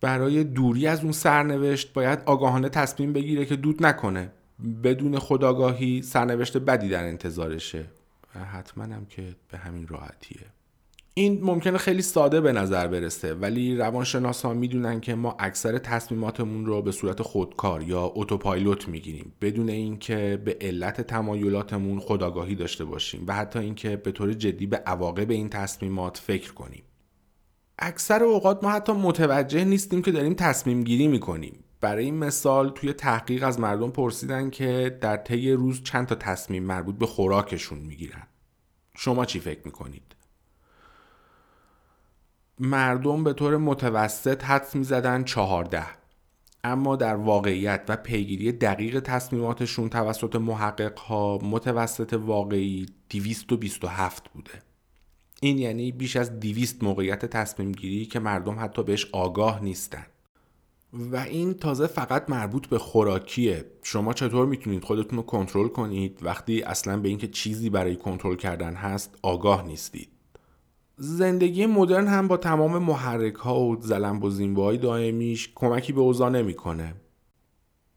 برای 0.00 0.44
دوری 0.44 0.86
از 0.86 1.02
اون 1.02 1.12
سرنوشت 1.12 1.92
باید 1.92 2.22
آگاهانه 2.26 2.68
تصمیم 2.68 3.12
بگیره 3.12 3.44
که 3.44 3.56
دود 3.56 3.86
نکنه. 3.86 4.32
بدون 4.84 5.18
خداگاهی 5.18 6.02
سرنوشت 6.02 6.56
بدی 6.56 6.88
در 6.88 7.04
انتظارشه. 7.04 7.84
و 8.34 8.44
حتما 8.44 8.84
هم 8.84 9.06
که 9.06 9.36
به 9.50 9.58
همین 9.58 9.86
راحتیه. 9.86 10.46
این 11.18 11.38
ممکنه 11.42 11.78
خیلی 11.78 12.02
ساده 12.02 12.40
به 12.40 12.52
نظر 12.52 12.86
برسه 12.88 13.34
ولی 13.34 13.76
روانشناسان 13.76 14.56
می‌دونن 14.56 15.00
که 15.00 15.14
ما 15.14 15.36
اکثر 15.38 15.78
تصمیماتمون 15.78 16.66
رو 16.66 16.82
به 16.82 16.92
صورت 16.92 17.22
خودکار 17.22 17.82
یا 17.82 18.12
اتوپایلوت 18.14 18.88
می‌گیریم 18.88 19.32
بدون 19.40 19.68
اینکه 19.68 20.42
به 20.44 20.56
علت 20.60 21.00
تمایلاتمون 21.00 22.00
خداگاهی 22.00 22.54
داشته 22.54 22.84
باشیم 22.84 23.24
و 23.26 23.34
حتی 23.34 23.58
اینکه 23.58 23.96
به 23.96 24.12
طور 24.12 24.32
جدی 24.32 24.66
به 24.66 24.76
عواقب 24.76 25.30
این 25.30 25.48
تصمیمات 25.48 26.16
فکر 26.16 26.52
کنیم. 26.52 26.82
اکثر 27.78 28.24
اوقات 28.24 28.64
ما 28.64 28.70
حتی 28.70 28.92
متوجه 28.92 29.64
نیستیم 29.64 30.02
که 30.02 30.12
داریم 30.12 30.34
تصمیم 30.34 30.84
گیری 30.84 31.08
می‌کنیم. 31.08 31.64
برای 31.80 32.04
این 32.04 32.18
مثال 32.18 32.70
توی 32.70 32.92
تحقیق 32.92 33.44
از 33.44 33.60
مردم 33.60 33.90
پرسیدن 33.90 34.50
که 34.50 34.98
در 35.00 35.16
طی 35.16 35.52
روز 35.52 35.82
چند 35.82 36.06
تا 36.06 36.14
تصمیم 36.14 36.62
مربوط 36.62 36.98
به 36.98 37.06
خوراکشون 37.06 37.78
می‌گیرن. 37.78 38.26
شما 38.96 39.24
چی 39.24 39.40
فکر 39.40 39.60
می‌کنید؟ 39.64 40.07
مردم 42.60 43.24
به 43.24 43.32
طور 43.32 43.56
متوسط 43.56 44.44
حدس 44.44 44.76
می‌زدن 44.76 45.24
چهارده. 45.24 45.82
اما 46.64 46.96
در 46.96 47.16
واقعیت 47.16 47.84
و 47.88 47.96
پیگیری 47.96 48.52
دقیق 48.52 49.00
تصمیماتشون 49.00 49.88
توسط 49.88 50.36
محقق 50.36 50.98
ها 50.98 51.38
متوسط 51.42 52.12
واقعی 52.12 52.86
227 53.10 54.28
بوده. 54.28 54.62
این 55.40 55.58
یعنی 55.58 55.92
بیش 55.92 56.16
از 56.16 56.40
200 56.40 56.82
موقعیت 56.82 57.26
تصمیم 57.26 57.72
گیری 57.72 58.06
که 58.06 58.18
مردم 58.20 58.60
حتی 58.60 58.82
بهش 58.82 59.06
آگاه 59.12 59.62
نیستن. 59.62 60.06
و 60.92 61.16
این 61.16 61.54
تازه 61.54 61.86
فقط 61.86 62.30
مربوط 62.30 62.66
به 62.66 62.78
خوراکیه. 62.78 63.64
شما 63.82 64.12
چطور 64.12 64.46
می‌تونید 64.46 64.84
خودتون 64.84 65.16
رو 65.16 65.22
کنترل 65.22 65.68
کنید؟ 65.68 66.18
وقتی 66.22 66.62
اصلا 66.62 66.96
به 66.96 67.08
اینکه 67.08 67.28
چیزی 67.28 67.70
برای 67.70 67.96
کنترل 67.96 68.36
کردن 68.36 68.74
هست 68.74 69.18
آگاه 69.22 69.66
نیستید. 69.66 70.17
زندگی 71.00 71.66
مدرن 71.66 72.06
هم 72.06 72.28
با 72.28 72.36
تمام 72.36 72.78
محرک 72.78 73.34
ها 73.34 73.60
و 73.60 73.80
زلم 73.80 74.22
و 74.22 74.76
دائمیش 74.76 75.52
کمکی 75.54 75.92
به 75.92 76.00
اوضاع 76.00 76.30
نمی‌کنه. 76.30 76.94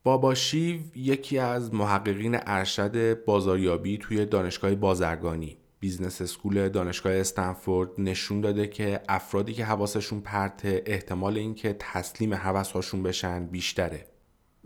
بابا 0.03 0.35
شیو 0.35 0.81
یکی 0.95 1.37
از 1.37 1.73
محققین 1.73 2.37
ارشد 2.45 3.25
بازاریابی 3.25 3.97
توی 3.97 4.25
دانشگاه 4.25 4.75
بازرگانی 4.75 5.57
business 5.79 6.21
school 6.21 6.69
دانشگاه 6.69 7.13
استنفورد 7.13 7.89
نشون 7.97 8.41
داده 8.41 8.67
که 8.67 9.01
افرادی 9.09 9.53
که 9.53 9.65
حواسشون 9.65 10.21
پرته 10.21 10.83
احتمال 10.85 11.37
اینکه 11.37 11.75
تسلیم 11.79 12.33
هوس‌هاشون 12.33 13.03
بشن 13.03 13.45
بیشتره 13.45 14.10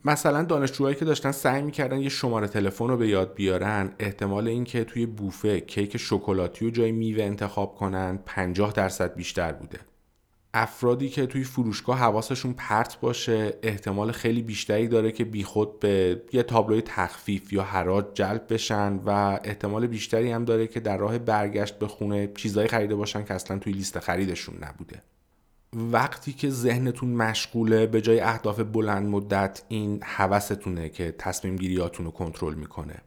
مثلا 0.06 0.44
دانشجوهایی 0.44 0.96
که 0.96 1.06
داشتن 1.06 1.32
سعی 1.32 1.62
می‌کردن 1.62 2.00
یه 2.00 2.10
شماره 2.10 2.48
تلفن 2.48 2.88
رو 2.88 2.98
به 2.98 3.08
یاد 3.08 3.34
بیارن 3.34 3.94
احتمال 4.00 4.48
اینکه 4.48 4.84
توی 4.84 5.06
بوفه 5.06 5.60
کیک 5.60 5.98
شکلاتی 5.98 6.66
به 6.66 6.70
جای 6.70 6.92
میوه 6.92 7.24
انتخاب 7.24 7.76
کنن 7.76 8.20
50 8.26 8.74
درصد 8.74 9.16
بیشتر 9.16 9.52
بوده. 9.52 9.80
افرادی 10.58 11.10
که 11.10 11.26
توی 11.26 11.44
فروشگاه 11.44 11.98
حواسشون 11.98 12.54
پرت 12.54 13.00
باشه 13.00 13.54
احتمال 13.64 14.12
خیلی 14.12 14.42
بیشتری 14.42 14.88
داره 14.88 15.12
که 15.12 15.26
بیخود 15.26 15.80
به 15.80 16.22
یه 16.34 16.44
تابلوی 16.44 16.82
تخفیف 16.82 17.54
یا 17.54 17.64
حراج 17.64 18.06
جلب 18.14 18.46
بشن 18.50 19.00
و 19.06 19.40
احتمال 19.44 19.88
بیشتری 19.88 20.32
هم 20.32 20.46
داره 20.46 20.68
که 20.68 20.80
در 20.80 20.98
راه 20.98 21.18
برگشت 21.18 21.80
به 21.80 21.88
خونه 21.88 22.32
چیزایی 22.36 22.68
خریده 22.68 22.96
باشن 22.96 23.24
که 23.24 23.34
اصلا 23.34 23.60
توی 23.60 23.74
لیست 23.74 24.00
خریدشون 24.00 24.56
نبوده. 24.62 25.02
وقتی 25.76 26.34
که 26.34 26.50
ذهنتون 26.50 27.10
مشغوله 27.10 27.86
به 27.86 28.02
جای 28.02 28.20
اهداف 28.20 28.60
بلند 28.60 29.10
مدت 29.10 29.64
این 29.68 30.04
حوستونه 30.04 30.90
که 30.90 31.16
تصمیم 31.18 31.56
گیریاتون 31.56 32.06
رو 32.06 32.12
کنترل 32.12 32.54
می‌کنه. 32.54 33.02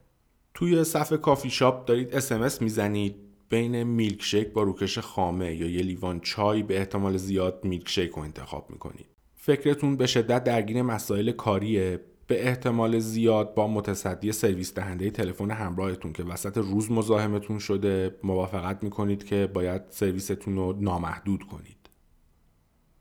توی 0.55 0.85
صفحه 0.85 1.19
کافی 1.19 1.51
شاپ 1.51 1.85
دارید 1.85 2.15
اسمس 2.15 2.63
می‌زنید. 2.63 3.15
بین 3.51 3.83
میلک 3.83 4.23
شیک 4.23 4.49
با 4.53 4.63
روکش 4.63 4.99
خامه 4.99 5.55
یا 5.55 5.69
یه 5.69 5.83
لیوان 5.83 6.21
چای 6.21 6.63
به 6.63 6.79
احتمال 6.79 7.17
زیاد 7.17 7.61
میلک 7.65 7.89
شیک 7.89 8.11
رو 8.11 8.23
انتخاب 8.23 8.71
می‌کنید. 8.71 9.07
فکرتون 9.35 9.97
به 9.97 10.07
شدت 10.07 10.45
درگیر 10.45 10.83
مسائل 10.83 11.33
کاریه. 11.33 12.01
به 12.27 12.49
احتمال 12.49 12.99
زیاد 12.99 13.55
با 13.55 13.69
متصدی 13.69 14.33
سرویس 14.33 14.75
دهنده 14.75 15.11
تلفن 15.11 15.51
همراهتون 15.51 16.13
که 16.13 16.23
وسط 16.23 16.59
روز 16.59 16.91
مزاحمتون 16.91 17.59
شده 17.59 18.17
موافقت 18.23 18.83
می‌کنید 18.83 19.25
که 19.25 19.47
باید 19.47 19.83
سرویستون 19.91 20.57
رو 20.57 20.77
نامحدود 20.81 21.43
کنید. 21.43 21.78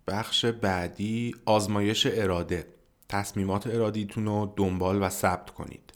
بخش 0.07 0.45
بعدی 0.45 1.35
آزمایش 1.45 2.07
اراده. 2.11 2.67
تصمیمات 3.09 3.67
ارادیتون 3.67 4.25
رو 4.25 4.53
دنبال 4.55 5.01
و 5.03 5.09
ثبت 5.09 5.49
کنید. 5.49 5.93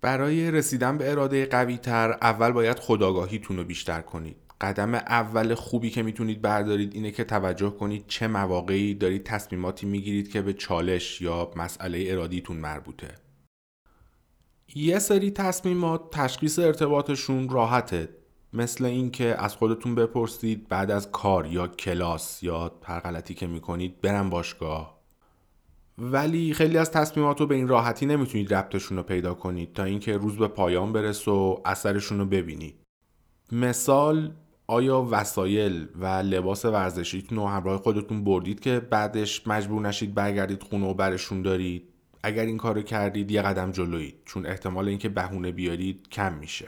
برای 0.00 0.50
رسیدن 0.50 0.98
به 0.98 1.10
اراده 1.10 1.46
قوی 1.46 1.76
تر 1.76 2.10
اول 2.10 2.52
باید 2.52 2.78
خداگاهیتون 2.78 3.56
رو 3.56 3.64
بیشتر 3.64 4.00
کنید. 4.00 4.36
قدم 4.60 4.94
اول 4.94 5.54
خوبی 5.54 5.90
که 5.90 6.02
می‌تونید 6.02 6.42
بردارید 6.42 6.94
اینه 6.94 7.10
که 7.10 7.24
توجه 7.24 7.70
کنید 7.70 8.04
چه 8.06 8.28
مواقعی 8.28 8.94
دارید 8.94 9.24
تصمیماتی 9.24 9.86
می‌گیرید 9.86 10.30
که 10.30 10.42
به 10.42 10.52
چالش 10.52 11.20
یا 11.20 11.50
مسئله 11.56 12.04
ارادیتون 12.08 12.56
مربوطه. 12.56 13.14
یه 14.74 14.98
سری 14.98 15.30
تصمیمات 15.30 16.10
تشخیص 16.10 16.58
ارتباطشون 16.58 17.48
راحته. 17.48 18.08
مثل 18.52 18.84
اینکه 18.84 19.36
از 19.38 19.56
خودتون 19.56 19.94
بپرسید 19.94 20.68
بعد 20.68 20.90
از 20.90 21.10
کار 21.10 21.46
یا 21.46 21.66
کلاس 21.66 22.42
یا 22.42 22.72
هر 22.84 23.00
غلطی 23.00 23.34
که 23.34 23.46
می‌کنید 23.46 24.00
برم 24.00 24.30
باشگاه. 24.30 24.98
ولی 25.98 26.54
خیلی 26.54 26.78
از 26.78 26.90
تصمیمات 26.90 27.40
رو 27.40 27.46
به 27.46 27.54
این 27.54 27.68
راحتی 27.68 28.06
نمی‌تونید 28.06 28.54
ربطشون 28.54 28.96
رو 28.96 29.02
پیدا 29.02 29.34
کنید 29.34 29.72
تا 29.72 29.84
اینکه 29.84 30.16
روز 30.16 30.36
به 30.36 30.48
پایان 30.48 30.92
برس 30.92 31.28
و 31.28 31.62
اثرشون 31.64 32.18
رو 32.18 32.26
ببینید. 32.26 32.74
مثال 33.52 34.32
آیا 34.66 35.08
وسایل 35.10 35.88
و 36.00 36.06
لباس 36.06 36.64
ورزشیتون 36.64 37.38
رو 37.38 37.46
همراه 37.46 37.78
خودتون 37.78 38.24
بردید 38.24 38.60
که 38.60 38.80
بعدش 38.80 39.46
مجبور 39.46 39.82
نشید 39.82 40.14
برگردید 40.14 40.62
خونه 40.62 40.86
و 40.86 40.94
برشون 40.94 41.42
دارید؟ 41.42 41.88
اگر 42.22 42.44
این 42.44 42.56
کارو 42.56 42.82
کردید 42.82 43.30
یه 43.30 43.42
قدم 43.42 43.70
جلویید 43.70 44.14
چون 44.24 44.46
احتمال 44.46 44.88
اینکه 44.88 45.08
بهونه 45.08 45.52
بیارید 45.52 46.08
کم 46.08 46.34
میشه. 46.34 46.66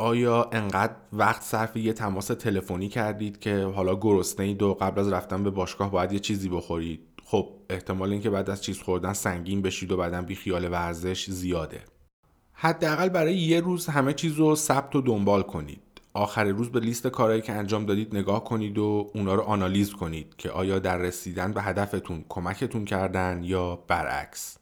آیا 0.00 0.48
انقدر 0.52 0.94
وقت 1.12 1.42
صرف 1.42 1.76
یه 1.76 1.92
تماس 1.92 2.26
تلفنی 2.26 2.88
کردید 2.88 3.40
که 3.40 3.64
حالا 3.64 3.96
گرسنه 3.96 4.46
اید 4.46 4.62
و 4.62 4.74
قبل 4.74 5.00
از 5.00 5.12
رفتن 5.12 5.44
به 5.44 5.50
باشگاه 5.50 5.90
باید 5.90 6.12
یه 6.12 6.18
چیزی 6.18 6.48
بخورید؟ 6.48 7.00
خب 7.24 7.48
احتمال 7.70 8.12
اینکه 8.12 8.30
بعد 8.30 8.50
از 8.50 8.62
چیز 8.62 8.78
خوردن 8.82 9.12
سنگین 9.12 9.62
بشید 9.62 9.92
و 9.92 9.96
بعدا 9.96 10.22
بی 10.22 10.34
خیال 10.34 10.72
ورزش 10.72 11.30
زیاده. 11.30 11.80
حداقل 12.52 13.08
برای 13.08 13.36
یه 13.36 13.60
روز 13.60 13.86
همه 13.86 14.12
چیز 14.12 14.32
رو 14.32 14.56
ثبت 14.56 14.96
و 14.96 15.00
دنبال 15.00 15.42
کنید. 15.42 15.82
آخر 16.14 16.44
روز 16.44 16.70
به 16.70 16.80
لیست 16.80 17.06
کارهایی 17.06 17.42
که 17.42 17.52
انجام 17.52 17.86
دادید 17.86 18.16
نگاه 18.16 18.44
کنید 18.44 18.78
و 18.78 19.10
اونا 19.14 19.34
رو 19.34 19.42
آنالیز 19.42 19.92
کنید 19.92 20.34
که 20.38 20.50
آیا 20.50 20.78
در 20.78 20.96
رسیدن 20.96 21.52
به 21.52 21.62
هدفتون 21.62 22.24
کمکتون 22.28 22.84
کردن 22.84 23.40
یا 23.44 23.76
برعکس. 23.88 24.59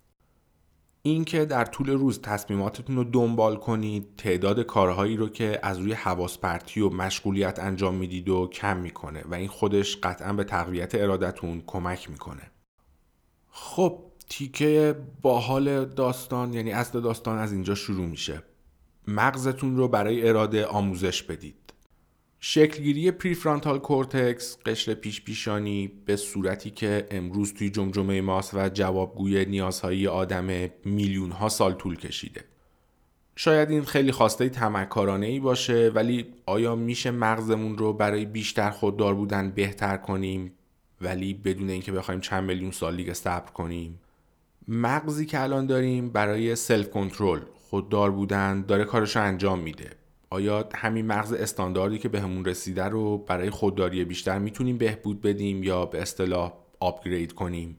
اینکه 1.09 1.45
در 1.45 1.65
طول 1.65 1.91
روز 1.91 2.21
تصمیماتتون 2.23 2.97
رو 2.97 3.05
دنبال 3.05 3.57
کنید 3.57 4.07
تعداد 4.17 4.63
کارهایی 4.63 5.17
رو 5.17 5.29
که 5.29 5.61
از 5.63 5.79
روی 5.79 5.93
حواس 5.93 6.39
پرتی 6.39 6.81
و 6.81 6.91
مشغولیت 6.91 7.59
انجام 7.59 7.95
می‌دید 7.95 8.29
و 8.29 8.49
کم 8.53 8.77
می‌کنه 8.77 9.25
و 9.31 9.35
این 9.35 9.49
خودش 9.49 9.97
قطعا 9.97 10.33
به 10.33 10.45
تقویت 10.45 10.95
ارادتون 10.95 11.63
کمک 11.67 12.11
می‌کنه. 12.11 12.51
خب 13.51 13.99
تیکه 14.29 14.97
باحال 15.23 15.85
داستان 15.85 16.55
یعنی 16.55 16.73
اصل 16.73 17.01
داستان 17.01 17.39
از 17.39 17.53
اینجا 17.53 17.75
شروع 17.75 18.07
میشه. 18.07 18.43
مغزتون 19.09 19.77
رو 19.77 19.89
برای 19.89 20.29
اراده 20.29 20.67
آموزش 20.67 21.23
بدید. 21.23 21.73
شکلگیری 22.41 23.11
prefrontal 23.11 23.79
cortex 23.79 24.59
قشر 24.67 24.95
پیش 24.95 25.23
پیشانی 25.23 25.93
به 26.07 26.17
صورتی 26.17 26.71
که 26.71 27.07
امروز 27.11 27.55
توی 27.55 27.71
جمجمه 27.71 28.21
ماست 28.21 28.55
و 28.55 28.69
جوابگوی 28.69 29.45
نیازهای 29.45 30.07
آدم 30.07 30.71
میلیون 30.85 31.31
ها 31.31 31.49
سال 31.49 31.73
طول 31.73 31.97
کشیده. 31.97 32.45
شاید 33.37 33.71
این 33.71 33.85
خیلی 33.85 34.13
خواسته 34.13 34.49
طمعکارانه‌ای 34.49 35.41
باشه 35.41 35.93
ولی 35.95 36.27
آیا 36.47 36.75
میشه 36.77 37.11
مغزمون 37.11 37.79
رو 37.79 37.93
برای 37.93 38.27
بیشتر 38.27 38.71
خوددار 38.71 39.15
بودن 39.15 39.51
بهتر 39.51 39.97
کنیم؟ 39.97 40.53
ولی 41.01 41.35
بدون 41.35 41.71
اینکه 41.71 41.93
بخوایم 41.93 42.21
چند 42.21 42.45
میلیون 42.45 42.71
سال 42.71 42.97
دیگه 42.97 43.15
صبر 43.15 43.51
کنیم؟ 43.53 44.01
مغزی 44.69 45.27
که 45.27 45.41
الان 45.41 45.67
داریم 45.67 46.11
برای 46.11 46.57
سلف 46.57 46.91
کنترل 46.91 47.41
خوددار 47.55 48.11
بودن 48.11 48.63
داره 48.63 48.85
کارش 48.85 49.17
رو 49.17 49.23
انجام 49.23 49.59
میده. 49.59 49.98
آیا 50.31 50.69
همین 50.75 51.07
مغز 51.07 51.33
استانداردی 51.33 51.99
که 51.99 52.09
بهمون 52.09 52.43
به 52.43 52.51
رسیده 52.51 52.85
رو 52.85 53.19
برای 53.19 53.51
خودداری 53.51 54.05
بیشتر 54.05 54.39
می‌تونیم 54.39 54.79
بهبود 54.79 55.21
بدیم 55.21 55.63
یا 55.63 55.87
به 55.87 56.03
اصطلاح 56.03 56.53
آپگرید 56.81 57.33
کنیم؟ 57.33 57.79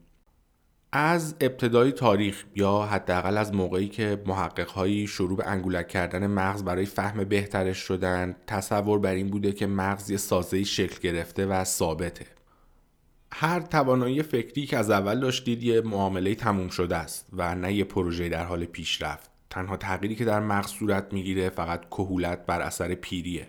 از 0.92 1.36
ابتدای 1.42 1.92
تاریخ 1.92 2.46
یا 2.56 2.80
حداقل 2.82 3.38
از 3.38 3.54
موقعی 3.54 3.88
که 3.88 4.24
محققهایی 4.26 5.08
شروع 5.08 5.38
به 5.38 5.48
انگولک 5.48 5.88
کردن 5.88 6.28
مغز 6.28 6.64
برای 6.64 6.86
فهم 6.86 7.24
بهترش 7.24 7.78
شدن 7.78 8.36
تصور 8.48 9.00
بر 9.00 9.14
این 9.14 9.28
بوده 9.28 9.52
که 9.52 9.68
مغز 9.68 10.10
یه 10.10 10.18
سازه 10.18 10.64
شکل 10.64 11.00
گرفته 11.00 11.46
و 11.46 11.64
ثابته. 11.64 12.26
هر 13.32 13.60
توانایی 13.60 14.24
فکری 14.24 14.66
که 14.66 14.78
از 14.78 14.90
اول 14.90 15.20
داشتید 15.20 15.64
یه 15.64 15.82
معامله 15.82 16.36
تموم 16.36 16.70
شده 16.70 16.96
است 16.96 17.30
و 17.34 17.56
نه 17.56 17.74
یه 17.74 17.84
پروژه 17.84 18.30
در 18.30 18.46
حال 18.46 18.66
پیشرفت. 18.66 19.29
تنها 19.50 19.78
تغییری 19.78 20.16
که 20.16 20.26
در 20.26 20.40
مغز 20.40 20.70
صورت 20.70 21.14
می‌گیره 21.14 21.50
فقط 21.50 21.86
کهولت 21.86 22.46
بر 22.46 22.62
اثر 22.62 22.96
پیریه. 22.96 23.48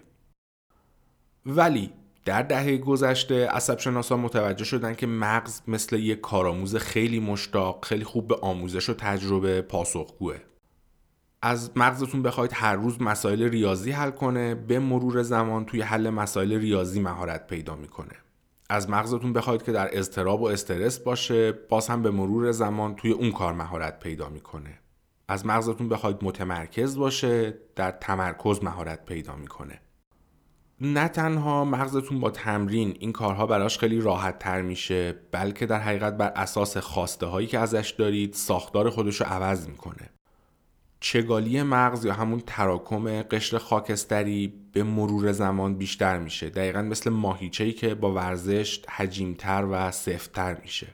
ولی 1.46 1.92
در 2.24 2.42
دهه 2.42 2.76
گذشته 2.76 3.46
عصب 3.46 3.78
شناسا 3.78 4.16
متوجه 4.16 4.64
شدن 4.64 4.94
که 4.94 5.06
مغز 5.06 5.60
مثل 5.68 5.98
یک 5.98 6.20
کارآموز 6.20 6.76
خیلی 6.76 7.20
مشتاق 7.20 7.84
خیلی 7.84 8.04
خوب 8.04 8.28
به 8.28 8.36
آموزش 8.42 8.90
و 8.90 8.94
تجربه 8.94 9.62
پاسخگوه. 9.62 10.36
از 11.42 11.70
مغزتون 11.76 12.22
بخواید 12.22 12.50
هر 12.54 12.76
روز 12.76 13.02
مسائل 13.02 13.42
ریاضی 13.42 13.90
حل 13.90 14.10
کنه 14.10 14.54
به 14.54 14.78
مرور 14.78 15.22
زمان 15.22 15.64
توی 15.64 15.80
حل 15.80 16.10
مسائل 16.10 16.52
ریاضی 16.52 17.00
مهارت 17.00 17.46
پیدا 17.46 17.76
می‌کنه. 17.76 18.16
از 18.70 18.90
مغزتون 18.90 19.32
بخواید 19.32 19.62
که 19.62 19.72
در 19.72 19.98
اضطراب 19.98 20.42
و 20.42 20.46
استرس 20.46 20.98
باشه 20.98 21.52
باز 21.52 21.88
هم 21.88 22.02
به 22.02 22.10
مرور 22.10 22.52
زمان 22.52 22.94
توی 22.94 23.10
اون 23.10 23.32
کار 23.32 23.52
مهارت 23.52 23.98
پیدا 23.98 24.28
می‌کنه. 24.28 24.78
از 25.30 25.46
مغزتون 25.46 25.88
بخواید 25.88 26.16
متمرکز 26.22 26.98
باشه 26.98 27.54
در 27.76 27.90
تمرکز 27.90 28.64
مهارت 28.64 29.04
پیدا 29.04 29.36
می‌کنه. 29.36 29.80
نه 30.80 31.08
تنها 31.08 31.64
مغزتون 31.64 32.20
با 32.20 32.30
تمرین 32.30 32.96
این 33.00 33.12
کارها 33.12 33.46
براش 33.46 33.78
خیلی 33.78 34.00
راحت 34.00 34.38
تر 34.38 34.62
میشه 34.62 35.14
بلکه 35.32 35.66
در 35.66 35.80
حقیقت 35.80 36.16
بر 36.16 36.32
اساس 36.36 36.76
خواسته 36.76 37.26
هایی 37.26 37.46
که 37.46 37.58
ازش 37.58 37.94
دارید 37.98 38.34
ساختار 38.34 38.90
خودش 38.90 39.20
رو 39.20 39.26
عوض 39.26 39.68
می‌کنه. 39.68 40.10
چگالی 41.00 41.62
مغز 41.62 42.04
یا 42.04 42.12
همون 42.12 42.42
تراکم 42.46 43.22
قشر 43.22 43.58
خاکستری 43.58 44.54
به 44.72 44.82
مرور 44.82 45.32
زمان 45.32 45.74
بیشتر 45.74 46.18
میشه. 46.18 46.50
دقیقا 46.50 46.82
مثل 46.82 47.10
ماهیچه‌ای 47.10 47.72
که 47.72 47.94
با 47.94 48.12
ورزش 48.12 48.84
حجیمتر 48.88 49.66
و 49.70 49.90
سفتتر 49.90 50.60
میشه. 50.60 50.86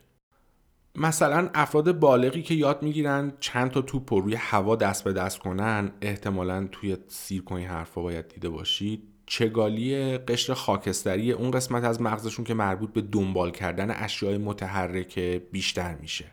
مثلا 0.96 1.50
افراد 1.54 1.98
بالغی 1.98 2.42
که 2.42 2.54
یاد 2.54 2.82
می‌گیرن 2.82 3.32
چند 3.40 3.70
تا 3.70 3.82
توپ 3.82 4.14
روی 4.14 4.34
هوا 4.34 4.76
دست 4.76 5.04
به 5.04 5.12
دست 5.12 5.38
کنن 5.38 5.92
احتمالا 6.00 6.68
توی 6.72 6.96
سیرک 7.08 7.52
این 7.52 7.66
حرفا 7.66 8.02
باید 8.02 8.28
دیده 8.28 8.48
باشید. 8.48 9.02
چگالی 9.26 10.18
قشر 10.18 10.54
خاکستری 10.54 11.32
اون 11.32 11.50
قسمت 11.50 11.84
از 11.84 12.02
مغزشون 12.02 12.44
که 12.44 12.54
مربوط 12.54 12.92
به 12.92 13.00
دنبال 13.00 13.50
کردن 13.50 13.90
اشیاء 13.90 14.38
متحرک 14.38 15.18
بیشتر 15.52 15.94
میشه. 15.94 16.24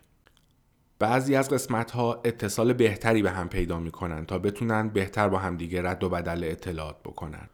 بعضی 1.00 1.36
از 1.36 1.50
قسمت 1.50 1.92
ها 1.92 2.22
اتصال 2.26 2.74
بهتری 2.74 3.22
به 3.22 3.32
هم 3.32 3.50
پیدا 3.50 3.80
می‌کنن 3.80 4.26
تا 4.26 4.40
بتونن 4.40 4.90
بهتر 4.90 5.30
با 5.30 5.38
هم 5.38 5.58
دیگه 5.58 5.82
رد 5.82 6.04
و 6.04 6.10
بدل 6.10 6.44
اطلاعات 6.44 6.96
بکنن. 7.04 7.50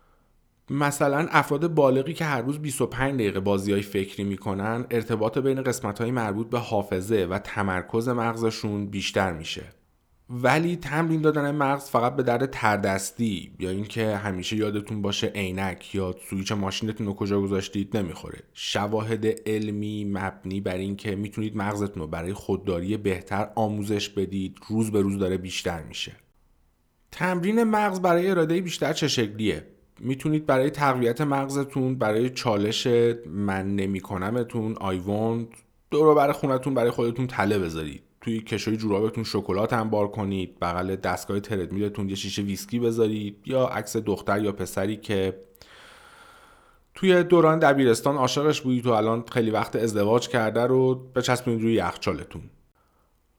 مثلا 0.70 1.28
افراد 1.32 1.74
بالغی 1.74 2.14
که 2.14 2.26
هر 2.26 2.42
روز 2.42 2.60
25 2.60 3.14
دقیقه 3.14 3.40
بازی 3.40 3.72
های 3.72 3.82
فکری 3.82 4.24
می‌کنن 4.24 4.86
ارتباط 4.92 5.38
بین 5.38 5.64
قسمت 5.64 6.02
های 6.02 6.12
مربوط 6.12 6.50
به 6.50 6.60
حافظه 6.60 7.28
و 7.30 7.40
تمرکز 7.40 8.10
مغزشون 8.10 8.88
بیشتر 8.88 9.34
میشه. 9.34 9.64
ولی 10.30 10.76
تمرین 10.76 11.22
دادن 11.22 11.52
مغز 11.52 11.90
فقط 11.90 12.16
به 12.16 12.24
درد 12.24 12.46
تردستی 12.46 13.52
یا 13.60 13.70
اینکه 13.70 14.16
همیشه 14.16 14.56
یادتون 14.56 15.02
باشه 15.02 15.28
عینک 15.28 15.96
یا 15.96 16.16
سویچ 16.30 16.52
ماشینتون 16.52 17.08
رو 17.08 17.14
کجا 17.14 17.42
گذاشتید 17.42 17.98
نمی‌خوره. 17.98 18.40
شواهد 18.54 19.26
علمی 19.50 20.06
مبنی 20.06 20.62
بر 20.62 20.76
اینکه 20.76 21.16
می‌تونید 21.16 21.58
مغزتون 21.58 22.02
رو 22.04 22.08
برای 22.08 22.34
خودداری 22.34 22.98
بهتر 22.98 23.50
آموزش 23.56 24.10
بدید 24.10 24.58
روز 24.68 24.92
به 24.92 25.02
روز 25.02 25.20
داره 25.20 25.38
بیشتر 25.38 25.84
میشه. 25.84 26.12
تمرین 27.12 27.64
مغز 27.64 28.02
برای 28.02 28.30
اراده 28.30 28.62
بیشتر 28.62 28.94
چه 28.94 29.08
شکلیه؟ 29.08 29.66
می‌تونید 30.02 30.46
برای 30.46 30.70
تقویت 30.70 31.22
مغزتون 31.22 31.96
برای 31.96 32.30
چالش 32.30 32.88
من 33.28 33.76
نمیکنمتون 33.76 34.76
آی 34.82 34.98
وانت 34.98 35.48
دور 35.92 36.16
برای 36.16 36.34
خونتون 36.34 36.74
برای 36.74 36.92
خودتون 36.92 37.28
تله 37.28 37.60
بذارید. 37.60 38.04
توی 38.22 38.42
کشوی 38.42 38.78
جورابتون 38.78 39.24
شکلات 39.24 39.74
انبار 39.74 40.08
کنید 40.08 40.60
بغل 40.60 40.96
دستگاه 40.96 41.40
تردمیلتون 41.40 42.10
یه 42.10 42.16
شیشه 42.16 42.42
ویسکی 42.42 42.80
بذارید 42.80 43.38
یا 43.46 43.66
عکس 43.66 43.98
دختر 43.98 44.44
یا 44.44 44.52
پسری 44.52 44.98
که 44.98 45.40
توی 46.96 47.24
دوران 47.24 47.60
دبیرستان 47.60 48.16
عاشقش 48.16 48.62
بودید 48.62 48.86
و 48.86 48.92
الان 48.92 49.24
خیلی 49.32 49.52
وقت 49.52 49.76
ازدواج 49.76 50.28
کرده 50.28 50.62
رو 50.68 50.96
بچسبونید 50.96 51.62
روی 51.62 51.74
یخچالتون. 51.74 52.42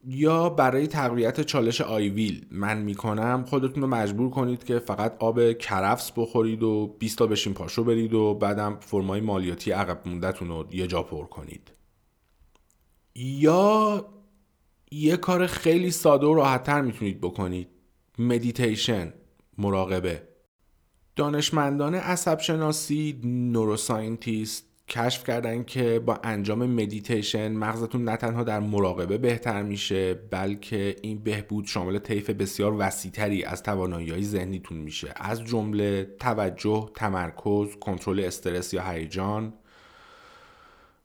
یا 0.04 0.48
برای 0.48 0.86
تقویت 0.86 1.40
چالش 1.40 1.80
آیویل 1.80 2.46
من 2.50 2.78
می‌کنم. 2.78 3.44
خودتون 3.48 3.82
رو 3.82 3.88
مجبور 3.88 4.30
کنید 4.30 4.64
که 4.64 4.78
فقط 4.78 5.16
آب 5.18 5.52
کرفس 5.52 6.12
بخورید 6.16 6.62
و 6.62 6.96
20 6.98 7.18
تا 7.18 7.26
بشین 7.26 7.54
پاشو 7.54 7.84
برید 7.84 8.14
و 8.14 8.34
بعدم 8.34 8.76
فرمای 8.80 9.20
مالیاتی 9.20 9.70
عقب 9.70 10.08
موندهتون 10.08 10.48
رو 10.48 10.66
یه 10.72 10.86
جا 10.86 11.02
پر 11.02 11.24
کنید. 11.26 11.72
یا 13.14 14.06
یه 14.90 15.16
کار 15.16 15.46
خیلی 15.46 15.90
ساده 15.90 16.26
و 16.26 16.34
راحتتر 16.34 16.80
می‌تونید 16.80 17.20
بکنید. 17.20 17.68
مدیتیشن. 18.18 19.12
مراقبه. 19.58 20.22
دانشمندان 21.16 21.94
عصب 21.94 22.40
شناسی 22.40 23.20
neuroscientist 23.24 24.69
کشف 24.90 25.24
کردن 25.24 25.64
که 25.64 25.98
با 25.98 26.20
انجام 26.24 26.66
مدیتیشن 26.66 27.52
مغزتون 27.52 28.04
نه 28.04 28.16
تنها 28.16 28.44
در 28.44 28.60
مراقبه 28.60 29.18
بهتر 29.18 29.62
میشه 29.62 30.14
بلکه 30.14 30.96
این 31.02 31.18
بهبود 31.18 31.66
شامل 31.66 31.98
طیف 31.98 32.30
بسیار 32.30 32.76
وسیعتری 32.78 33.44
از 33.44 33.62
توانایی 33.62 34.24
ذهنیتون 34.24 34.78
میشه. 34.78 35.12
از 35.16 35.44
جمله 35.44 36.16
توجه، 36.20 36.90
تمرکز، 36.94 37.76
کنترل 37.80 38.20
استرس 38.20 38.74
یا 38.74 38.82
هیجان، 38.82 39.52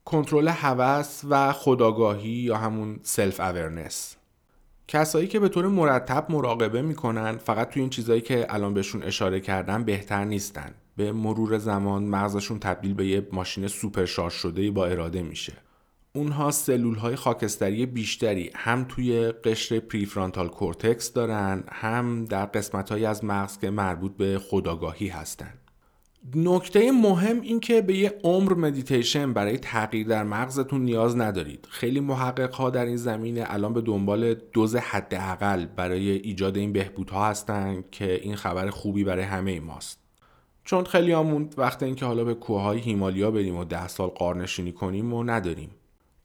کنترل 0.06 0.48
هوس 0.48 1.22
و 1.30 1.54
خودآگاهی 1.54 2.30
یا 2.30 2.58
همون 2.58 3.00
self 3.04 3.40
awareness 3.40 4.16
کسایی 4.88 5.28
که 5.28 5.40
به 5.40 5.50
طور 5.50 5.68
مرتب 5.68 6.26
مراقبه 6.30 6.82
می‌کنن 6.82 7.38
فقط 7.38 7.70
توی 7.70 7.82
این 7.82 7.90
چیزایی 7.90 8.22
که 8.22 8.46
الان 8.50 8.74
بهشون 8.74 9.04
اشاره 9.04 9.40
کردم 9.40 9.84
بهتر 9.84 10.24
نیستن. 10.24 10.74
به 10.96 11.12
مرور 11.12 11.58
زمان 11.58 12.04
مغزشون 12.04 12.60
تبدیل 12.60 12.94
به 12.94 13.08
یه 13.08 13.28
ماشین 13.32 13.68
super 13.68 14.06
charge 14.06 14.34
شده 14.34 14.72
با 14.72 14.86
اراده 14.86 15.22
میشه. 15.22 15.54
اونها 16.14 16.52
سلول 16.52 16.96
های 16.96 17.16
خاکستری 17.16 17.86
بیشتری 17.86 18.52
هم 18.56 18.86
توی 18.90 19.32
قشر 19.32 19.80
prefrontal 19.80 20.48
cortex 20.48 21.14
دارن 21.14 21.64
هم 21.72 22.26
در 22.26 22.46
قسمتی 22.46 22.92
از 22.92 23.24
مغز 23.24 23.60
که 23.60 23.70
مربوط 23.70 24.18
به 24.18 24.40
خودآگاهی 24.40 25.08
هستند. 25.08 25.60
نکته 26.36 26.92
مهم 26.92 27.42
این 27.42 27.60
که 27.60 27.82
به 27.82 27.98
یه 27.98 28.14
عمر 28.24 28.54
مدیتیشن 28.54 29.34
برای 29.34 29.58
تغییر 29.58 30.08
در 30.08 30.24
مغزتون 30.24 30.82
نیاز 30.82 31.18
ندارید. 31.18 31.68
خیلی 31.70 32.00
محقق 32.00 32.54
ها 32.54 32.70
در 32.70 32.86
این 32.86 32.98
زمینه 32.98 33.44
الان 33.48 33.74
به 33.74 33.82
دنبال 33.82 34.34
دوز 34.34 34.76
حداقل 34.76 35.66
برای 35.66 36.10
ایجاد 36.10 36.58
این 36.58 36.74
بهبودها 36.74 37.28
هستن 37.28 37.84
که 37.92 38.14
این 38.14 38.36
خبر 38.36 38.70
خوبی 38.70 39.04
برای 39.04 39.24
همه 39.24 39.60
ماست. 39.60 40.05
چون 40.66 40.86
خیلیامون 40.86 41.50
وقت 41.58 41.84
اینکه 41.84 42.06
حالا 42.06 42.24
به 42.24 42.34
کوههای 42.34 42.80
هیمالیا 42.80 43.32
بریم 43.32 43.56
و 43.56 43.64
ده 43.64 43.88
سال 43.88 44.10
غارنشینی 44.10 44.72
کنیم 44.72 45.14
و 45.14 45.24
نداریم. 45.24 45.70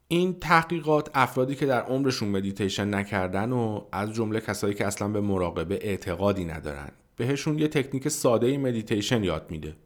این 0.08 0.40
تحقیقات 0.40 1.10
افرادی 1.14 1.54
که 1.54 1.66
در 1.66 1.80
عمرشون 1.80 2.28
مدیتیشن 2.28 2.94
نکردن 2.94 3.52
و 3.52 3.80
از 3.92 4.12
جمله 4.12 4.40
کسایی 4.40 4.74
که 4.74 4.86
اصلا 4.86 5.08
به 5.08 5.20
مراقبه 5.20 5.78
اعتقادی 5.82 6.44
ندارن 6.44 6.88
بهشون 7.16 7.58
یه 7.58 7.68
تکنیک 7.68 8.08
ساده 8.08 8.58
مدیتیشن 8.58 9.24
یاد 9.24 9.46
میده 9.50 9.76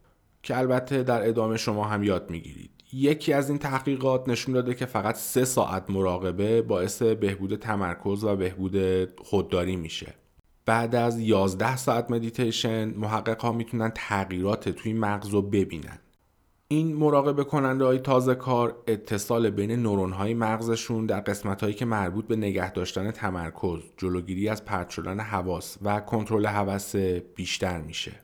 که 0.42 0.58
البته 0.58 1.02
در 1.02 1.28
ادامه 1.28 1.56
شما 1.56 1.84
هم 1.84 2.02
یاد 2.02 2.30
می‌گیرید. 2.30 2.70
یکی 2.92 3.32
از 3.32 3.48
این 3.48 3.58
تحقیقات 3.58 4.28
نشون 4.28 4.54
داده 4.54 4.74
که 4.74 4.86
فقط 4.86 5.16
سه 5.16 5.44
ساعت 5.44 5.90
مراقبه 5.90 6.62
باعث 6.62 7.02
بهبود 7.02 7.56
تمرکز 7.56 8.24
و 8.24 8.36
بهبود 8.36 8.76
خودداری 9.20 9.76
میشه. 9.76 10.14
بعد 10.66 10.94
از 10.94 11.20
11 11.20 11.76
ساعت 11.76 12.10
مدیتیشن 12.10 12.84
محقق 12.84 13.40
ها 13.40 13.52
می‌تونن 13.52 13.92
تغییرات 13.94 14.68
توی 14.68 14.92
مغز 14.92 15.28
رو 15.28 15.42
ببینن. 15.42 15.98
این 16.68 16.96
مراقبه 16.96 17.44
کننده 17.44 17.84
های 17.84 17.98
تازه 17.98 18.34
کار 18.34 18.76
اتصال 18.86 19.50
بین 19.50 19.70
نورون 19.70 20.12
های 20.12 20.34
مغزشون 20.34 21.06
در 21.06 21.20
قسمت 21.20 21.62
هایی 21.62 21.74
که 21.74 21.84
مربوط 21.84 22.26
به 22.26 22.36
نگه 22.36 22.72
داشتن 22.72 23.10
تمرکز 23.10 23.80
جلوگیری 23.96 24.48
از 24.48 24.64
پرت 24.64 24.90
شدن 24.90 25.20
حواس 25.20 25.78
و 25.82 26.00
کنترل 26.00 26.46
هوس 26.46 26.96
بیشتر 27.34 27.80
میشه. 27.80 28.23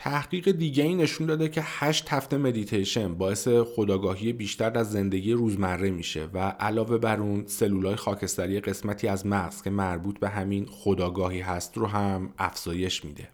تحقیق 0.00 0.50
دیگه 0.50 0.84
ای 0.84 0.94
نشون 0.94 1.26
داده 1.26 1.48
که 1.48 1.62
8 1.64 2.08
هفته 2.08 2.36
مدیتیشن 2.36 3.14
باعث 3.14 3.48
خودآگاهی 3.48 4.32
بیشتر 4.32 4.70
در 4.70 4.82
زندگی 4.82 5.32
روزمره 5.32 5.90
میشه 5.90 6.28
و 6.34 6.38
علاوه 6.38 6.98
بر 6.98 7.20
اون 7.20 7.44
سلولای 7.46 7.96
خاکستری 7.96 8.60
قسمتی 8.60 9.08
از 9.08 9.26
مغز 9.26 9.62
که 9.62 9.70
مربوط 9.70 10.18
به 10.18 10.28
همین 10.28 10.66
خودآگاهی 10.66 11.40
هست 11.40 11.78
رو 11.78 11.86
هم 11.86 12.32
افزایش 12.38 13.04
میده. 13.04 13.28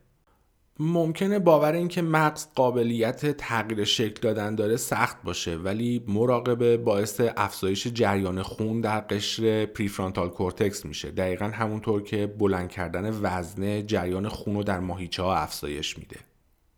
ممکنه 0.79 1.39
باور 1.39 1.73
این 1.73 1.89
که 1.89 2.03
مغز 2.03 2.47
قابلیت 2.55 3.37
تغییر 3.37 3.85
شکل 3.85 4.21
دادن 4.21 4.55
داره 4.55 4.77
سخت 4.77 5.23
باشه 5.23 5.57
ولی 5.57 6.05
مراقبه 6.09 6.77
باعث 6.77 7.21
افزایش 7.37 7.87
جریان 7.87 8.43
خون 8.43 8.81
در 8.81 9.01
قشر 9.01 9.67
prefrontal 9.67 10.29
cortex 10.29 10.85
میشه. 10.85 11.11
دقیقا 11.11 11.45
همونطور 11.45 12.03
که 12.03 12.27
بلند 12.27 12.69
کردن 12.69 13.19
وزنه 13.23 13.83
جریان 13.83 14.29
خون 14.29 14.55
رو 14.55 14.63
در 14.63 14.81
ماهیچه 14.81 15.23
ها 15.23 15.37
افزایش 15.37 15.99
میده. 15.99 16.17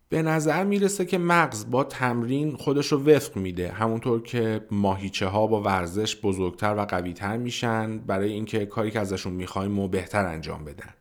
به 0.09 0.21
نظر 0.21 0.63
می‌رسه 0.63 1.05
که 1.05 1.17
مغز 1.17 1.69
با 1.69 1.83
تمرین 1.83 2.55
خودش 2.55 2.91
رو 2.91 3.03
وفق 3.03 3.35
میده. 3.35 3.71
همونطور 3.71 4.21
که 4.21 4.65
ماهیچه 4.71 5.27
ها 5.27 5.47
با 5.47 5.61
ورزش 5.61 6.15
بزرگتر 6.21 6.75
و 6.75 6.85
قویتر 6.85 7.37
میشن 7.37 7.97
برای 7.97 8.31
اینکه 8.31 8.65
کاری 8.65 8.91
که 8.91 8.99
ازشون 8.99 9.33
می‌خوایم 9.33 9.79
و 9.79 9.87
بهتر 9.87 10.25
انجام 10.25 10.65
بدن. 10.65 10.93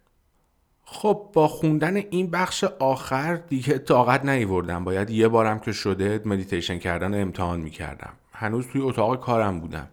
خب 0.85 1.31
با 1.33 1.49
خوندن 1.49 1.97
این 1.97 2.31
بخش 2.31 2.65
آخر 2.65 3.37
دیگه 3.37 3.79
طاقت 3.79 4.25
نیوردم 4.25 4.85
باید 4.85 5.11
یه 5.11 5.29
بارم 5.29 5.59
که 5.59 5.73
شده 5.73 6.23
مدیتیشن 6.25 6.79
کردن 6.79 7.21
امتحان 7.23 7.61
می‌کردم. 7.61 8.13
هنوز 8.33 8.67
توی 8.67 8.81
اتاق 8.81 9.21
کارم 9.21 9.61
بودم. 9.61 9.89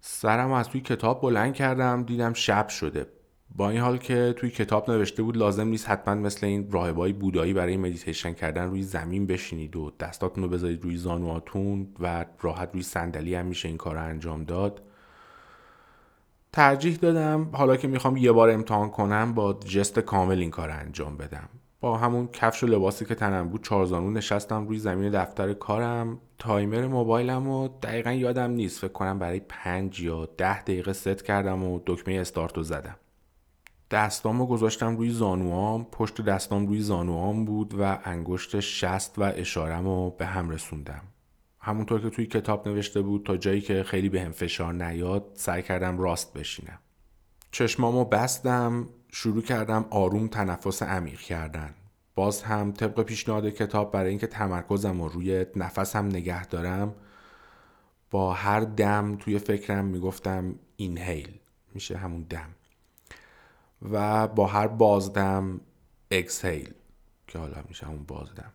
سرم 0.00 0.52
از 0.52 0.68
توی 0.68 0.80
کتاب 0.80 1.20
بلند 1.20 1.54
کردم 1.54 2.02
دیدم 2.02 2.32
شب 2.32 2.68
شده. 2.68 3.06
با 3.56 3.70
این 3.70 3.80
حال 3.80 3.98
که 3.98 4.34
توی 4.36 4.50
کتاب 4.50 4.90
نوشته 4.90 5.22
بود 5.22 5.36
لازم 5.36 5.68
نیست 5.68 5.88
حتما 5.88 6.14
مثل 6.14 6.46
این 6.46 6.70
راهبای 6.70 7.12
بودایی 7.12 7.52
برای 7.52 7.76
مدیتیشن 7.76 8.32
کردن 8.32 8.70
روی 8.70 8.82
زمین 8.82 9.26
بشینید 9.26 9.76
و 9.76 9.92
دستاتون 10.00 10.44
رو 10.44 10.50
بذارید 10.50 10.84
روی 10.84 10.96
زانواتون 10.96 11.88
و 12.00 12.24
راحت 12.40 12.70
روی 12.72 12.82
صندلی 12.82 13.34
هم 13.34 13.46
میشه 13.46 13.68
این 13.68 13.76
کار 13.76 13.94
رو 13.94 14.02
انجام 14.02 14.44
داد. 14.44 14.82
ترجیح 16.52 16.96
دادم 16.96 17.48
حالا 17.52 17.76
که 17.76 17.88
می‌خوام 17.88 18.16
یه 18.16 18.32
بار 18.32 18.50
امتحان 18.50 18.90
کنم 18.90 19.34
با 19.34 19.52
ژست 19.52 19.98
کامل 19.98 20.38
این 20.38 20.50
کار 20.50 20.70
انجام 20.70 21.16
بدم. 21.16 21.48
با 21.80 21.96
همون 21.96 22.28
کفش 22.28 22.62
و 22.62 22.66
لباسی 22.66 23.04
که 23.04 23.14
تنم 23.14 23.48
بود 23.48 23.62
چارزانو 23.62 24.10
نشستم 24.10 24.66
روی 24.66 24.78
زمین 24.78 25.10
دفتر 25.10 25.52
کارم. 25.52 26.18
تایمر 26.38 26.86
موبایلم 26.86 27.48
و 27.48 27.68
دقیقا 27.82 28.12
یادم 28.12 28.50
نیست 28.50 28.80
فکر 28.80 28.92
کنم 28.92 29.18
برای 29.18 29.40
پنج 29.48 30.00
یا 30.00 30.26
ده 30.26 30.62
دقیقه 30.62 30.92
ست 30.92 31.24
کردم 31.24 31.64
و 31.64 31.80
دکمه 31.86 32.14
استارت 32.14 32.56
رو 32.56 32.62
زدم. 32.62 32.96
دستامو 33.90 34.46
گذاشتم 34.46 34.96
روی 34.96 35.10
زانوام 35.10 35.84
پشت 35.84 36.20
دستام 36.20 36.66
روی 36.66 36.80
زانوام 36.80 37.44
بود 37.44 37.74
و 37.78 37.98
انگشت 38.04 38.60
شست 38.60 39.18
و 39.18 39.22
اشارم 39.22 40.10
به 40.10 40.26
هم 40.26 40.50
رسوندم. 40.50 41.02
همونطور 41.60 42.00
که 42.00 42.10
توی 42.10 42.26
کتاب 42.26 42.68
نوشته 42.68 43.02
بود 43.02 43.26
تا 43.26 43.36
جایی 43.36 43.60
که 43.60 43.82
خیلی 43.82 44.08
به 44.08 44.22
هم 44.22 44.32
فشار 44.32 44.74
نیاد 44.74 45.30
سعی 45.34 45.62
کردم 45.62 45.98
راست 45.98 46.32
بشینم. 46.34 46.78
چشمامو 47.50 48.04
بستم 48.04 48.86
شروع 49.12 49.42
کردم 49.42 49.84
آروم 49.90 50.28
تنفس 50.28 50.82
عمیق 50.82 51.20
کردن. 51.20 51.74
باز 52.14 52.42
هم 52.42 52.72
طبق 52.72 53.02
پیشنهاد 53.02 53.48
کتاب 53.48 53.92
برای 53.92 54.10
اینکه 54.10 54.26
تمرکزم 54.26 55.02
رو 55.02 55.08
روی 55.08 55.46
نفسم 55.56 56.06
نگه 56.06 56.46
دارم 56.46 56.94
با 58.10 58.32
هر 58.32 58.60
دم 58.60 59.16
توی 59.20 59.38
فکرم 59.38 59.84
می‌گفتم 59.84 60.54
اینهیل 60.76 61.38
میشه 61.74 61.96
همون 61.96 62.22
دم. 62.22 62.48
و 63.92 64.28
با 64.28 64.46
هر 64.46 64.66
بازدم 64.66 65.60
اکسهیل 66.10 66.74
که 67.26 67.38
حالا 67.38 67.56
میشه 67.68 67.86
همون 67.86 68.04
بازدم. 68.04 68.52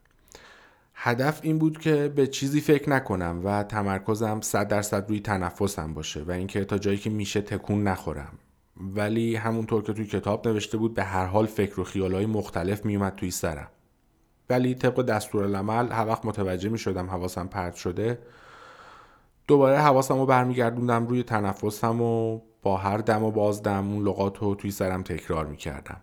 هدف 0.93 1.39
این 1.43 1.59
بود 1.59 1.79
که 1.79 2.13
به 2.15 2.27
چیزی 2.27 2.61
فکر 2.61 2.89
نکنم 2.89 3.41
و 3.43 3.63
تمرکزم 3.63 4.41
صد 4.41 4.67
درصد 4.67 5.09
روی 5.09 5.19
تنفسم 5.19 5.93
باشه 5.93 6.23
و 6.23 6.31
اینکه 6.31 6.65
تا 6.65 6.77
جایی 6.77 6.97
که 6.97 7.09
میشه 7.09 7.41
تکون 7.41 7.83
نخورم. 7.83 8.39
ولی 8.77 9.35
همونطور 9.35 9.83
که 9.83 9.93
توی 9.93 10.05
کتاب 10.05 10.47
نوشته 10.47 10.77
بود 10.77 10.93
به 10.93 11.03
هر 11.03 11.25
حال 11.25 11.45
فکر 11.45 11.79
و 11.79 11.83
خیالهای 11.83 12.25
مختلف 12.25 12.85
میومد 12.85 13.15
توی 13.15 13.31
سرم. 13.31 13.67
ولی 14.49 14.75
طبق 14.75 15.01
دستور 15.01 15.43
العمل 15.43 15.91
هر 15.91 16.07
وقت 16.07 16.25
متوجه 16.25 16.69
می 16.69 16.77
شدم 16.77 17.09
حواسم 17.09 17.47
پرت 17.47 17.75
شده 17.75 18.19
دوباره 19.47 19.77
حواسم 19.77 20.17
رو 20.17 20.25
برمیگردوندم 20.25 21.07
روی 21.07 21.23
تنفسم 21.23 22.01
و 22.01 22.41
با 22.61 22.77
هر 22.77 22.97
دم 22.97 23.23
و 23.23 23.31
بازدم 23.31 23.91
اون 23.91 24.03
لغات 24.03 24.37
رو 24.37 24.55
توی 24.55 24.71
سرم 24.71 25.03
تکرار 25.03 25.45
می 25.45 25.57
کردم. 25.57 26.01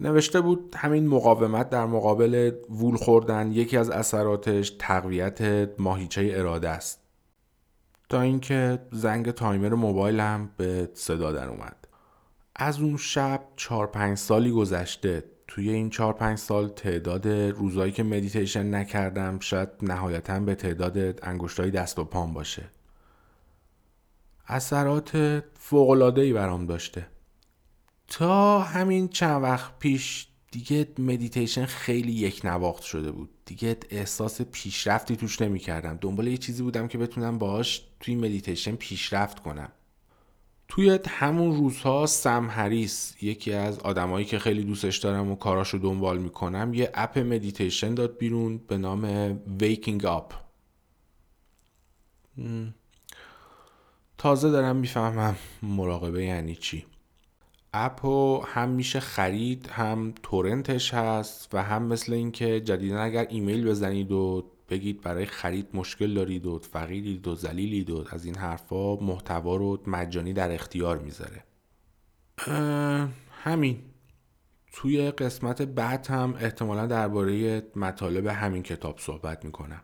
نوشته 0.00 0.40
بود 0.40 0.74
همین 0.78 1.06
مقاومت 1.06 1.70
در 1.70 1.86
مقابل 1.86 2.52
وول 2.70 2.96
خوردن 2.96 3.52
یکی 3.52 3.76
از 3.76 3.90
اثراتش 3.90 4.70
تقویت 4.78 5.68
ماهیچه 5.78 6.30
اراده 6.34 6.68
است 6.68 7.00
تا 8.08 8.20
اینکه 8.20 8.78
زنگ 8.92 9.30
تایمر 9.30 9.74
موبایلم 9.74 10.50
به 10.56 10.90
صدا 10.94 11.32
در 11.32 11.48
اومد 11.48 11.76
از 12.56 12.80
اون 12.80 12.96
شب 12.96 13.40
چهار 13.56 13.86
پنج 13.86 14.18
سالی 14.18 14.50
گذشته 14.50 15.24
توی 15.54 15.70
این 15.70 15.90
چهار 15.90 16.12
پنج 16.12 16.38
سال 16.38 16.68
تعداد 16.68 17.28
روزایی 17.28 17.92
که 17.92 18.02
مدیتیشن 18.02 18.74
نکردم 18.74 19.38
شاید 19.38 19.68
نهایتا 19.82 20.40
به 20.40 20.54
تعداد 20.54 21.24
انگشتای 21.24 21.70
دست 21.70 21.98
و 21.98 22.04
پام 22.04 22.34
باشه. 22.34 22.64
اثرات 24.48 25.42
فوق‌العاده‌ای 25.58 26.32
برام 26.32 26.66
داشته. 26.66 27.06
تا 28.08 28.60
همین 28.60 29.08
چند 29.08 29.42
وقت 29.42 29.78
پیش 29.78 30.26
دیگه 30.50 30.88
مدیتیشن 30.98 31.66
خیلی 31.66 32.12
یک 32.12 32.40
نواخت 32.44 32.82
شده 32.82 33.10
بود. 33.10 33.30
دیگه 33.46 33.76
احساس 33.90 34.42
پیشرفتی 34.42 35.16
توش 35.16 35.42
نمی 35.42 35.58
کردم 35.58 35.98
دنبال 36.00 36.26
یه 36.26 36.36
چیزی 36.36 36.62
بودم 36.62 36.88
که 36.88 36.98
بتونم 36.98 37.38
باهاش 37.38 37.82
توی 38.00 38.14
مدیتیشن 38.14 38.76
پیشرفت 38.76 39.40
کنم. 39.40 39.72
توی 40.74 40.98
همون 41.08 41.56
روزها 41.56 42.06
سم 42.06 42.50
هریس 42.50 43.16
یکی 43.22 43.52
از 43.52 43.78
آدمایی 43.78 44.26
که 44.26 44.38
خیلی 44.38 44.64
دوستش 44.64 44.96
دارم 44.96 45.30
و 45.30 45.36
کاراشو 45.36 45.78
دنبال 45.78 46.18
می‌کنم 46.18 46.74
یه 46.74 46.90
app 46.94 47.18
مدیتیشن 47.18 47.94
داد 47.94 48.18
بیرون 48.18 48.58
به 48.58 48.78
نام 48.78 49.34
Waking 49.58 50.02
Up. 50.02 50.34
تازه 54.18 54.50
دارم 54.50 54.76
می‌فهمم 54.76 55.36
مراقبه 55.62 56.24
یعنی 56.24 56.54
چی. 56.54 56.84
اپو 57.74 58.42
هم 58.46 58.68
میشه 58.68 59.00
خرید 59.00 59.66
هم 59.66 60.14
تورنتش 60.22 60.94
هست 60.94 61.54
و 61.54 61.62
هم 61.62 61.82
مثل 61.82 62.12
اینکه 62.12 62.60
جدیدا 62.60 63.00
اگر 63.00 63.26
ایمیل 63.30 63.68
بزنید 63.68 64.12
و 64.12 64.44
بگید 64.68 65.00
برای 65.00 65.26
خرید 65.26 65.68
مشکل 65.74 66.14
دارید 66.14 66.46
و 66.46 66.58
فقیرید 66.58 67.28
و 67.28 67.34
زلیلید 67.34 67.90
و 67.90 68.04
از 68.10 68.24
این 68.24 68.36
حرفا 68.36 68.96
محتوا 68.96 69.56
رو 69.56 69.82
مجانی 69.86 70.32
در 70.32 70.52
اختیار 70.52 70.98
می‌ذاره. 70.98 71.44
همین. 73.30 73.82
توی 74.72 75.10
قسمت 75.10 75.62
بعد 75.62 76.06
هم 76.06 76.34
احتمالا 76.40 76.86
درباره 76.86 77.62
مطالب 77.76 78.26
همین 78.26 78.62
کتاب 78.62 78.98
صحبت 78.98 79.44
می‌کنم. 79.44 79.80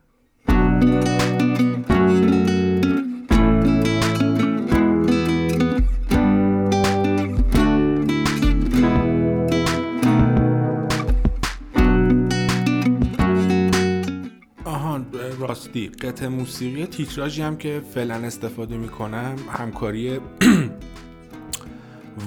راستی. 15.48 15.88
قطع 15.88 16.26
موسیقی 16.26 16.86
تیتراژی 16.86 17.42
هم 17.42 17.56
که 17.56 17.82
فعلا 17.94 18.14
استفاده 18.14 18.76
می‌کنم 18.76 19.36
همکاری 19.50 20.18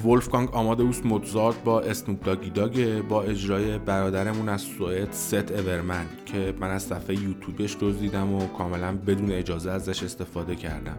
ولفگانگ 0.05 0.49
آمادوس 0.51 1.05
موتزارت 1.05 1.63
با 1.63 1.81
اسنوپ 1.81 2.23
داگی 2.23 2.49
داگ 2.49 3.01
با 3.01 3.23
اجرای 3.23 3.77
برادرمون 3.77 4.49
از 4.49 4.61
سوئد 4.61 5.11
ست 5.11 5.51
اورمن 5.51 6.05
که 6.25 6.53
من 6.59 6.69
از 6.69 6.83
صفحه 6.83 7.15
یوتیوبش 7.15 7.77
دزدیدم 7.81 8.33
و 8.33 8.47
کاملا 8.47 8.97
بدون 8.97 9.31
اجازه 9.31 9.71
ازش 9.71 10.03
استفاده 10.03 10.55
کردم. 10.55 10.97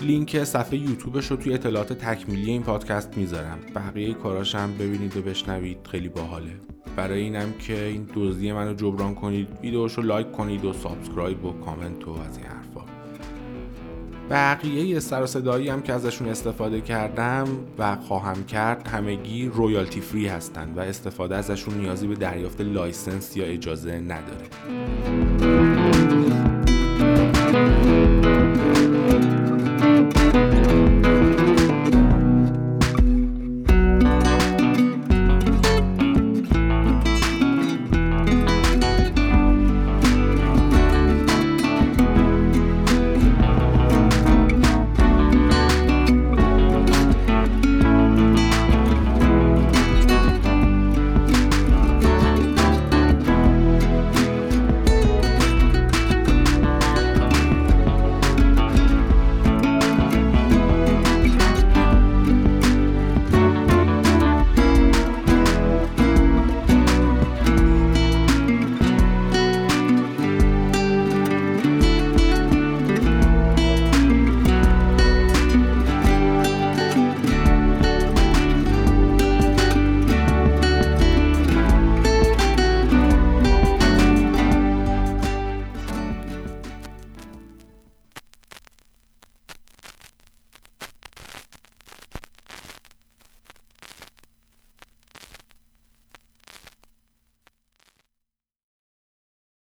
لینک 0.00 0.44
صفحه 0.44 0.78
یوتیوبش 0.78 1.26
رو 1.26 1.36
توی 1.36 1.54
اطلاعات 1.54 1.92
تکمیلی 1.92 2.50
این 2.50 2.62
پادکست 2.62 3.16
می‌ذارم. 3.16 3.58
بقیه 3.74 4.14
کاراشم 4.14 4.72
ببینید 4.78 5.16
و 5.16 5.22
بشنوید. 5.22 5.78
خیلی 5.90 6.08
باحاله. 6.08 6.71
برای 6.96 7.20
اینم 7.20 7.52
که 7.52 7.84
این 7.84 8.08
دزدی 8.14 8.52
منو 8.52 8.74
جبران 8.74 9.14
کنید 9.14 9.48
ویدیوشو 9.62 10.02
like 10.02 10.32
کنید 10.32 10.64
و 10.64 10.72
subscribe 10.72 11.44
و 11.44 11.52
کامنت 11.52 12.08
و 12.08 12.10
از 12.10 12.36
این 12.36 12.46
حرفا. 12.46 12.80
بقیه 14.30 15.00
سر 15.00 15.26
صدایی 15.26 15.68
هم 15.68 15.82
که 15.82 15.92
ازشون 15.92 16.28
استفاده 16.28 16.80
کردم 16.80 17.48
و 17.78 17.96
خواهم 17.96 18.44
کرد 18.44 18.88
همگی 18.88 19.48
royalty 19.48 20.00
free 20.00 20.26
هستند 20.26 20.78
و 20.78 20.80
استفاده 20.80 21.36
ازشون 21.36 21.74
نیازی 21.74 22.06
به 22.06 22.14
دریافت 22.14 22.60
license 22.60 23.36
یا 23.36 23.44
اجازه 23.44 24.00
نداره. 24.00 25.61